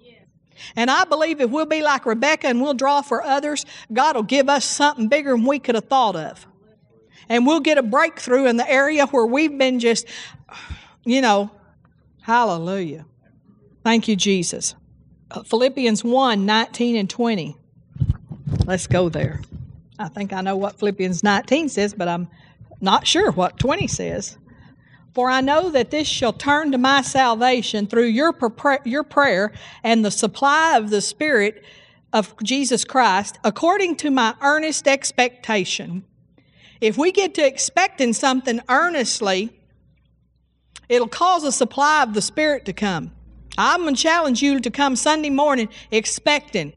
And 0.74 0.90
I 0.90 1.04
believe 1.04 1.40
if 1.40 1.50
we'll 1.50 1.66
be 1.66 1.82
like 1.82 2.06
Rebecca 2.06 2.46
and 2.48 2.60
we'll 2.60 2.74
draw 2.74 3.02
for 3.02 3.22
others, 3.22 3.64
God 3.92 4.16
will 4.16 4.22
give 4.22 4.48
us 4.48 4.64
something 4.64 5.08
bigger 5.08 5.30
than 5.30 5.44
we 5.44 5.58
could 5.58 5.74
have 5.74 5.88
thought 5.88 6.16
of. 6.16 6.46
And 7.28 7.46
we'll 7.46 7.60
get 7.60 7.78
a 7.78 7.82
breakthrough 7.82 8.46
in 8.46 8.56
the 8.56 8.70
area 8.70 9.06
where 9.06 9.26
we've 9.26 9.56
been 9.56 9.80
just, 9.80 10.06
you 11.04 11.20
know, 11.20 11.50
hallelujah. 12.22 13.04
Thank 13.82 14.08
you, 14.08 14.16
Jesus. 14.16 14.74
Uh, 15.30 15.42
Philippians 15.42 16.04
1 16.04 16.46
19 16.46 16.96
and 16.96 17.10
20. 17.10 17.56
Let's 18.64 18.86
go 18.86 19.08
there. 19.08 19.40
I 19.98 20.08
think 20.08 20.32
I 20.32 20.40
know 20.40 20.56
what 20.56 20.78
Philippians 20.78 21.22
19 21.22 21.68
says, 21.68 21.94
but 21.94 22.08
I'm 22.08 22.28
not 22.80 23.06
sure 23.06 23.32
what 23.32 23.58
20 23.58 23.86
says. 23.86 24.36
For 25.16 25.30
I 25.30 25.40
know 25.40 25.70
that 25.70 25.90
this 25.90 26.06
shall 26.06 26.34
turn 26.34 26.72
to 26.72 26.76
my 26.76 27.00
salvation 27.00 27.86
through 27.86 28.08
your, 28.08 28.36
your 28.84 29.02
prayer 29.02 29.50
and 29.82 30.04
the 30.04 30.10
supply 30.10 30.76
of 30.76 30.90
the 30.90 31.00
Spirit 31.00 31.64
of 32.12 32.34
Jesus 32.42 32.84
Christ, 32.84 33.38
according 33.42 33.96
to 33.96 34.10
my 34.10 34.34
earnest 34.42 34.86
expectation. 34.86 36.04
If 36.82 36.98
we 36.98 37.12
get 37.12 37.32
to 37.36 37.46
expecting 37.46 38.12
something 38.12 38.60
earnestly, 38.68 39.58
it'll 40.90 41.08
cause 41.08 41.44
a 41.44 41.52
supply 41.52 42.02
of 42.02 42.12
the 42.12 42.20
Spirit 42.20 42.66
to 42.66 42.74
come. 42.74 43.10
I'm 43.56 43.84
going 43.84 43.94
to 43.94 44.02
challenge 44.02 44.42
you 44.42 44.60
to 44.60 44.70
come 44.70 44.96
Sunday 44.96 45.30
morning 45.30 45.70
expecting. 45.90 46.74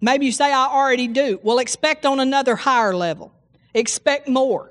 Maybe 0.00 0.26
you 0.26 0.32
say, 0.32 0.52
I 0.52 0.68
already 0.68 1.08
do. 1.08 1.40
Well, 1.42 1.58
expect 1.58 2.06
on 2.06 2.20
another 2.20 2.54
higher 2.54 2.94
level. 2.94 3.32
Expect 3.74 4.28
more. 4.28 4.70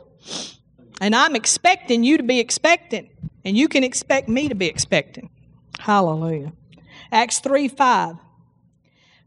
And 0.99 1.15
I'm 1.15 1.35
expecting 1.35 2.03
you 2.03 2.17
to 2.17 2.23
be 2.23 2.39
expecting. 2.39 3.09
And 3.45 3.57
you 3.57 3.67
can 3.67 3.83
expect 3.83 4.27
me 4.27 4.49
to 4.49 4.55
be 4.55 4.67
expecting. 4.67 5.29
Hallelujah. 5.79 6.53
Acts 7.11 7.39
3 7.39 7.67
5. 7.67 8.15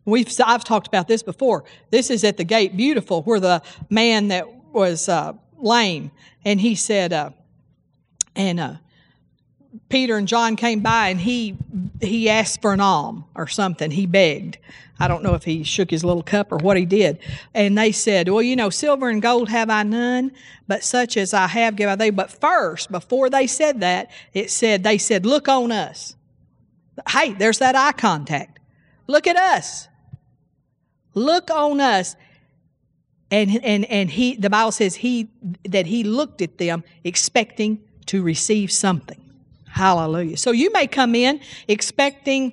We've, 0.04 0.28
I've 0.44 0.64
talked 0.64 0.88
about 0.88 1.08
this 1.08 1.22
before. 1.22 1.64
This 1.90 2.10
is 2.10 2.24
at 2.24 2.36
the 2.36 2.44
gate 2.44 2.76
beautiful, 2.76 3.22
where 3.22 3.40
the 3.40 3.62
man 3.88 4.28
that 4.28 4.46
was 4.72 5.08
uh, 5.08 5.34
lame, 5.58 6.10
and 6.44 6.60
he 6.60 6.74
said, 6.74 7.12
uh, 7.12 7.30
and 8.34 8.58
uh, 8.58 8.74
Peter 9.92 10.16
and 10.16 10.26
John 10.26 10.56
came 10.56 10.80
by 10.80 11.08
and 11.08 11.20
he 11.20 11.54
he 12.00 12.30
asked 12.30 12.62
for 12.62 12.72
an 12.72 12.80
alm 12.80 13.26
or 13.34 13.46
something. 13.46 13.90
He 13.90 14.06
begged. 14.06 14.56
I 14.98 15.06
don't 15.06 15.22
know 15.22 15.34
if 15.34 15.44
he 15.44 15.64
shook 15.64 15.90
his 15.90 16.02
little 16.02 16.22
cup 16.22 16.50
or 16.50 16.56
what 16.56 16.78
he 16.78 16.86
did. 16.86 17.18
And 17.52 17.76
they 17.76 17.92
said, 17.92 18.30
Well, 18.30 18.40
you 18.40 18.56
know, 18.56 18.70
silver 18.70 19.10
and 19.10 19.20
gold 19.20 19.50
have 19.50 19.68
I 19.68 19.82
none, 19.82 20.32
but 20.66 20.82
such 20.82 21.18
as 21.18 21.34
I 21.34 21.46
have 21.46 21.76
give 21.76 21.90
I 21.90 21.96
thee. 21.96 22.08
But 22.08 22.30
first, 22.30 22.90
before 22.90 23.28
they 23.28 23.46
said 23.46 23.80
that, 23.80 24.10
it 24.32 24.50
said, 24.50 24.82
they 24.82 24.96
said, 24.96 25.26
Look 25.26 25.46
on 25.46 25.70
us. 25.70 26.16
Hey, 27.10 27.34
there's 27.34 27.58
that 27.58 27.76
eye 27.76 27.92
contact. 27.92 28.60
Look 29.08 29.26
at 29.26 29.36
us. 29.36 29.88
Look 31.12 31.50
on 31.50 31.82
us. 31.82 32.16
And, 33.30 33.62
and, 33.62 33.84
and 33.84 34.10
he, 34.10 34.36
the 34.36 34.48
Bible 34.48 34.72
says 34.72 34.94
he, 34.94 35.28
that 35.68 35.84
he 35.84 36.02
looked 36.02 36.40
at 36.40 36.56
them 36.56 36.82
expecting 37.04 37.82
to 38.06 38.22
receive 38.22 38.72
something. 38.72 39.22
Hallelujah. 39.72 40.36
So 40.36 40.50
you 40.50 40.70
may 40.70 40.86
come 40.86 41.14
in 41.14 41.40
expecting 41.66 42.52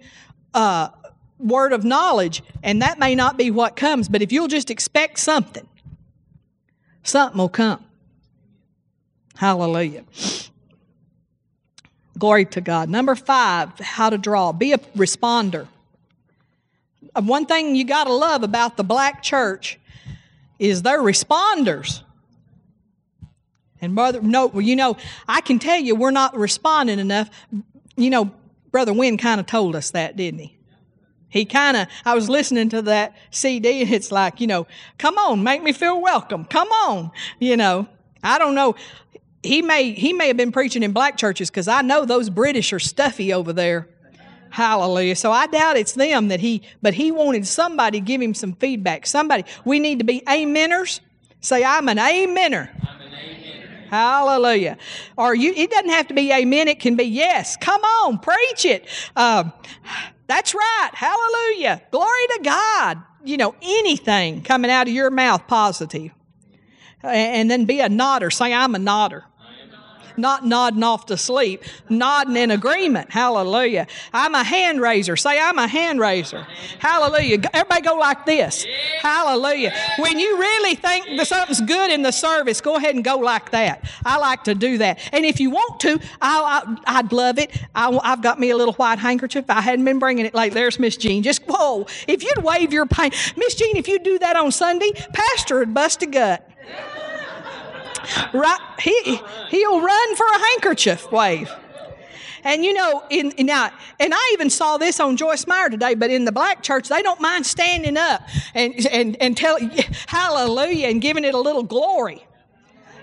a 0.53 0.89
word 1.37 1.73
of 1.73 1.83
knowledge, 1.83 2.41
and 2.63 2.81
that 2.81 2.97
may 2.97 3.13
not 3.13 3.37
be 3.37 3.51
what 3.51 3.75
comes, 3.75 4.07
but 4.07 4.21
if 4.21 4.31
you'll 4.31 4.47
just 4.47 4.71
expect 4.71 5.19
something, 5.19 5.67
something 7.03 7.37
will 7.37 7.49
come. 7.49 7.83
Hallelujah. 9.35 10.05
Glory 12.17 12.45
to 12.45 12.61
God. 12.61 12.87
Number 12.87 13.15
five, 13.15 13.77
how 13.79 14.09
to 14.09 14.17
draw. 14.17 14.53
Be 14.53 14.71
a 14.71 14.77
responder. 14.77 15.67
Uh, 17.13 17.21
one 17.21 17.45
thing 17.45 17.75
you 17.75 17.83
got 17.83 18.05
to 18.05 18.13
love 18.13 18.43
about 18.43 18.77
the 18.77 18.83
black 18.85 19.21
church 19.21 19.77
is 20.57 20.83
they're 20.83 20.99
responders. 21.01 22.01
And 23.81 23.95
brother, 23.95 24.21
no, 24.21 24.47
well, 24.47 24.61
you 24.61 24.75
know, 24.75 24.97
I 25.27 25.41
can 25.41 25.59
tell 25.59 25.79
you 25.79 25.95
we're 25.95 26.11
not 26.11 26.35
responding 26.35 26.99
enough. 26.99 27.29
You 27.95 28.09
know, 28.09 28.31
Brother 28.71 28.93
Wynn 28.93 29.17
kind 29.17 29.39
of 29.39 29.45
told 29.45 29.75
us 29.75 29.91
that, 29.91 30.15
didn't 30.15 30.39
he? 30.39 30.57
He 31.29 31.45
kind 31.45 31.77
of, 31.77 31.87
I 32.05 32.15
was 32.15 32.27
listening 32.27 32.69
to 32.69 32.81
that 32.83 33.15
CD 33.29 33.83
and 33.83 33.93
it's 33.93 34.11
like, 34.11 34.41
you 34.41 34.47
know, 34.47 34.65
come 34.97 35.17
on, 35.17 35.43
make 35.43 35.61
me 35.61 35.71
feel 35.71 36.01
welcome. 36.01 36.43
Come 36.45 36.69
on. 36.69 37.11
You 37.39 37.55
know, 37.55 37.87
I 38.23 38.39
don't 38.39 38.55
know. 38.55 38.75
He 39.43 39.61
may, 39.61 39.93
he 39.93 40.11
may 40.11 40.27
have 40.27 40.37
been 40.37 40.51
preaching 40.51 40.83
in 40.83 40.91
black 40.91 41.17
churches 41.17 41.49
because 41.49 41.67
I 41.67 41.81
know 41.81 42.03
those 42.03 42.29
British 42.29 42.73
are 42.73 42.79
stuffy 42.79 43.31
over 43.31 43.53
there. 43.53 43.87
Hallelujah. 44.49 45.15
So 45.15 45.31
I 45.31 45.45
doubt 45.45 45.77
it's 45.77 45.93
them 45.93 46.29
that 46.29 46.39
he, 46.39 46.63
but 46.81 46.95
he 46.95 47.11
wanted 47.11 47.45
somebody 47.45 47.99
to 47.99 48.05
give 48.05 48.19
him 48.19 48.33
some 48.33 48.53
feedback. 48.53 49.05
Somebody, 49.05 49.45
we 49.63 49.79
need 49.79 49.99
to 49.99 50.05
be 50.05 50.21
ameners. 50.21 50.99
Say, 51.41 51.63
I'm 51.63 51.87
an 51.87 51.97
amener. 51.97 52.69
Hallelujah. 53.89 54.77
Or 55.17 55.33
you, 55.35 55.53
it 55.55 55.71
doesn't 55.71 55.89
have 55.89 56.07
to 56.07 56.13
be 56.13 56.31
amen. 56.31 56.67
It 56.67 56.79
can 56.79 56.95
be 56.95 57.05
yes. 57.05 57.57
Come 57.57 57.81
on, 57.81 58.19
preach 58.19 58.65
it. 58.65 58.87
Um, 59.15 59.51
that's 60.27 60.53
right. 60.53 60.89
Hallelujah. 60.93 61.81
Glory 61.91 62.27
to 62.35 62.39
God. 62.43 62.99
You 63.23 63.37
know, 63.37 63.55
anything 63.61 64.43
coming 64.43 64.71
out 64.71 64.87
of 64.87 64.93
your 64.93 65.09
mouth 65.09 65.47
positive. 65.47 66.11
And 67.01 67.49
then 67.49 67.65
be 67.65 67.79
a 67.79 67.89
nodder. 67.89 68.29
Say, 68.29 68.53
I'm 68.53 68.75
a 68.75 68.79
nodder. 68.79 69.25
Not 70.19 70.45
nodding 70.45 70.83
off 70.83 71.05
to 71.07 71.17
sleep, 71.17 71.63
nodding 71.89 72.35
in 72.35 72.51
agreement. 72.51 73.11
Hallelujah. 73.11 73.87
I'm 74.13 74.35
a 74.35 74.43
hand 74.43 74.81
raiser. 74.81 75.15
Say, 75.15 75.39
I'm 75.39 75.57
a 75.57 75.67
hand 75.67 75.99
raiser. 75.99 76.45
Hallelujah. 76.79 77.41
Everybody 77.53 77.81
go 77.81 77.95
like 77.95 78.25
this. 78.25 78.65
Hallelujah. 78.99 79.73
When 79.97 80.19
you 80.19 80.37
really 80.37 80.75
think 80.75 81.05
that 81.17 81.27
something's 81.27 81.61
good 81.61 81.91
in 81.91 82.01
the 82.01 82.11
service, 82.11 82.61
go 82.61 82.75
ahead 82.75 82.95
and 82.95 83.03
go 83.03 83.17
like 83.17 83.51
that. 83.51 83.89
I 84.05 84.17
like 84.17 84.43
to 84.45 84.55
do 84.55 84.77
that. 84.79 84.99
And 85.11 85.25
if 85.25 85.39
you 85.39 85.49
want 85.49 85.79
to, 85.81 85.99
I, 86.21 87.01
would 87.01 87.11
love 87.11 87.39
it. 87.39 87.51
I, 87.75 87.91
have 88.03 88.21
got 88.21 88.39
me 88.39 88.49
a 88.49 88.57
little 88.57 88.73
white 88.73 88.99
handkerchief. 88.99 89.45
I 89.49 89.61
hadn't 89.61 89.85
been 89.85 89.99
bringing 89.99 90.25
it 90.25 90.33
like 90.33 90.53
there's 90.53 90.79
Miss 90.79 90.97
Jean. 90.97 91.23
Just 91.23 91.43
whoa. 91.47 91.85
If 92.07 92.23
you'd 92.23 92.43
wave 92.43 92.73
your 92.73 92.85
pain, 92.85 93.11
Miss 93.37 93.55
Jean, 93.55 93.77
if 93.77 93.87
you 93.87 93.99
do 93.99 94.19
that 94.19 94.35
on 94.35 94.51
Sunday, 94.51 94.91
Pastor 95.13 95.59
would 95.59 95.73
bust 95.73 96.01
a 96.01 96.07
gut. 96.07 96.48
Right? 98.33 98.59
He, 98.79 99.19
he'll 99.49 99.81
run 99.81 100.15
for 100.15 100.25
a 100.25 100.39
handkerchief 100.39 101.11
wave. 101.11 101.49
And 102.43 102.63
you 102.63 102.73
know, 102.73 103.03
in, 103.09 103.33
now, 103.39 103.71
and 103.99 104.13
I 104.13 104.29
even 104.33 104.49
saw 104.49 104.77
this 104.77 104.99
on 104.99 105.17
Joyce 105.17 105.45
Meyer 105.45 105.69
today, 105.69 105.93
but 105.93 106.09
in 106.09 106.25
the 106.25 106.31
black 106.31 106.63
church, 106.63 106.87
they 106.87 107.01
don't 107.01 107.19
mind 107.19 107.45
standing 107.45 107.97
up 107.97 108.21
and, 108.53 108.87
and, 108.87 109.17
and 109.21 109.35
tell 109.35 109.57
hallelujah 110.07 110.87
and 110.87 111.01
giving 111.01 111.25
it 111.25 111.33
a 111.33 111.39
little 111.39 111.63
glory. 111.63 112.25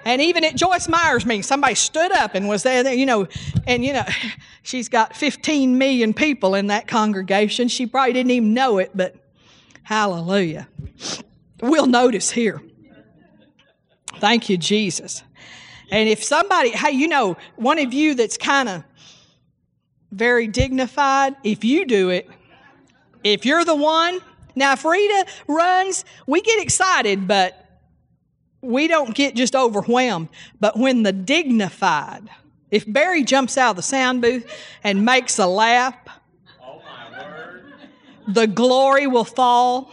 And 0.06 0.22
even 0.22 0.44
at 0.44 0.54
Joyce 0.54 0.88
Meyer's 0.88 1.26
meeting, 1.26 1.42
somebody 1.42 1.74
stood 1.74 2.12
up 2.12 2.34
and 2.34 2.48
was 2.48 2.62
there, 2.62 2.94
you 2.94 3.06
know, 3.06 3.26
and 3.66 3.84
you 3.84 3.92
know, 3.92 4.04
she's 4.62 4.88
got 4.88 5.16
15 5.16 5.76
million 5.76 6.14
people 6.14 6.54
in 6.54 6.68
that 6.68 6.86
congregation. 6.86 7.66
She 7.68 7.86
probably 7.86 8.12
didn't 8.12 8.30
even 8.30 8.54
know 8.54 8.78
it, 8.78 8.92
but 8.94 9.16
hallelujah. 9.82 10.68
We'll 11.60 11.86
notice 11.86 12.30
here. 12.30 12.62
Thank 14.18 14.48
you, 14.48 14.56
Jesus. 14.56 15.22
And 15.90 16.08
if 16.08 16.22
somebody, 16.24 16.70
hey, 16.70 16.92
you 16.92 17.08
know, 17.08 17.36
one 17.56 17.78
of 17.78 17.92
you 17.92 18.14
that's 18.14 18.36
kind 18.36 18.68
of 18.68 18.84
very 20.10 20.46
dignified, 20.46 21.36
if 21.44 21.64
you 21.64 21.84
do 21.84 22.10
it, 22.10 22.28
if 23.22 23.44
you're 23.44 23.64
the 23.64 23.74
one, 23.74 24.20
now 24.54 24.72
if 24.72 24.84
Rita 24.84 25.26
runs, 25.46 26.04
we 26.26 26.40
get 26.40 26.60
excited, 26.62 27.28
but 27.28 27.66
we 28.62 28.88
don't 28.88 29.14
get 29.14 29.34
just 29.34 29.54
overwhelmed. 29.54 30.28
But 30.60 30.78
when 30.78 31.02
the 31.02 31.12
dignified, 31.12 32.28
if 32.70 32.90
Barry 32.90 33.22
jumps 33.22 33.56
out 33.56 33.70
of 33.70 33.76
the 33.76 33.82
sound 33.82 34.22
booth 34.22 34.50
and 34.82 35.04
makes 35.04 35.38
a 35.38 35.46
lap, 35.46 36.08
oh 36.62 36.80
the 38.28 38.46
glory 38.46 39.06
will 39.06 39.24
fall. 39.24 39.92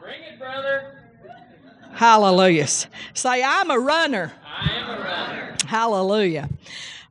Bring 0.00 0.22
it, 0.22 0.38
brother. 0.38 0.95
Hallelujah. 1.96 2.66
Say, 3.14 3.42
I'm 3.42 3.70
a 3.70 3.78
runner. 3.78 4.30
I 4.44 4.70
am 4.70 4.90
a 4.90 5.02
runner. 5.02 5.56
Hallelujah. 5.66 6.50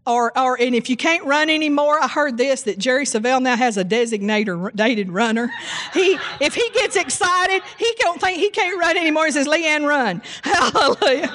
Or, 0.05 0.37
or, 0.37 0.61
and 0.61 0.75
if 0.75 0.91
you 0.91 0.95
can't 0.95 1.25
run 1.25 1.49
anymore, 1.49 1.99
I 1.99 2.07
heard 2.07 2.37
this 2.37 2.61
that 2.63 2.77
Jerry 2.77 3.05
Savelle 3.05 3.41
now 3.41 3.55
has 3.55 3.77
a 3.77 3.83
designated 3.83 5.09
runner. 5.09 5.51
He, 5.91 6.19
if 6.39 6.53
he 6.53 6.69
gets 6.75 6.95
excited, 6.95 7.63
he 7.79 7.91
don't 7.97 8.21
think 8.21 8.37
he 8.37 8.51
can't 8.51 8.79
run 8.79 8.95
anymore. 8.95 9.25
He 9.25 9.31
says, 9.31 9.47
"Leanne, 9.47 9.87
run!" 9.87 10.21
Hallelujah. 10.43 11.31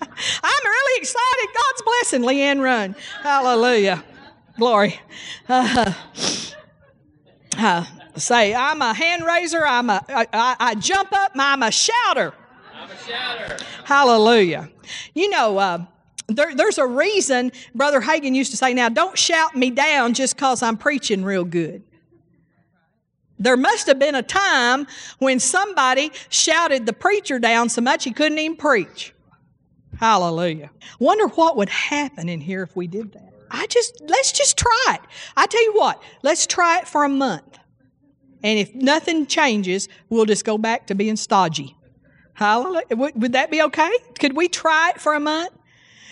I'm 0.00 0.64
really 0.64 1.00
excited. 1.00 1.48
God's 1.54 1.82
blessing, 1.82 2.22
Leanne, 2.22 2.62
run. 2.62 2.96
Hallelujah. 3.22 4.02
Glory. 4.58 4.98
Uh, 5.46 5.92
uh, 7.58 7.84
say, 8.16 8.54
I'm 8.54 8.80
a 8.80 8.94
hand 8.94 9.26
raiser. 9.26 9.66
I'm 9.66 9.90
a, 9.90 10.02
I, 10.08 10.56
I 10.58 10.74
jump 10.76 11.12
up. 11.12 11.32
I'm 11.34 11.62
a 11.62 11.70
shouter. 11.70 12.32
Hallelujah. 13.84 14.70
You 15.14 15.30
know, 15.30 15.58
uh, 15.58 15.84
there, 16.28 16.54
there's 16.54 16.78
a 16.78 16.86
reason 16.86 17.52
Brother 17.74 18.00
Hagin 18.00 18.34
used 18.34 18.50
to 18.52 18.56
say, 18.56 18.74
now 18.74 18.88
don't 18.88 19.18
shout 19.18 19.56
me 19.56 19.70
down 19.70 20.14
just 20.14 20.36
because 20.36 20.62
I'm 20.62 20.76
preaching 20.76 21.24
real 21.24 21.44
good. 21.44 21.82
There 23.38 23.56
must 23.56 23.88
have 23.88 23.98
been 23.98 24.14
a 24.14 24.22
time 24.22 24.86
when 25.18 25.40
somebody 25.40 26.12
shouted 26.28 26.86
the 26.86 26.92
preacher 26.92 27.38
down 27.38 27.68
so 27.68 27.80
much 27.80 28.04
he 28.04 28.12
couldn't 28.12 28.38
even 28.38 28.56
preach. 28.56 29.14
Hallelujah. 29.98 30.70
Wonder 31.00 31.26
what 31.28 31.56
would 31.56 31.68
happen 31.68 32.28
in 32.28 32.40
here 32.40 32.62
if 32.62 32.76
we 32.76 32.86
did 32.86 33.12
that. 33.12 33.32
I 33.50 33.66
just, 33.66 34.00
let's 34.06 34.32
just 34.32 34.56
try 34.56 34.94
it. 34.94 35.00
I 35.36 35.46
tell 35.46 35.62
you 35.62 35.74
what, 35.74 36.02
let's 36.22 36.46
try 36.46 36.78
it 36.78 36.88
for 36.88 37.04
a 37.04 37.08
month. 37.08 37.58
And 38.42 38.58
if 38.58 38.74
nothing 38.74 39.26
changes, 39.26 39.88
we'll 40.08 40.24
just 40.24 40.44
go 40.44 40.56
back 40.56 40.86
to 40.88 40.94
being 40.94 41.16
stodgy. 41.16 41.76
Hallelujah. 42.34 42.84
Would, 42.90 43.20
would 43.20 43.32
that 43.32 43.50
be 43.50 43.62
okay? 43.62 43.90
Could 44.18 44.34
we 44.34 44.48
try 44.48 44.90
it 44.90 45.00
for 45.00 45.14
a 45.14 45.20
month? 45.20 45.52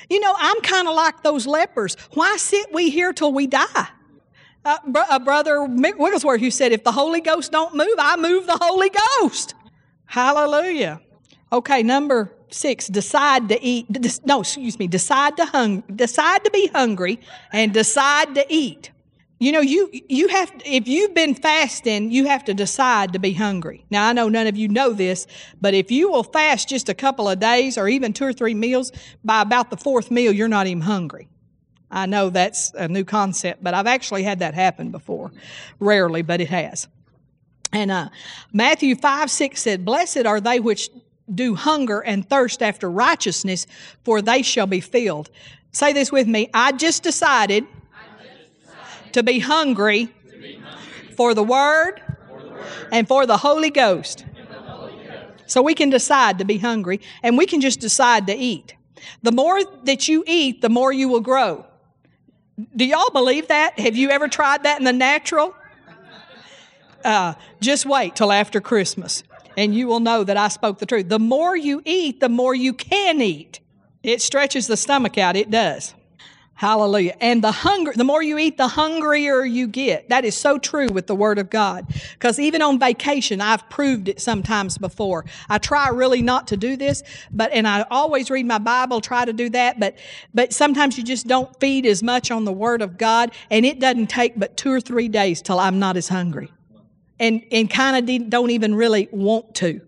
You 0.09 0.21
know, 0.21 0.35
I'm 0.37 0.61
kind 0.61 0.89
of 0.89 0.95
like 0.95 1.23
those 1.23 1.47
lepers. 1.47 1.97
Why 2.15 2.37
sit 2.37 2.73
we 2.73 2.91
here 2.91 3.13
till 3.13 3.33
we 3.33 3.47
die? 3.47 3.89
Uh, 4.65 4.79
br- 4.87 4.99
uh, 5.09 5.19
brother 5.19 5.67
Smith 5.67 5.97
Wigglesworth, 5.97 6.41
who 6.41 6.51
said, 6.51 6.73
if 6.73 6.85
the 6.85 6.93
Holy 6.93 7.21
Ghost 7.21 7.53
don't 7.53 7.75
move, 7.75 7.95
I 7.99 8.17
move 8.17 8.47
the 8.47 8.59
Holy 8.61 8.91
Ghost. 8.91 9.55
Hallelujah. 10.07 11.01
Okay, 11.53 11.83
number 11.83 12.37
six, 12.51 12.89
decide 12.89 13.49
to 13.49 13.63
eat. 13.63 13.87
No, 14.27 14.41
excuse 14.41 14.79
me, 14.79 14.87
decide 14.89 15.37
to 15.37 15.47
hung, 15.47 15.83
decide 15.95 16.45
to 16.45 16.51
be 16.51 16.67
hungry 16.69 17.21
and 17.53 17.73
decide 17.73 18.35
to 18.35 18.45
eat. 18.49 18.91
You 19.41 19.53
know, 19.53 19.61
you, 19.61 19.91
you 19.91 20.29
have, 20.29 20.53
if 20.67 20.87
you've 20.87 21.15
been 21.15 21.35
fasting, 21.35 22.11
you 22.11 22.27
have 22.27 22.45
to 22.45 22.53
decide 22.53 23.15
to 23.15 23.19
be 23.19 23.33
hungry. 23.33 23.87
Now, 23.89 24.07
I 24.07 24.13
know 24.13 24.29
none 24.29 24.47
of 24.47 24.55
you 24.55 24.69
know 24.69 24.93
this, 24.93 25.27
but 25.63 25.73
if 25.73 25.91
you 25.91 26.11
will 26.11 26.25
fast 26.25 26.69
just 26.69 26.91
a 26.91 26.95
couple 26.95 27.27
of 27.27 27.41
days 27.41 27.79
or 27.79 27.89
even 27.89 28.13
two 28.13 28.27
or 28.27 28.35
three 28.35 28.53
meals, 28.53 28.93
by 29.25 29.41
about 29.41 29.71
the 29.71 29.79
fourth 29.79 30.11
meal, 30.11 30.31
you're 30.31 30.47
not 30.47 30.67
even 30.67 30.83
hungry. 30.83 31.27
I 31.91 32.05
know 32.05 32.29
that's 32.29 32.71
a 32.75 32.87
new 32.87 33.03
concept, 33.03 33.65
but 33.65 33.73
I've 33.73 33.87
actually 33.87 34.25
had 34.25 34.41
that 34.41 34.53
happen 34.53 34.91
before. 34.91 35.33
Rarely, 35.79 36.21
but 36.21 36.43
it 36.43 36.51
has. 36.51 36.87
And 37.73 37.91
uh, 37.91 38.11
Matthew 38.53 38.95
5 38.95 39.31
6 39.31 39.63
said, 39.63 39.87
Blessed 39.87 40.27
are 40.27 40.43
they 40.43 40.61
which 40.61 40.91
do 41.35 41.55
hunger 41.55 42.01
and 42.01 42.29
thirst 42.29 42.63
after 42.63 42.91
righteousness, 42.91 43.67
for 44.05 44.21
they 44.21 44.43
shall 44.43 44.67
be 44.67 44.81
filled. 44.81 45.31
Say 45.73 45.95
this 45.95 46.13
with 46.13 46.27
me. 46.27 46.51
I 46.53 46.73
just 46.73 47.03
decided 47.03 47.65
to 49.13 49.23
be 49.23 49.39
hungry, 49.39 50.09
for, 51.17 51.35
the 51.35 51.43
word, 51.43 52.01
and 52.93 53.07
for 53.07 53.27
the 53.27 53.37
Holy 53.37 53.71
Ghost. 53.71 54.25
So 55.47 55.63
we 55.63 55.75
can 55.75 55.91
decide 55.91 56.39
to 56.39 56.45
be 56.45 56.59
hungry 56.59 57.01
and 57.23 57.37
we 57.37 57.45
can 57.45 57.61
just 57.61 57.81
decide 57.81 58.27
to 58.29 58.35
eat. 58.35 58.75
The 59.23 59.33
more 59.33 59.61
that 59.85 60.07
you 60.07 60.23
eat, 60.27 60.63
the 60.63 60.69
more 60.69 60.93
you 60.93 61.09
will 61.09 61.21
grow. 61.21 61.67
Do 62.77 62.85
y'all 62.85 63.11
believe 63.11 63.49
that? 63.49 63.79
Have 63.79 63.97
you 63.97 64.11
ever 64.11 64.29
tried 64.29 64.63
that 64.63 64.79
in 64.79 64.85
the 64.85 64.93
natural? 64.93 65.55
Uh, 67.05 67.35
just 67.61 67.87
wait 67.87 68.15
till 68.15 68.31
after 68.31 68.61
Christmas 68.61 69.25
and 69.57 69.75
you 69.75 69.87
will 69.87 70.01
know 70.01 70.25
that 70.25 70.37
I 70.37 70.49
spoke 70.49 70.79
the 70.79 70.87
truth. 70.87 71.09
The 71.09 71.19
more 71.19 71.57
you 71.57 71.83
eat, 71.85 72.21
the 72.21 72.29
more 72.29 72.55
you 72.55 72.73
can 72.73 73.21
eat. 73.21 73.61
It 74.03 74.23
stretches 74.23 74.67
the 74.67 74.77
stomach 74.77 75.19
out, 75.19 75.37
it 75.37 75.51
does. 75.51 75.95
Hallelujah. 76.61 77.17
And 77.23 77.43
the 77.43 77.53
hunger, 77.53 77.95
the 77.97 78.05
more 78.05 78.23
you 78.23 78.37
eat, 78.37 78.59
the 78.59 78.69
hungrier 78.69 79.47
you 79.47 79.67
get. 79.67 80.11
That 80.11 80.27
is 80.27 80.37
so 80.37 80.59
true 80.59 80.89
with 80.89 81.07
the 81.07 81.15
Word 81.15 81.39
of 81.39 81.49
God. 81.49 81.87
Because 82.13 82.39
even 82.39 82.61
on 82.61 82.79
vacation, 82.79 83.41
I've 83.41 83.67
proved 83.71 84.09
it 84.09 84.21
sometimes 84.21 84.77
before. 84.77 85.25
I 85.49 85.57
try 85.57 85.89
really 85.89 86.21
not 86.21 86.49
to 86.49 86.59
do 86.59 86.77
this, 86.77 87.03
but, 87.31 87.51
and 87.53 87.67
I 87.67 87.87
always 87.91 88.31
read 88.31 88.45
my 88.45 88.59
Bible, 88.59 89.01
try 89.01 89.25
to 89.25 89.33
do 89.33 89.49
that, 89.49 89.81
but, 89.81 89.97
but 90.35 90.53
sometimes 90.53 90.99
you 90.99 91.03
just 91.03 91.27
don't 91.27 91.59
feed 91.61 91.87
as 91.87 92.03
much 92.03 92.31
on 92.31 92.45
the 92.45 92.53
Word 92.53 92.83
of 92.83 92.99
God, 92.99 93.33
and 93.51 93.65
it 93.65 93.81
doesn't 93.81 94.09
take 94.09 94.39
but 94.39 94.59
two 94.59 94.71
or 94.71 94.83
three 94.83 95.09
days 95.09 95.41
till 95.41 95.59
I'm 95.59 95.79
not 95.79 95.97
as 95.97 96.09
hungry. 96.09 96.53
And, 97.19 97.43
and 97.51 97.71
kind 97.71 97.97
of 97.97 98.29
don't 98.29 98.51
even 98.51 98.75
really 98.75 99.09
want 99.13 99.55
to. 99.55 99.81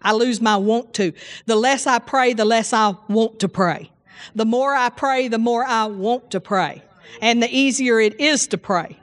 I 0.00 0.12
lose 0.12 0.40
my 0.40 0.56
want 0.58 0.94
to. 0.94 1.12
The 1.46 1.56
less 1.56 1.88
I 1.88 1.98
pray, 1.98 2.34
the 2.34 2.44
less 2.44 2.72
I 2.72 2.94
want 3.08 3.40
to 3.40 3.48
pray. 3.48 3.90
The 4.34 4.44
more 4.44 4.74
I 4.74 4.88
pray, 4.88 5.28
the 5.28 5.38
more 5.38 5.64
I 5.64 5.86
want 5.86 6.30
to 6.32 6.40
pray. 6.40 6.82
And 7.20 7.42
the 7.42 7.48
easier 7.48 8.00
it 8.00 8.20
is 8.20 8.46
to 8.48 8.58
pray. 8.58 8.98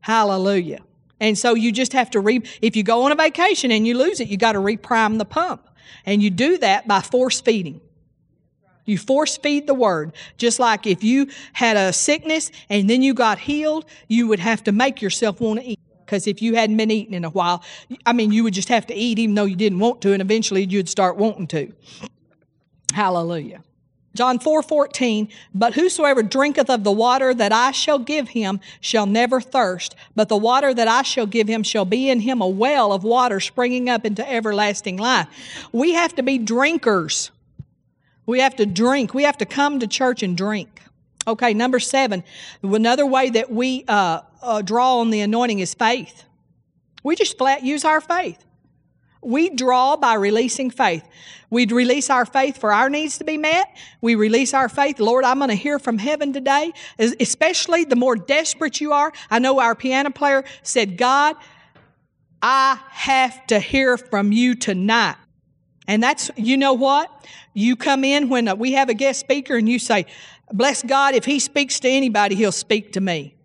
Hallelujah. 0.00 0.80
And 1.20 1.38
so 1.38 1.54
you 1.54 1.72
just 1.72 1.92
have 1.92 2.10
to 2.10 2.20
re, 2.20 2.42
if 2.60 2.76
you 2.76 2.82
go 2.82 3.04
on 3.04 3.12
a 3.12 3.14
vacation 3.14 3.70
and 3.70 3.86
you 3.86 3.96
lose 3.96 4.20
it, 4.20 4.28
you 4.28 4.36
got 4.36 4.52
to 4.52 4.58
reprime 4.58 5.18
the 5.18 5.24
pump. 5.24 5.66
And 6.04 6.22
you 6.22 6.30
do 6.30 6.58
that 6.58 6.86
by 6.86 7.00
force 7.00 7.40
feeding. 7.40 7.80
You 8.84 8.98
force 8.98 9.36
feed 9.36 9.66
the 9.66 9.74
word. 9.74 10.12
Just 10.38 10.58
like 10.60 10.86
if 10.86 11.02
you 11.02 11.28
had 11.52 11.76
a 11.76 11.92
sickness 11.92 12.50
and 12.68 12.88
then 12.88 13.02
you 13.02 13.14
got 13.14 13.38
healed, 13.38 13.84
you 14.08 14.28
would 14.28 14.38
have 14.38 14.62
to 14.64 14.72
make 14.72 15.02
yourself 15.02 15.40
want 15.40 15.60
to 15.60 15.66
eat. 15.66 15.80
Because 16.04 16.28
if 16.28 16.40
you 16.40 16.54
hadn't 16.54 16.76
been 16.76 16.92
eating 16.92 17.14
in 17.14 17.24
a 17.24 17.30
while, 17.30 17.64
I 18.06 18.12
mean, 18.12 18.30
you 18.30 18.44
would 18.44 18.54
just 18.54 18.68
have 18.68 18.86
to 18.86 18.94
eat 18.94 19.18
even 19.18 19.34
though 19.34 19.44
you 19.44 19.56
didn't 19.56 19.80
want 19.80 20.00
to, 20.02 20.12
and 20.12 20.22
eventually 20.22 20.64
you'd 20.64 20.88
start 20.88 21.16
wanting 21.16 21.48
to. 21.48 21.72
Hallelujah. 22.94 23.64
John 24.16 24.38
4 24.38 24.62
14, 24.62 25.28
but 25.54 25.74
whosoever 25.74 26.22
drinketh 26.22 26.68
of 26.68 26.82
the 26.84 26.92
water 26.92 27.32
that 27.34 27.52
I 27.52 27.70
shall 27.70 27.98
give 27.98 28.30
him 28.30 28.60
shall 28.80 29.06
never 29.06 29.40
thirst, 29.40 29.94
but 30.14 30.28
the 30.28 30.36
water 30.36 30.74
that 30.74 30.88
I 30.88 31.02
shall 31.02 31.26
give 31.26 31.48
him 31.48 31.62
shall 31.62 31.84
be 31.84 32.10
in 32.10 32.20
him 32.20 32.40
a 32.40 32.48
well 32.48 32.92
of 32.92 33.04
water 33.04 33.38
springing 33.40 33.88
up 33.88 34.04
into 34.04 34.28
everlasting 34.28 34.96
life. 34.96 35.28
We 35.72 35.92
have 35.92 36.14
to 36.16 36.22
be 36.22 36.38
drinkers. 36.38 37.30
We 38.24 38.40
have 38.40 38.56
to 38.56 38.66
drink. 38.66 39.14
We 39.14 39.22
have 39.22 39.38
to 39.38 39.46
come 39.46 39.78
to 39.80 39.86
church 39.86 40.22
and 40.22 40.36
drink. 40.36 40.82
Okay, 41.28 41.54
number 41.54 41.78
seven. 41.78 42.24
Another 42.62 43.06
way 43.06 43.30
that 43.30 43.50
we 43.50 43.84
uh, 43.86 44.22
uh, 44.42 44.62
draw 44.62 44.98
on 44.98 45.10
the 45.10 45.20
anointing 45.20 45.58
is 45.58 45.74
faith. 45.74 46.24
We 47.02 47.14
just 47.16 47.36
flat 47.38 47.62
use 47.62 47.84
our 47.84 48.00
faith. 48.00 48.45
We 49.22 49.50
draw 49.50 49.96
by 49.96 50.14
releasing 50.14 50.70
faith. 50.70 51.04
We 51.50 51.66
release 51.66 52.10
our 52.10 52.26
faith 52.26 52.58
for 52.58 52.72
our 52.72 52.90
needs 52.90 53.18
to 53.18 53.24
be 53.24 53.38
met. 53.38 53.76
We 54.00 54.14
release 54.14 54.52
our 54.52 54.68
faith. 54.68 54.98
Lord, 54.98 55.24
I'm 55.24 55.38
going 55.38 55.50
to 55.50 55.54
hear 55.54 55.78
from 55.78 55.98
heaven 55.98 56.32
today, 56.32 56.72
especially 56.98 57.84
the 57.84 57.96
more 57.96 58.16
desperate 58.16 58.80
you 58.80 58.92
are. 58.92 59.12
I 59.30 59.38
know 59.38 59.60
our 59.60 59.74
piano 59.74 60.10
player 60.10 60.44
said, 60.62 60.96
God, 60.96 61.36
I 62.42 62.80
have 62.90 63.46
to 63.48 63.60
hear 63.60 63.96
from 63.96 64.32
you 64.32 64.54
tonight. 64.54 65.16
And 65.88 66.02
that's, 66.02 66.30
you 66.36 66.56
know 66.56 66.72
what? 66.72 67.10
You 67.54 67.76
come 67.76 68.04
in 68.04 68.28
when 68.28 68.48
uh, 68.48 68.56
we 68.56 68.72
have 68.72 68.88
a 68.88 68.94
guest 68.94 69.20
speaker 69.20 69.56
and 69.56 69.68
you 69.68 69.78
say, 69.78 70.06
Bless 70.52 70.82
God, 70.82 71.14
if 71.14 71.24
He 71.24 71.38
speaks 71.38 71.80
to 71.80 71.88
anybody, 71.88 72.34
He'll 72.34 72.52
speak 72.52 72.92
to 72.92 73.00
me. 73.00 73.35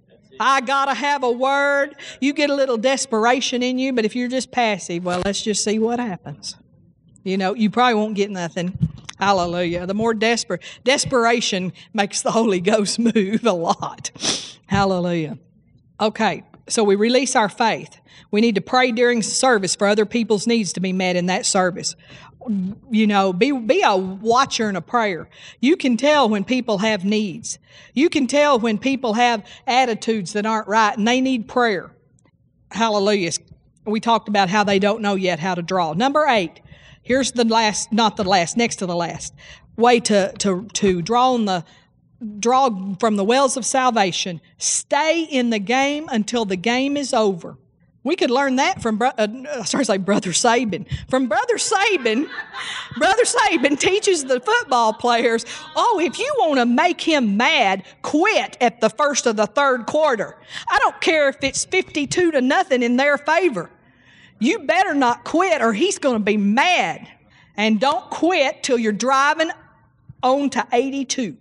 I 0.41 0.61
gotta 0.61 0.93
have 0.93 1.23
a 1.23 1.31
word. 1.31 1.95
You 2.19 2.33
get 2.33 2.49
a 2.49 2.55
little 2.55 2.77
desperation 2.77 3.61
in 3.61 3.77
you, 3.77 3.93
but 3.93 4.05
if 4.05 4.15
you're 4.15 4.27
just 4.27 4.51
passive, 4.51 5.05
well, 5.05 5.21
let's 5.23 5.41
just 5.41 5.63
see 5.63 5.77
what 5.77 5.99
happens. 5.99 6.55
You 7.23 7.37
know, 7.37 7.53
you 7.53 7.69
probably 7.69 7.93
won't 7.93 8.15
get 8.15 8.31
nothing. 8.31 8.77
Hallelujah. 9.19 9.85
The 9.85 9.93
more 9.93 10.15
desperate, 10.15 10.63
desperation 10.83 11.73
makes 11.93 12.23
the 12.23 12.31
Holy 12.31 12.59
Ghost 12.59 12.97
move 13.15 13.45
a 13.45 13.53
lot. 13.53 14.09
Hallelujah. 14.65 15.37
Okay, 15.99 16.43
so 16.67 16.83
we 16.83 16.95
release 16.95 17.35
our 17.35 17.49
faith. 17.49 17.97
We 18.29 18.41
need 18.41 18.55
to 18.55 18.61
pray 18.61 18.91
during 18.91 19.21
service 19.21 19.75
for 19.75 19.87
other 19.87 20.05
people's 20.05 20.47
needs 20.47 20.73
to 20.73 20.79
be 20.79 20.93
met 20.93 21.15
in 21.15 21.25
that 21.27 21.45
service 21.45 21.95
you 22.89 23.07
know, 23.07 23.33
be, 23.33 23.51
be 23.51 23.81
a 23.83 23.95
watcher 23.95 24.67
and 24.67 24.77
a 24.77 24.81
prayer. 24.81 25.29
You 25.59 25.77
can 25.77 25.97
tell 25.97 26.29
when 26.29 26.43
people 26.43 26.79
have 26.79 27.05
needs. 27.05 27.59
You 27.93 28.09
can 28.09 28.27
tell 28.27 28.59
when 28.59 28.77
people 28.77 29.13
have 29.13 29.45
attitudes 29.67 30.33
that 30.33 30.45
aren't 30.45 30.67
right 30.67 30.97
and 30.97 31.07
they 31.07 31.21
need 31.21 31.47
prayer. 31.47 31.91
Hallelujah. 32.71 33.31
We 33.85 33.99
talked 33.99 34.27
about 34.27 34.49
how 34.49 34.63
they 34.63 34.79
don't 34.79 35.01
know 35.01 35.15
yet 35.15 35.39
how 35.39 35.55
to 35.55 35.61
draw. 35.61 35.93
Number 35.93 36.25
eight, 36.27 36.61
here's 37.03 37.31
the 37.31 37.45
last, 37.45 37.91
not 37.91 38.17
the 38.17 38.23
last, 38.23 38.57
next 38.57 38.77
to 38.77 38.85
the 38.85 38.95
last 38.95 39.33
way 39.77 39.99
to, 39.99 40.31
to, 40.39 40.67
to 40.73 41.01
draw 41.01 41.33
on 41.33 41.45
the, 41.45 41.63
draw 42.39 42.95
from 42.99 43.15
the 43.15 43.23
wells 43.23 43.57
of 43.57 43.65
salvation. 43.65 44.41
Stay 44.57 45.23
in 45.23 45.49
the 45.49 45.59
game 45.59 46.07
until 46.11 46.45
the 46.45 46.55
game 46.55 46.97
is 46.97 47.13
over. 47.13 47.57
We 48.03 48.15
could 48.15 48.31
learn 48.31 48.55
that 48.55 48.81
from, 48.81 48.99
uh, 48.99 49.11
uh, 49.15 49.63
sorry, 49.63 49.85
say 49.85 49.97
Brother 49.97 50.31
Saban. 50.31 50.87
From 51.07 51.27
Brother 51.27 51.57
Saban, 51.57 52.27
Brother 52.97 53.23
Saban 53.23 53.79
teaches 53.79 54.25
the 54.25 54.39
football 54.39 54.93
players, 54.93 55.45
oh, 55.75 56.01
if 56.03 56.17
you 56.17 56.33
want 56.39 56.59
to 56.59 56.65
make 56.65 56.99
him 56.99 57.37
mad, 57.37 57.83
quit 58.01 58.57
at 58.59 58.81
the 58.81 58.89
first 58.89 59.27
of 59.27 59.35
the 59.35 59.45
third 59.45 59.85
quarter. 59.85 60.35
I 60.67 60.79
don't 60.79 60.99
care 60.99 61.29
if 61.29 61.43
it's 61.43 61.65
52 61.65 62.31
to 62.31 62.41
nothing 62.41 62.81
in 62.81 62.97
their 62.97 63.19
favor. 63.19 63.69
You 64.39 64.59
better 64.59 64.95
not 64.95 65.23
quit 65.23 65.61
or 65.61 65.71
he's 65.71 65.99
going 65.99 66.15
to 66.15 66.23
be 66.23 66.37
mad. 66.37 67.07
And 67.55 67.79
don't 67.79 68.09
quit 68.09 68.63
till 68.63 68.79
you're 68.79 68.91
driving 68.91 69.51
on 70.23 70.49
to 70.51 70.67
82. 70.71 71.37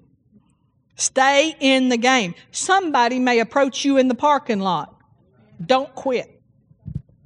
Stay 1.01 1.57
in 1.61 1.89
the 1.89 1.97
game. 1.97 2.35
Somebody 2.53 3.19
may 3.19 3.39
approach 3.39 3.87
you 3.87 3.97
in 3.97 4.09
the 4.09 4.15
parking 4.15 4.61
lot. 4.61 4.95
Don't 5.65 5.95
quit. 5.95 6.43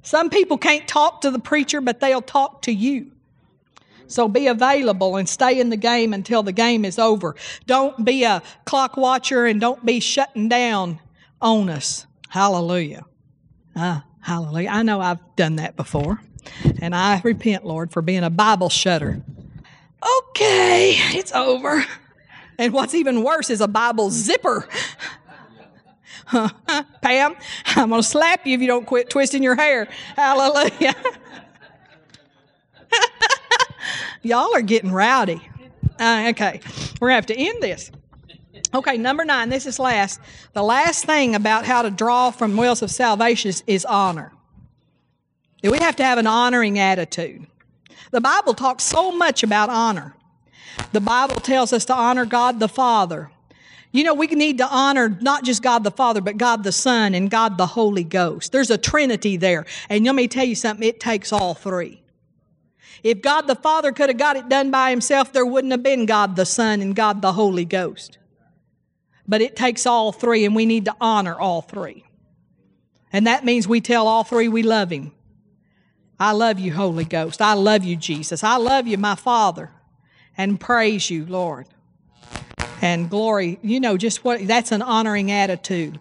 Some 0.01 0.29
people 0.29 0.57
can't 0.57 0.87
talk 0.87 1.19
to 1.21 1.29
the 1.29 1.39
preacher, 1.39 1.81
but 1.81 1.99
they'll 1.99 2.21
talk 2.21 2.61
to 2.61 2.71
you. 2.71 3.11
So 4.07 4.29
be 4.29 4.47
available 4.47 5.17
and 5.17 5.27
stay 5.27 5.59
in 5.59 5.71
the 5.71 5.77
game 5.77 6.13
until 6.13 6.41
the 6.41 6.53
game 6.53 6.85
is 6.85 6.97
over. 6.97 7.35
Don't 7.65 8.05
be 8.05 8.23
a 8.23 8.41
clock 8.63 8.95
watcher 8.95 9.45
and 9.45 9.59
don't 9.59 9.85
be 9.85 9.99
shutting 9.99 10.47
down 10.47 11.01
on 11.41 11.69
us. 11.69 12.07
Hallelujah. 12.29 13.03
Ah, 13.75 14.05
hallelujah. 14.21 14.69
I 14.69 14.83
know 14.83 15.01
I've 15.01 15.35
done 15.35 15.57
that 15.57 15.75
before. 15.75 16.21
And 16.79 16.95
I 16.95 17.19
repent, 17.25 17.65
Lord, 17.65 17.91
for 17.91 18.01
being 18.01 18.23
a 18.23 18.29
Bible 18.29 18.69
shutter. 18.69 19.21
Okay, 20.29 20.93
it's 21.13 21.33
over. 21.33 21.83
And 22.57 22.73
what's 22.73 22.93
even 22.93 23.23
worse 23.23 23.49
is 23.49 23.61
a 23.61 23.67
Bible 23.67 24.09
zipper. 24.09 24.67
Pam, 27.01 27.35
I'm 27.67 27.89
going 27.89 28.01
to 28.01 28.07
slap 28.07 28.47
you 28.47 28.55
if 28.55 28.61
you 28.61 28.67
don't 28.67 28.85
quit 28.85 29.09
twisting 29.09 29.43
your 29.43 29.55
hair. 29.55 29.87
Hallelujah. 30.15 30.95
Y'all 34.23 34.55
are 34.55 34.61
getting 34.61 34.91
rowdy. 34.91 35.41
Uh, 35.99 36.27
okay, 36.29 36.59
we're 36.99 37.09
going 37.09 37.11
to 37.11 37.15
have 37.15 37.25
to 37.27 37.37
end 37.37 37.61
this. 37.61 37.91
Okay, 38.73 38.97
number 38.97 39.23
nine, 39.23 39.49
this 39.49 39.65
is 39.65 39.79
last. 39.79 40.19
The 40.53 40.63
last 40.63 41.05
thing 41.05 41.35
about 41.35 41.65
how 41.65 41.81
to 41.81 41.89
draw 41.89 42.31
from 42.31 42.57
wells 42.57 42.81
of 42.81 42.91
salvation 42.91 43.49
is, 43.49 43.63
is 43.67 43.85
honor. 43.85 44.33
We 45.63 45.77
have 45.79 45.95
to 45.97 46.03
have 46.03 46.17
an 46.17 46.27
honoring 46.27 46.79
attitude. 46.79 47.45
The 48.11 48.21
Bible 48.21 48.53
talks 48.53 48.83
so 48.83 49.11
much 49.11 49.43
about 49.43 49.69
honor. 49.69 50.15
The 50.91 51.01
Bible 51.01 51.35
tells 51.35 51.73
us 51.73 51.85
to 51.85 51.93
honor 51.93 52.25
God 52.25 52.59
the 52.59 52.67
Father, 52.67 53.31
you 53.95 54.03
know, 54.03 54.13
we 54.13 54.27
need 54.27 54.57
to 54.57 54.67
honor 54.67 55.17
not 55.21 55.45
just 55.45 55.63
God 55.63 55.85
the 55.85 55.91
Father, 55.91 56.19
but 56.19 56.35
God 56.35 56.65
the 56.65 56.73
Son 56.73 57.15
and 57.15 57.31
God 57.31 57.57
the 57.57 57.65
Holy 57.65 58.03
Ghost. 58.03 58.51
There's 58.51 58.69
a 58.69 58.77
Trinity 58.77 59.37
there. 59.37 59.65
And 59.89 60.03
let 60.03 60.15
me 60.15 60.27
tell 60.27 60.43
you 60.43 60.53
something, 60.53 60.85
it 60.85 60.99
takes 60.99 61.31
all 61.31 61.53
three. 61.53 62.01
If 63.03 63.21
God 63.21 63.43
the 63.43 63.55
Father 63.55 63.93
could 63.93 64.09
have 64.09 64.17
got 64.17 64.35
it 64.35 64.49
done 64.49 64.69
by 64.69 64.89
himself, 64.89 65.31
there 65.31 65.45
wouldn't 65.45 65.71
have 65.71 65.81
been 65.81 66.05
God 66.05 66.35
the 66.35 66.45
Son 66.45 66.81
and 66.81 66.93
God 66.93 67.21
the 67.21 67.31
Holy 67.31 67.63
Ghost. 67.63 68.17
But 69.25 69.41
it 69.41 69.55
takes 69.55 69.85
all 69.85 70.11
three, 70.11 70.43
and 70.43 70.53
we 70.53 70.65
need 70.65 70.83
to 70.85 70.95
honor 70.99 71.39
all 71.39 71.61
three. 71.61 72.03
And 73.13 73.27
that 73.27 73.45
means 73.45 73.65
we 73.65 73.79
tell 73.79 74.09
all 74.09 74.25
three 74.25 74.49
we 74.49 74.61
love 74.61 74.91
Him. 74.91 75.13
I 76.19 76.33
love 76.33 76.59
you, 76.59 76.73
Holy 76.73 77.05
Ghost. 77.05 77.41
I 77.41 77.53
love 77.53 77.85
you, 77.85 77.95
Jesus. 77.95 78.43
I 78.43 78.57
love 78.57 78.87
you, 78.87 78.97
my 78.97 79.15
Father. 79.15 79.71
And 80.37 80.59
praise 80.59 81.09
you, 81.09 81.25
Lord 81.25 81.67
and 82.81 83.09
glory. 83.09 83.59
You 83.61 83.79
know, 83.79 83.97
just 83.97 84.23
what 84.23 84.45
that's 84.47 84.71
an 84.71 84.81
honoring 84.81 85.31
attitude. 85.31 85.99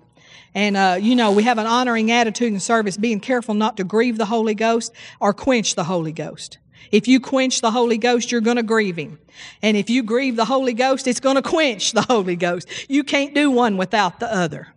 And, 0.55 0.76
uh, 0.76 0.99
you 1.01 1.16
know, 1.16 1.32
we 1.32 1.43
have 1.45 1.59
an 1.59 1.66
honoring 1.66 2.12
attitude 2.12 2.53
in 2.53 2.61
service, 2.61 2.97
being 2.97 3.20
careful 3.20 3.55
not 3.55 3.76
to 3.78 3.85
grieve 3.85 4.18
the 4.18 4.26
Holy 4.26 4.55
Ghost 4.55 4.93
or 5.18 5.32
quench 5.32 5.74
the 5.74 5.85
Holy 5.85 6.12
Ghost. 6.12 6.59
If 6.93 7.09
you 7.09 7.18
quench 7.18 7.61
the 7.61 7.72
Holy 7.72 7.99
Ghost, 7.99 8.30
you're 8.30 8.41
going 8.41 8.59
to 8.59 8.62
grieve 8.62 8.97
Him. 8.97 9.18
And 9.62 9.76
if 9.76 9.91
you 9.91 10.03
grieve 10.03 10.37
the 10.37 10.45
Holy 10.45 10.74
Ghost, 10.74 11.09
it's 11.09 11.18
going 11.18 11.37
to 11.37 11.43
quench 11.43 11.93
the 11.93 12.03
Holy 12.03 12.37
Ghost. 12.37 12.68
You 12.89 13.03
can't 13.03 13.35
do 13.35 13.51
one 13.51 13.76
without 13.76 14.20
the 14.20 14.32
other. 14.32 14.68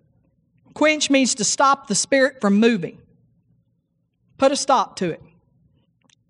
Quench 0.74 1.10
means 1.10 1.36
to 1.36 1.44
stop 1.44 1.88
the 1.88 1.96
Spirit 1.96 2.42
from 2.42 2.56
moving. 2.56 3.00
Put 4.38 4.52
a 4.52 4.56
stop 4.56 4.96
to 4.98 5.12
it. 5.12 5.22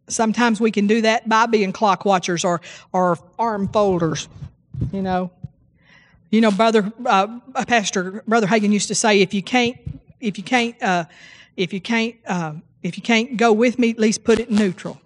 Sometimes 0.08 0.62
we 0.62 0.72
can 0.72 0.88
do 0.88 1.02
that 1.02 1.28
by 1.28 1.46
being 1.46 1.74
clock 1.74 2.06
watchers 2.06 2.46
or, 2.46 2.62
or 2.94 3.18
arm 3.38 3.68
folders, 3.68 4.30
you 4.94 5.02
know. 5.02 5.32
You 6.30 6.42
know, 6.42 6.52
brother, 6.52 6.92
uh, 7.06 7.40
Pastor 7.68 8.24
Brother 8.28 8.48
Hagin 8.48 8.72
used 8.72 8.90
to 8.90 8.96
say, 8.96 9.22
if 9.22 9.34
you 9.34 9.42
can't, 9.42 9.78
if 10.20 10.38
you 10.38 10.44
can't, 10.44 10.82
uh, 10.84 11.06
if 11.56 11.72
you 11.74 11.80
can't, 11.80 12.16
uh, 12.26 12.54
if 12.84 12.98
you 12.98 13.04
can't 13.04 13.38
go 13.38 13.54
with 13.54 13.80
me, 13.80 13.92
at 13.92 14.00
least 14.00 14.24
put 14.24 14.40
it 14.40 14.50
in 14.50 14.56
neutral. 14.56 15.00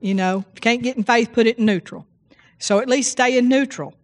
You 0.00 0.14
know, 0.14 0.44
if 0.50 0.56
you 0.56 0.60
can't 0.60 0.82
get 0.82 0.96
in 0.96 1.04
faith, 1.04 1.32
put 1.32 1.46
it 1.46 1.58
in 1.58 1.66
neutral. 1.66 2.06
So 2.58 2.78
at 2.78 2.88
least 2.88 3.12
stay 3.12 3.36
in 3.36 3.48
neutral. 3.48 3.94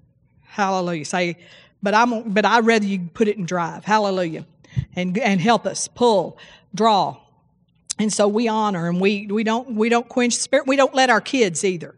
Hallelujah. 0.45 1.05
Say, 1.05 1.37
but 1.83 1.95
I'm, 1.95 2.33
but 2.33 2.45
I'd 2.45 2.67
rather 2.67 2.85
you 2.85 3.09
put 3.15 3.29
it 3.29 3.37
in 3.37 3.47
drive. 3.47 3.85
Hallelujah, 3.85 4.45
and 4.95 5.17
and 5.19 5.41
help 5.41 5.67
us 5.67 5.89
pull, 5.89 6.39
draw, 6.75 7.17
and 7.99 8.13
so 8.13 8.29
we 8.29 8.49
honor 8.49 8.89
and 8.89 9.01
we 9.01 9.27
we 9.27 9.45
don't 9.45 9.75
we 9.75 9.89
don't 9.89 10.09
quench 10.09 10.37
the 10.37 10.43
spirit. 10.43 10.67
We 10.67 10.77
don't 10.77 10.95
let 10.95 11.11
our 11.11 11.21
kids 11.21 11.65
either. 11.65 11.95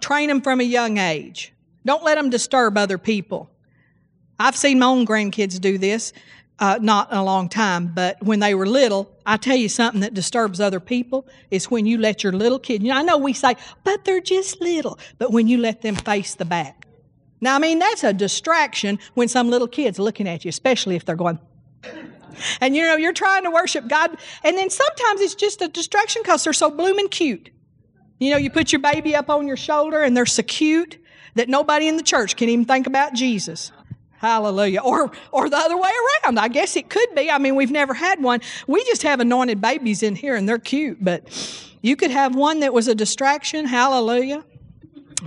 Train 0.00 0.28
them 0.28 0.40
from 0.40 0.60
a 0.60 0.64
young 0.64 0.98
age. 0.98 1.52
Don't 1.86 2.02
let 2.02 2.16
them 2.16 2.30
disturb 2.30 2.76
other 2.76 2.98
people. 2.98 3.50
I've 4.38 4.56
seen 4.56 4.78
my 4.78 4.86
own 4.86 5.06
grandkids 5.06 5.60
do 5.60 5.78
this, 5.78 6.12
uh, 6.58 6.78
not 6.80 7.12
in 7.12 7.18
a 7.18 7.24
long 7.24 7.48
time, 7.48 7.92
but 7.94 8.20
when 8.22 8.40
they 8.40 8.54
were 8.54 8.66
little, 8.66 9.10
I 9.24 9.36
tell 9.36 9.56
you 9.56 9.68
something 9.68 10.00
that 10.00 10.14
disturbs 10.14 10.60
other 10.60 10.80
people 10.80 11.28
is 11.50 11.70
when 11.70 11.86
you 11.86 11.98
let 11.98 12.24
your 12.24 12.32
little 12.32 12.58
kid, 12.58 12.82
you 12.82 12.88
know, 12.88 12.98
I 12.98 13.02
know 13.02 13.16
we 13.16 13.32
say, 13.32 13.56
but 13.84 14.04
they're 14.04 14.20
just 14.20 14.60
little, 14.60 14.98
but 15.18 15.30
when 15.30 15.46
you 15.46 15.58
let 15.58 15.82
them 15.82 15.94
face 15.94 16.34
the 16.34 16.44
back. 16.44 16.86
Now, 17.40 17.54
I 17.54 17.58
mean, 17.58 17.78
that's 17.78 18.04
a 18.04 18.12
distraction 18.12 18.98
when 19.14 19.28
some 19.28 19.50
little 19.50 19.68
kid's 19.68 19.98
looking 19.98 20.26
at 20.26 20.44
you, 20.44 20.48
especially 20.48 20.96
if 20.96 21.04
they're 21.04 21.16
going, 21.16 21.38
and 22.60 22.74
you 22.76 22.82
know, 22.82 22.96
you're 22.96 23.12
trying 23.12 23.44
to 23.44 23.50
worship 23.50 23.88
God, 23.88 24.16
and 24.42 24.56
then 24.56 24.70
sometimes 24.70 25.20
it's 25.20 25.34
just 25.34 25.62
a 25.62 25.68
distraction 25.68 26.22
because 26.22 26.44
they're 26.44 26.52
so 26.52 26.70
blooming 26.70 27.08
cute. 27.08 27.50
You 28.18 28.30
know, 28.30 28.36
you 28.36 28.50
put 28.50 28.72
your 28.72 28.80
baby 28.80 29.14
up 29.14 29.28
on 29.28 29.46
your 29.46 29.56
shoulder 29.56 30.02
and 30.02 30.16
they're 30.16 30.26
so 30.26 30.42
cute 30.42 30.98
that 31.34 31.48
nobody 31.48 31.88
in 31.88 31.96
the 31.96 32.02
church 32.02 32.36
can 32.36 32.48
even 32.48 32.64
think 32.64 32.86
about 32.86 33.12
Jesus. 33.12 33.72
Hallelujah. 34.18 34.80
Or, 34.80 35.10
or 35.32 35.50
the 35.50 35.56
other 35.56 35.76
way 35.76 35.90
around. 36.24 36.38
I 36.38 36.48
guess 36.48 36.76
it 36.76 36.88
could 36.88 37.14
be. 37.14 37.30
I 37.30 37.38
mean, 37.38 37.56
we've 37.56 37.72
never 37.72 37.92
had 37.92 38.22
one. 38.22 38.40
We 38.66 38.82
just 38.84 39.02
have 39.02 39.20
anointed 39.20 39.60
babies 39.60 40.02
in 40.02 40.16
here 40.16 40.36
and 40.36 40.48
they're 40.48 40.58
cute, 40.58 41.04
but 41.04 41.24
you 41.82 41.96
could 41.96 42.10
have 42.10 42.34
one 42.34 42.60
that 42.60 42.72
was 42.72 42.88
a 42.88 42.94
distraction. 42.94 43.66
Hallelujah. 43.66 44.44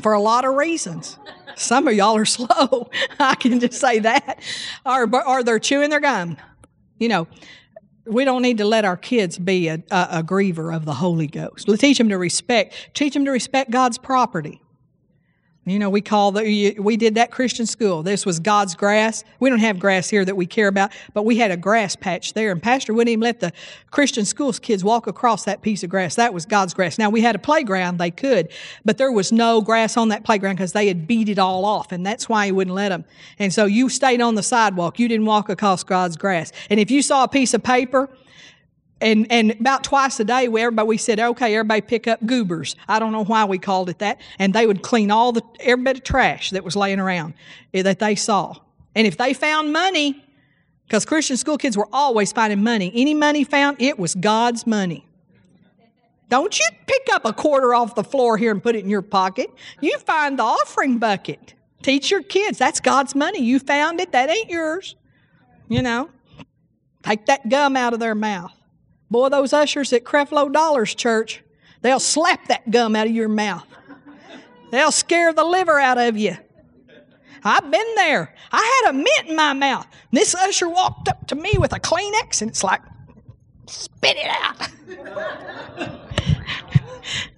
for 0.01 0.13
a 0.13 0.19
lot 0.19 0.45
of 0.45 0.55
reasons. 0.55 1.17
Some 1.55 1.87
of 1.87 1.93
y'all 1.93 2.15
are 2.15 2.25
slow. 2.37 2.89
I 3.19 3.35
can 3.35 3.59
just 3.59 3.79
say 3.79 3.99
that. 3.99 4.39
Or, 4.85 5.07
or 5.27 5.43
they're 5.43 5.59
chewing 5.59 5.89
their 5.89 5.99
gum. 5.99 6.37
You 6.99 7.09
know, 7.09 7.27
we 8.05 8.25
don't 8.25 8.41
need 8.41 8.57
to 8.59 8.65
let 8.65 8.85
our 8.85 8.97
kids 8.97 9.37
be 9.37 9.67
a, 9.67 9.83
a, 9.91 10.07
a 10.11 10.23
griever 10.23 10.75
of 10.75 10.85
the 10.85 10.93
Holy 10.93 11.27
Ghost. 11.27 11.67
Let's 11.67 11.81
teach 11.81 11.97
them 11.97 12.09
to 12.09 12.17
respect. 12.17 12.73
Teach 12.93 13.13
them 13.13 13.25
to 13.25 13.31
respect 13.31 13.71
God's 13.71 13.97
property. 13.97 14.61
You 15.67 15.79
know, 15.79 15.89
we 15.89 15.99
call 15.99 16.31
the, 16.31 16.77
we 16.79 16.95
did 16.95 17.15
that 17.15 17.29
Christian 17.29 17.65
school. 17.65 18.01
This 18.01 18.25
was 18.25 18.39
God's 18.39 18.73
grass. 18.73 19.25
We 19.41 19.49
don't 19.49 19.59
have 19.59 19.79
grass 19.79 20.09
here 20.09 20.23
that 20.23 20.37
we 20.37 20.45
care 20.45 20.69
about, 20.69 20.93
but 21.13 21.23
we 21.23 21.35
had 21.37 21.51
a 21.51 21.57
grass 21.57 21.93
patch 21.93 22.33
there, 22.33 22.51
and 22.51 22.63
Pastor 22.63 22.93
wouldn't 22.93 23.09
even 23.09 23.21
let 23.21 23.41
the 23.41 23.51
Christian 23.91 24.23
schools 24.23 24.59
kids 24.59 24.81
walk 24.81 25.07
across 25.07 25.43
that 25.43 25.61
piece 25.61 25.83
of 25.83 25.89
grass. 25.89 26.15
That 26.15 26.33
was 26.33 26.45
God's 26.45 26.73
grass. 26.73 26.97
Now 26.97 27.09
we 27.09 27.21
had 27.21 27.35
a 27.35 27.39
playground, 27.39 27.97
they 27.97 28.11
could, 28.11 28.49
but 28.85 28.97
there 28.97 29.11
was 29.11 29.33
no 29.33 29.59
grass 29.59 29.97
on 29.97 30.07
that 30.09 30.23
playground 30.23 30.55
because 30.55 30.71
they 30.71 30.87
had 30.87 31.05
beat 31.05 31.27
it 31.27 31.37
all 31.37 31.65
off, 31.65 31.91
and 31.91 32.05
that's 32.05 32.29
why 32.29 32.45
he 32.45 32.53
wouldn't 32.53 32.75
let 32.75 32.89
them. 32.89 33.03
And 33.37 33.53
so 33.53 33.65
you 33.65 33.89
stayed 33.89 34.21
on 34.21 34.35
the 34.35 34.43
sidewalk. 34.43 34.99
You 34.99 35.09
didn't 35.09 35.25
walk 35.25 35.49
across 35.49 35.83
God's 35.83 36.15
grass. 36.15 36.53
And 36.69 36.79
if 36.79 36.89
you 36.89 37.01
saw 37.01 37.25
a 37.25 37.27
piece 37.27 37.53
of 37.53 37.61
paper 37.61 38.09
and 38.99 39.31
and 39.31 39.51
about 39.51 39.83
twice 39.83 40.19
a 40.19 40.23
day, 40.23 40.47
we 40.47 40.61
everybody 40.61 40.87
we 40.87 40.97
said, 40.97 41.19
okay, 41.19 41.55
everybody 41.55 41.81
pick 41.81 42.07
up 42.07 42.25
goobers. 42.25 42.75
I 42.87 42.99
don't 42.99 43.11
know 43.11 43.23
why 43.23 43.45
we 43.45 43.57
called 43.57 43.89
it 43.89 43.99
that, 43.99 44.19
and 44.39 44.53
they 44.53 44.65
would 44.65 44.81
clean 44.81 45.11
all 45.11 45.31
the 45.31 45.43
every 45.59 45.83
bit 45.83 45.97
of 45.97 46.03
trash 46.03 46.51
that 46.51 46.63
was 46.63 46.75
laying 46.75 46.99
around 46.99 47.33
eh, 47.73 47.83
that 47.83 47.99
they 47.99 48.15
saw. 48.15 48.55
And 48.95 49.05
if 49.05 49.17
they 49.17 49.33
found 49.33 49.71
money, 49.71 50.25
because 50.87 51.05
Christian 51.05 51.37
school 51.37 51.57
kids 51.57 51.77
were 51.77 51.89
always 51.93 52.31
finding 52.31 52.63
money, 52.63 52.91
any 52.95 53.13
money 53.13 53.43
found, 53.43 53.77
it 53.79 53.99
was 53.99 54.15
God's 54.15 54.65
money. 54.65 55.05
Don't 56.29 56.59
you 56.59 56.65
pick 56.87 57.07
up 57.13 57.23
a 57.23 57.31
quarter 57.31 57.73
off 57.73 57.95
the 57.95 58.03
floor 58.03 58.37
here 58.37 58.51
and 58.51 58.61
put 58.61 58.75
it 58.75 58.83
in 58.83 58.89
your 58.89 59.01
pocket. 59.01 59.49
You 59.79 59.97
find 59.99 60.37
the 60.37 60.43
offering 60.43 60.97
bucket. 60.97 61.53
Teach 61.83 62.11
your 62.11 62.23
kids 62.23 62.57
that's 62.57 62.79
God's 62.79 63.15
money. 63.15 63.39
You 63.39 63.59
found 63.59 64.01
it, 64.01 64.11
that 64.11 64.29
ain't 64.29 64.49
yours. 64.49 64.95
You 65.69 65.81
know, 65.81 66.09
take 67.03 67.27
that 67.27 67.47
gum 67.47 67.77
out 67.77 67.93
of 67.93 67.99
their 67.99 68.15
mouth. 68.15 68.56
Boy, 69.09 69.29
those 69.29 69.53
ushers 69.53 69.93
at 69.93 70.03
Creflo 70.03 70.51
Dollar's 70.51 70.93
Church, 70.93 71.41
they'll 71.81 71.99
slap 71.99 72.47
that 72.47 72.69
gum 72.69 72.95
out 72.95 73.07
of 73.07 73.13
your 73.13 73.29
mouth. 73.29 73.65
They'll 74.71 74.91
scare 74.91 75.31
the 75.33 75.45
liver 75.45 75.79
out 75.79 75.97
of 75.97 76.17
you. 76.17 76.35
I've 77.43 77.71
been 77.71 77.95
there. 77.95 78.35
I 78.51 78.81
had 78.83 78.91
a 78.91 78.93
mint 78.93 79.29
in 79.29 79.35
my 79.35 79.53
mouth. 79.53 79.87
This 80.11 80.35
usher 80.35 80.67
walked 80.67 81.07
up 81.07 81.27
to 81.27 81.35
me 81.35 81.53
with 81.57 81.71
a 81.71 81.79
Kleenex, 81.79 82.41
and 82.41 82.51
it's 82.51 82.63
like, 82.63 82.81
spit 83.67 84.17
it 84.17 84.29
out. 84.29 84.69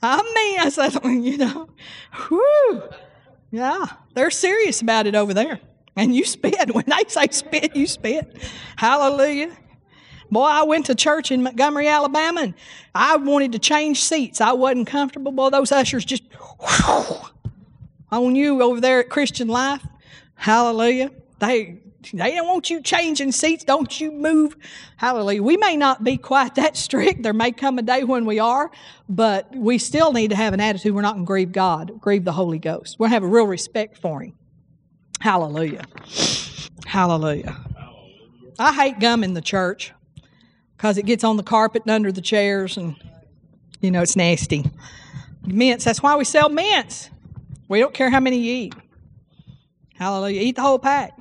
I 0.01 0.22
mean, 0.22 0.59
I 0.59 0.70
said, 0.70 0.93
you 1.03 1.38
know, 1.38 1.70
whew. 2.28 2.84
Yeah, 3.51 3.86
they're 4.13 4.32
serious 4.32 4.82
about 4.82 5.07
it 5.07 5.15
over 5.15 5.34
there. 5.34 5.59
And 5.95 6.15
you 6.15 6.24
spit. 6.26 6.55
When 6.74 6.86
they 6.88 7.03
say 7.07 7.28
spit, 7.32 7.76
you 7.76 7.86
spit. 7.88 8.41
Hallelujah. 8.78 9.55
Boy, 10.32 10.43
I 10.43 10.63
went 10.63 10.86
to 10.88 10.95
church 10.95 11.32
in 11.32 11.41
Montgomery, 11.41 11.88
Alabama, 11.88 12.41
and 12.41 12.53
I 12.93 13.17
wanted 13.17 13.51
to 13.53 13.59
change 13.59 14.03
seats. 14.03 14.41
I 14.41 14.51
wasn't 14.53 14.88
comfortable. 14.88 15.32
Boy, 15.32 15.49
those 15.49 15.71
ushers 15.71 16.05
just 16.05 16.23
whew, 16.59 17.17
on 18.11 18.36
you 18.36 18.61
over 18.61 18.80
there 18.80 18.99
at 18.99 19.09
Christian 19.09 19.47
Life. 19.47 19.86
Hallelujah. 20.36 21.11
They 21.39 21.80
they 22.13 22.36
don't 22.36 22.47
want 22.47 22.69
you 22.69 22.82
changing 22.82 23.34
seats. 23.34 23.63
Don't 23.63 23.99
you 23.99 24.11
move. 24.11 24.55
Hallelujah. 24.97 25.43
We 25.43 25.57
may 25.57 25.75
not 25.75 26.03
be 26.03 26.15
quite 26.17 26.55
that 26.55 26.77
strict. 26.77 27.23
There 27.23 27.34
may 27.34 27.51
come 27.51 27.77
a 27.77 27.82
day 27.82 28.03
when 28.03 28.25
we 28.25 28.39
are, 28.39 28.71
but 29.09 29.53
we 29.53 29.77
still 29.77 30.13
need 30.13 30.30
to 30.30 30.36
have 30.36 30.53
an 30.53 30.61
attitude 30.61 30.95
we're 30.95 31.01
not 31.01 31.15
going 31.15 31.25
to 31.25 31.27
grieve 31.27 31.51
God, 31.51 31.99
grieve 31.99 32.23
the 32.23 32.32
Holy 32.32 32.57
Ghost. 32.57 32.97
We're 32.99 33.05
going 33.05 33.11
to 33.11 33.13
have 33.15 33.23
a 33.23 33.27
real 33.27 33.47
respect 33.47 33.97
for 33.97 34.21
Him. 34.21 34.34
Hallelujah. 35.19 35.84
Hallelujah. 36.86 37.57
I 38.57 38.73
hate 38.73 38.99
gum 38.99 39.23
in 39.23 39.34
the 39.34 39.41
church 39.41 39.91
because 40.80 40.97
it 40.97 41.05
gets 41.05 41.25
on 41.25 41.36
the 41.36 41.43
carpet 41.43 41.82
and 41.82 41.91
under 41.91 42.09
the 42.09 42.21
chairs, 42.21 42.77
and 42.77 42.95
you 43.82 43.91
know 43.91 44.01
it's 44.01 44.15
nasty. 44.15 44.63
Mints. 45.45 45.84
That's 45.84 46.01
why 46.01 46.15
we 46.15 46.23
sell 46.23 46.47
mints. 46.47 47.09
We 47.67 47.80
don't 47.80 47.93
care 47.93 48.09
how 48.09 48.21
many 48.21 48.38
you 48.38 48.53
eat. 48.53 48.75
Hallelujah. 49.95 50.39
Eat 50.39 50.55
the 50.55 50.61
whole 50.61 50.80
pack. 50.80 51.17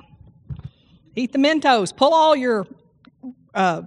Eat 1.17 1.33
the 1.33 1.39
Mentos. 1.39 1.93
Pull 1.93 2.13
all 2.13 2.37
your 2.37 2.67
uh, 3.53 3.81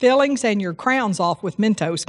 fillings 0.00 0.44
and 0.44 0.60
your 0.60 0.74
crowns 0.74 1.20
off 1.20 1.44
with 1.44 1.58
Mentos. 1.58 2.04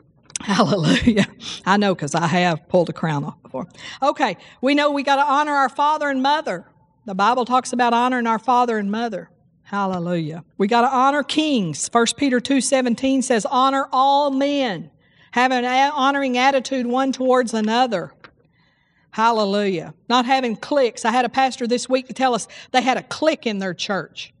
Hallelujah. 0.40 1.26
I 1.66 1.76
know 1.76 1.94
because 1.94 2.16
I 2.16 2.26
have 2.26 2.68
pulled 2.68 2.88
a 2.88 2.92
crown 2.92 3.22
off 3.22 3.40
before. 3.42 3.68
Okay, 4.02 4.36
we 4.60 4.74
know 4.74 4.90
we 4.90 5.04
got 5.04 5.16
to 5.16 5.24
honor 5.24 5.52
our 5.52 5.68
father 5.68 6.08
and 6.08 6.20
mother. 6.20 6.66
The 7.06 7.14
Bible 7.14 7.44
talks 7.44 7.72
about 7.72 7.92
honoring 7.92 8.26
our 8.26 8.40
father 8.40 8.76
and 8.76 8.90
mother. 8.90 9.30
Hallelujah. 9.68 10.44
We 10.56 10.66
got 10.66 10.80
to 10.80 10.88
honor 10.88 11.22
kings. 11.22 11.88
1 11.92 12.06
Peter 12.16 12.40
2:17 12.40 13.22
says 13.22 13.44
honor 13.44 13.86
all 13.92 14.30
men. 14.30 14.90
Have 15.32 15.52
an 15.52 15.66
honoring 15.66 16.38
attitude 16.38 16.86
one 16.86 17.12
towards 17.12 17.52
another. 17.52 18.14
Hallelujah. 19.10 19.92
Not 20.08 20.24
having 20.24 20.56
cliques. 20.56 21.04
I 21.04 21.10
had 21.10 21.26
a 21.26 21.28
pastor 21.28 21.66
this 21.66 21.86
week 21.86 22.06
to 22.06 22.14
tell 22.14 22.34
us 22.34 22.48
they 22.72 22.80
had 22.80 22.96
a 22.96 23.02
clique 23.02 23.46
in 23.46 23.58
their 23.58 23.74
church. 23.74 24.32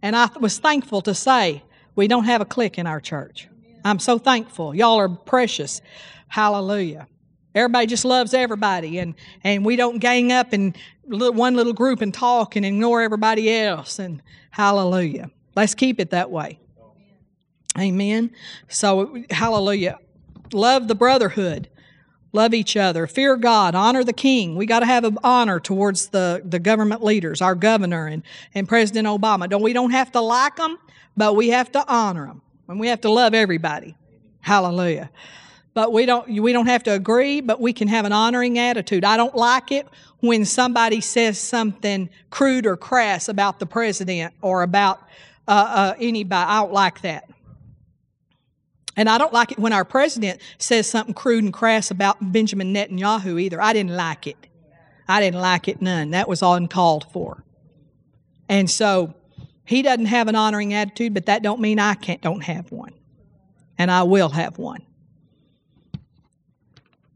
And 0.00 0.16
I 0.16 0.30
was 0.40 0.58
thankful 0.58 1.02
to 1.02 1.14
say, 1.14 1.62
we 1.94 2.08
don't 2.08 2.24
have 2.24 2.40
a 2.40 2.46
clique 2.46 2.78
in 2.78 2.86
our 2.86 3.00
church. 3.00 3.48
I'm 3.84 3.98
so 3.98 4.16
thankful. 4.16 4.74
Y'all 4.74 4.98
are 4.98 5.10
precious. 5.10 5.82
Hallelujah. 6.28 7.06
Everybody 7.54 7.86
just 7.86 8.04
loves 8.04 8.32
everybody, 8.32 8.98
and, 8.98 9.14
and 9.42 9.64
we 9.64 9.74
don't 9.74 9.98
gang 9.98 10.30
up 10.30 10.54
in 10.54 10.74
one 11.04 11.56
little 11.56 11.72
group 11.72 12.00
and 12.00 12.14
talk 12.14 12.54
and 12.54 12.64
ignore 12.64 13.02
everybody 13.02 13.52
else. 13.52 13.98
And 13.98 14.22
hallelujah. 14.50 15.30
Let's 15.56 15.74
keep 15.74 15.98
it 15.98 16.10
that 16.10 16.30
way. 16.30 16.60
Amen. 17.78 18.30
So, 18.68 19.24
hallelujah. 19.30 19.98
Love 20.52 20.86
the 20.86 20.94
brotherhood. 20.94 21.68
Love 22.32 22.54
each 22.54 22.76
other. 22.76 23.08
Fear 23.08 23.36
God. 23.36 23.74
Honor 23.74 24.04
the 24.04 24.12
king. 24.12 24.54
We 24.54 24.66
got 24.66 24.80
to 24.80 24.86
have 24.86 25.02
an 25.02 25.18
honor 25.24 25.58
towards 25.58 26.08
the, 26.08 26.42
the 26.44 26.60
government 26.60 27.02
leaders, 27.02 27.42
our 27.42 27.56
governor 27.56 28.06
and, 28.06 28.22
and 28.54 28.68
President 28.68 29.08
Obama. 29.08 29.48
Don't, 29.48 29.62
we 29.62 29.72
don't 29.72 29.90
have 29.90 30.12
to 30.12 30.20
like 30.20 30.54
them, 30.54 30.78
but 31.16 31.34
we 31.34 31.48
have 31.48 31.72
to 31.72 31.84
honor 31.88 32.26
them. 32.26 32.42
And 32.68 32.78
we 32.78 32.86
have 32.86 33.00
to 33.00 33.10
love 33.10 33.34
everybody. 33.34 33.96
Hallelujah 34.40 35.10
but 35.80 35.94
we 35.94 36.04
don't 36.04 36.28
we 36.28 36.52
don't 36.52 36.66
have 36.66 36.82
to 36.82 36.92
agree 36.92 37.40
but 37.40 37.58
we 37.58 37.72
can 37.72 37.88
have 37.88 38.04
an 38.04 38.12
honoring 38.12 38.58
attitude. 38.58 39.02
I 39.02 39.16
don't 39.16 39.34
like 39.34 39.72
it 39.72 39.88
when 40.18 40.44
somebody 40.44 41.00
says 41.00 41.38
something 41.38 42.10
crude 42.28 42.66
or 42.66 42.76
crass 42.76 43.30
about 43.30 43.60
the 43.60 43.64
president 43.64 44.34
or 44.42 44.62
about 44.62 45.00
uh, 45.48 45.52
uh, 45.52 45.94
anybody. 45.98 46.50
I 46.50 46.60
don't 46.60 46.74
like 46.74 47.00
that. 47.00 47.30
And 48.94 49.08
i 49.08 49.16
don't 49.16 49.32
like 49.32 49.52
it 49.52 49.58
when 49.58 49.72
our 49.72 49.86
president 49.86 50.42
says 50.58 50.86
something 50.86 51.14
crude 51.14 51.44
and 51.44 51.52
crass 51.54 51.90
about 51.90 52.30
benjamin 52.30 52.74
netanyahu 52.74 53.40
either. 53.40 53.58
I 53.58 53.72
didn't 53.72 53.96
like 53.96 54.26
it. 54.26 54.36
I 55.08 55.18
didn't 55.22 55.40
like 55.40 55.66
it 55.66 55.80
none. 55.80 56.10
That 56.10 56.28
was 56.28 56.42
uncalled 56.42 57.06
for. 57.10 57.42
And 58.50 58.68
so 58.70 59.14
he 59.64 59.80
doesn't 59.80 60.12
have 60.16 60.28
an 60.28 60.36
honoring 60.36 60.74
attitude 60.74 61.14
but 61.14 61.24
that 61.24 61.42
don't 61.42 61.58
mean 61.58 61.78
i 61.78 61.94
can't 61.94 62.20
don't 62.20 62.42
have 62.42 62.70
one. 62.70 62.92
And 63.78 63.90
i 63.90 64.02
will 64.02 64.28
have 64.28 64.58
one 64.58 64.84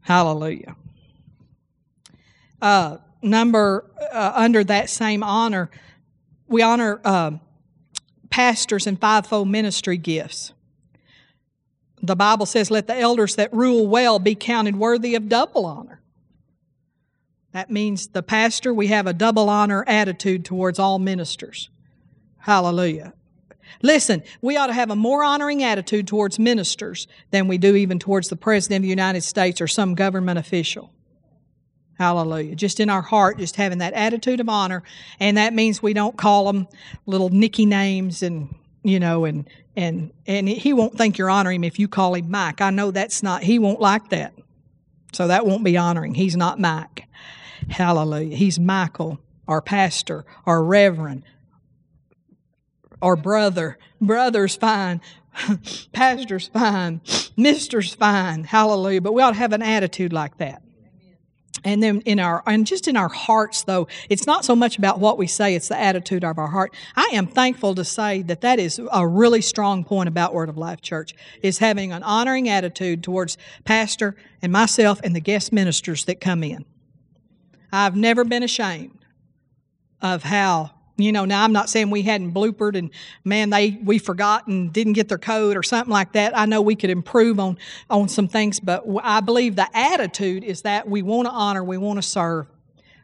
Hallelujah. 0.05 0.75
Uh, 2.61 2.97
number 3.23 3.89
uh, 4.13 4.33
under 4.35 4.63
that 4.63 4.87
same 4.91 5.23
honor, 5.23 5.71
we 6.47 6.61
honor 6.61 7.01
uh, 7.03 7.31
pastors 8.29 8.85
and 8.85 9.01
fivefold 9.01 9.47
ministry 9.47 9.97
gifts. 9.97 10.53
The 12.03 12.15
Bible 12.15 12.45
says, 12.45 12.69
Let 12.69 12.85
the 12.85 12.95
elders 12.95 13.35
that 13.35 13.51
rule 13.51 13.87
well 13.87 14.19
be 14.19 14.35
counted 14.35 14.75
worthy 14.75 15.15
of 15.15 15.27
double 15.27 15.65
honor. 15.65 16.01
That 17.51 17.71
means 17.71 18.09
the 18.09 18.21
pastor, 18.21 18.75
we 18.75 18.87
have 18.87 19.07
a 19.07 19.13
double 19.13 19.49
honor 19.49 19.83
attitude 19.87 20.45
towards 20.45 20.77
all 20.77 20.99
ministers. 20.99 21.71
Hallelujah. 22.37 23.14
Listen, 23.81 24.23
we 24.41 24.57
ought 24.57 24.67
to 24.67 24.73
have 24.73 24.89
a 24.89 24.95
more 24.95 25.23
honoring 25.23 25.63
attitude 25.63 26.07
towards 26.07 26.39
ministers 26.39 27.07
than 27.31 27.47
we 27.47 27.57
do 27.57 27.75
even 27.75 27.99
towards 27.99 28.29
the 28.29 28.35
President 28.35 28.79
of 28.79 28.83
the 28.83 28.89
United 28.89 29.21
States 29.21 29.61
or 29.61 29.67
some 29.67 29.95
government 29.95 30.39
official. 30.39 30.91
Hallelujah. 31.97 32.55
Just 32.55 32.79
in 32.79 32.89
our 32.89 33.01
heart, 33.01 33.37
just 33.37 33.55
having 33.55 33.77
that 33.77 33.93
attitude 33.93 34.39
of 34.39 34.49
honor. 34.49 34.83
And 35.19 35.37
that 35.37 35.53
means 35.53 35.81
we 35.81 35.93
don't 35.93 36.17
call 36.17 36.51
them 36.51 36.67
little 37.05 37.29
nicky 37.29 37.65
names 37.65 38.21
and, 38.21 38.53
you 38.83 38.99
know, 38.99 39.23
and, 39.25 39.49
and, 39.77 40.11
and 40.27 40.47
he 40.47 40.73
won't 40.73 40.97
think 40.97 41.17
you're 41.17 41.29
honoring 41.29 41.61
him 41.61 41.63
if 41.63 41.79
you 41.79 41.87
call 41.87 42.15
him 42.15 42.29
Mike. 42.29 42.59
I 42.59 42.69
know 42.69 42.91
that's 42.91 43.23
not, 43.23 43.43
he 43.43 43.59
won't 43.59 43.79
like 43.79 44.09
that. 44.09 44.33
So 45.13 45.27
that 45.27 45.45
won't 45.45 45.63
be 45.63 45.77
honoring. 45.77 46.15
He's 46.15 46.35
not 46.35 46.59
Mike. 46.59 47.07
Hallelujah. 47.69 48.35
He's 48.35 48.59
Michael, 48.59 49.19
our 49.47 49.61
pastor, 49.61 50.25
our 50.45 50.61
reverend, 50.61 51.23
or 53.01 53.15
brother. 53.15 53.77
Brother's 54.01 54.55
fine. 54.55 55.01
Pastor's 55.91 56.47
fine. 56.47 57.01
Mister's 57.35 57.93
fine. 57.93 58.43
Hallelujah. 58.43 59.01
But 59.01 59.13
we 59.13 59.21
ought 59.21 59.31
to 59.31 59.37
have 59.37 59.53
an 59.53 59.61
attitude 59.61 60.13
like 60.13 60.37
that. 60.37 60.61
and 61.63 61.81
then 61.81 62.01
in 62.01 62.19
our 62.19 62.43
and 62.45 62.65
just 62.67 62.87
in 62.87 62.95
our 62.95 63.09
hearts 63.09 63.63
though 63.63 63.87
it's 64.09 64.27
not 64.27 64.45
so 64.45 64.55
much 64.55 64.77
about 64.77 64.99
what 64.99 65.17
we 65.17 65.25
say 65.27 65.55
it's 65.55 65.67
the 65.69 65.79
attitude 65.79 66.23
of 66.23 66.37
our 66.37 66.47
heart 66.47 66.73
i 66.95 67.09
am 67.13 67.25
thankful 67.27 67.73
to 67.73 67.83
say 67.83 68.21
that 68.21 68.41
that 68.41 68.59
is 68.59 68.79
a 68.91 69.07
really 69.07 69.41
strong 69.41 69.83
point 69.83 70.07
about 70.07 70.33
word 70.33 70.49
of 70.49 70.57
life 70.57 70.81
church 70.81 71.13
is 71.41 71.57
having 71.57 71.91
an 71.91 72.03
honoring 72.03 72.47
attitude 72.49 73.01
towards 73.03 73.37
pastor 73.63 74.15
and 74.41 74.51
myself 74.51 74.99
and 75.03 75.15
the 75.15 75.19
guest 75.21 75.51
ministers 75.51 76.05
that 76.05 76.21
come 76.21 76.43
in 76.43 76.65
i've 77.71 77.95
never 77.95 78.23
been 78.23 78.43
ashamed 78.43 78.99
of 80.01 80.23
how 80.23 80.71
you 80.97 81.11
know 81.11 81.25
now 81.25 81.43
i'm 81.43 81.53
not 81.53 81.69
saying 81.69 81.89
we 81.89 82.01
hadn't 82.01 82.33
bloopered 82.33 82.77
and 82.77 82.89
man 83.23 83.49
they 83.49 83.71
we 83.83 83.97
forgot 83.97 84.47
and 84.47 84.71
didn't 84.71 84.93
get 84.93 85.09
their 85.09 85.17
code 85.17 85.57
or 85.57 85.63
something 85.63 85.91
like 85.91 86.13
that. 86.13 86.37
I 86.37 86.45
know 86.45 86.61
we 86.61 86.75
could 86.75 86.89
improve 86.89 87.39
on 87.39 87.57
on 87.89 88.07
some 88.07 88.27
things 88.27 88.59
but 88.59 88.83
i 89.03 89.19
believe 89.19 89.55
the 89.55 89.67
attitude 89.75 90.43
is 90.43 90.61
that 90.61 90.87
we 90.89 91.01
want 91.01 91.27
to 91.27 91.31
honor 91.31 91.63
we 91.63 91.77
want 91.77 91.97
to 91.97 92.01
serve. 92.01 92.47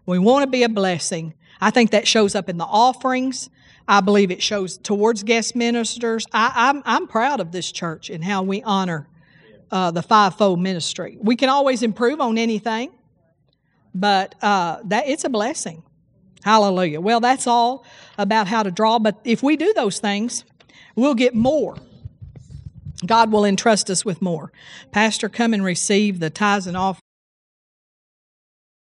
We 0.05 0.19
want 0.19 0.43
to 0.43 0.47
be 0.49 0.63
a 0.63 0.69
blessing. 0.69 1.33
I 1.59 1.69
think 1.69 1.91
that 1.91 2.07
shows 2.07 2.33
up 2.35 2.49
in 2.49 2.57
the 2.57 2.65
offerings. 2.65 3.49
I 3.87 4.01
believe 4.01 4.31
it 4.31 4.41
shows 4.41 4.77
towards 4.77 5.23
guest 5.23 5.55
ministers. 5.55 6.25
I, 6.33 6.51
I'm, 6.55 6.81
I'm 6.85 7.07
proud 7.07 7.39
of 7.39 7.51
this 7.51 7.71
church 7.71 8.09
and 8.09 8.23
how 8.23 8.41
we 8.41 8.63
honor 8.63 9.07
uh, 9.69 9.91
the 9.91 10.01
fivefold 10.01 10.59
ministry. 10.59 11.17
We 11.21 11.35
can 11.35 11.49
always 11.49 11.83
improve 11.83 12.19
on 12.19 12.37
anything 12.37 12.91
but 13.93 14.35
uh, 14.41 14.79
that 14.85 15.07
it's 15.07 15.23
a 15.23 15.29
blessing 15.29 15.83
Hallelujah. 16.43 17.01
Well, 17.01 17.19
that's 17.19 17.47
all 17.47 17.85
about 18.17 18.47
how 18.47 18.63
to 18.63 18.71
draw, 18.71 18.99
but 18.99 19.19
if 19.23 19.43
we 19.43 19.57
do 19.57 19.73
those 19.73 19.99
things, 19.99 20.43
we'll 20.95 21.15
get 21.15 21.35
more. 21.35 21.77
God 23.05 23.31
will 23.31 23.45
entrust 23.45 23.89
us 23.89 24.05
with 24.05 24.21
more. 24.21 24.51
Pastor, 24.91 25.29
come 25.29 25.53
and 25.53 25.63
receive 25.63 26.19
the 26.19 26.29
tithes 26.29 26.67
and 26.67 26.77
offerings. 26.77 27.01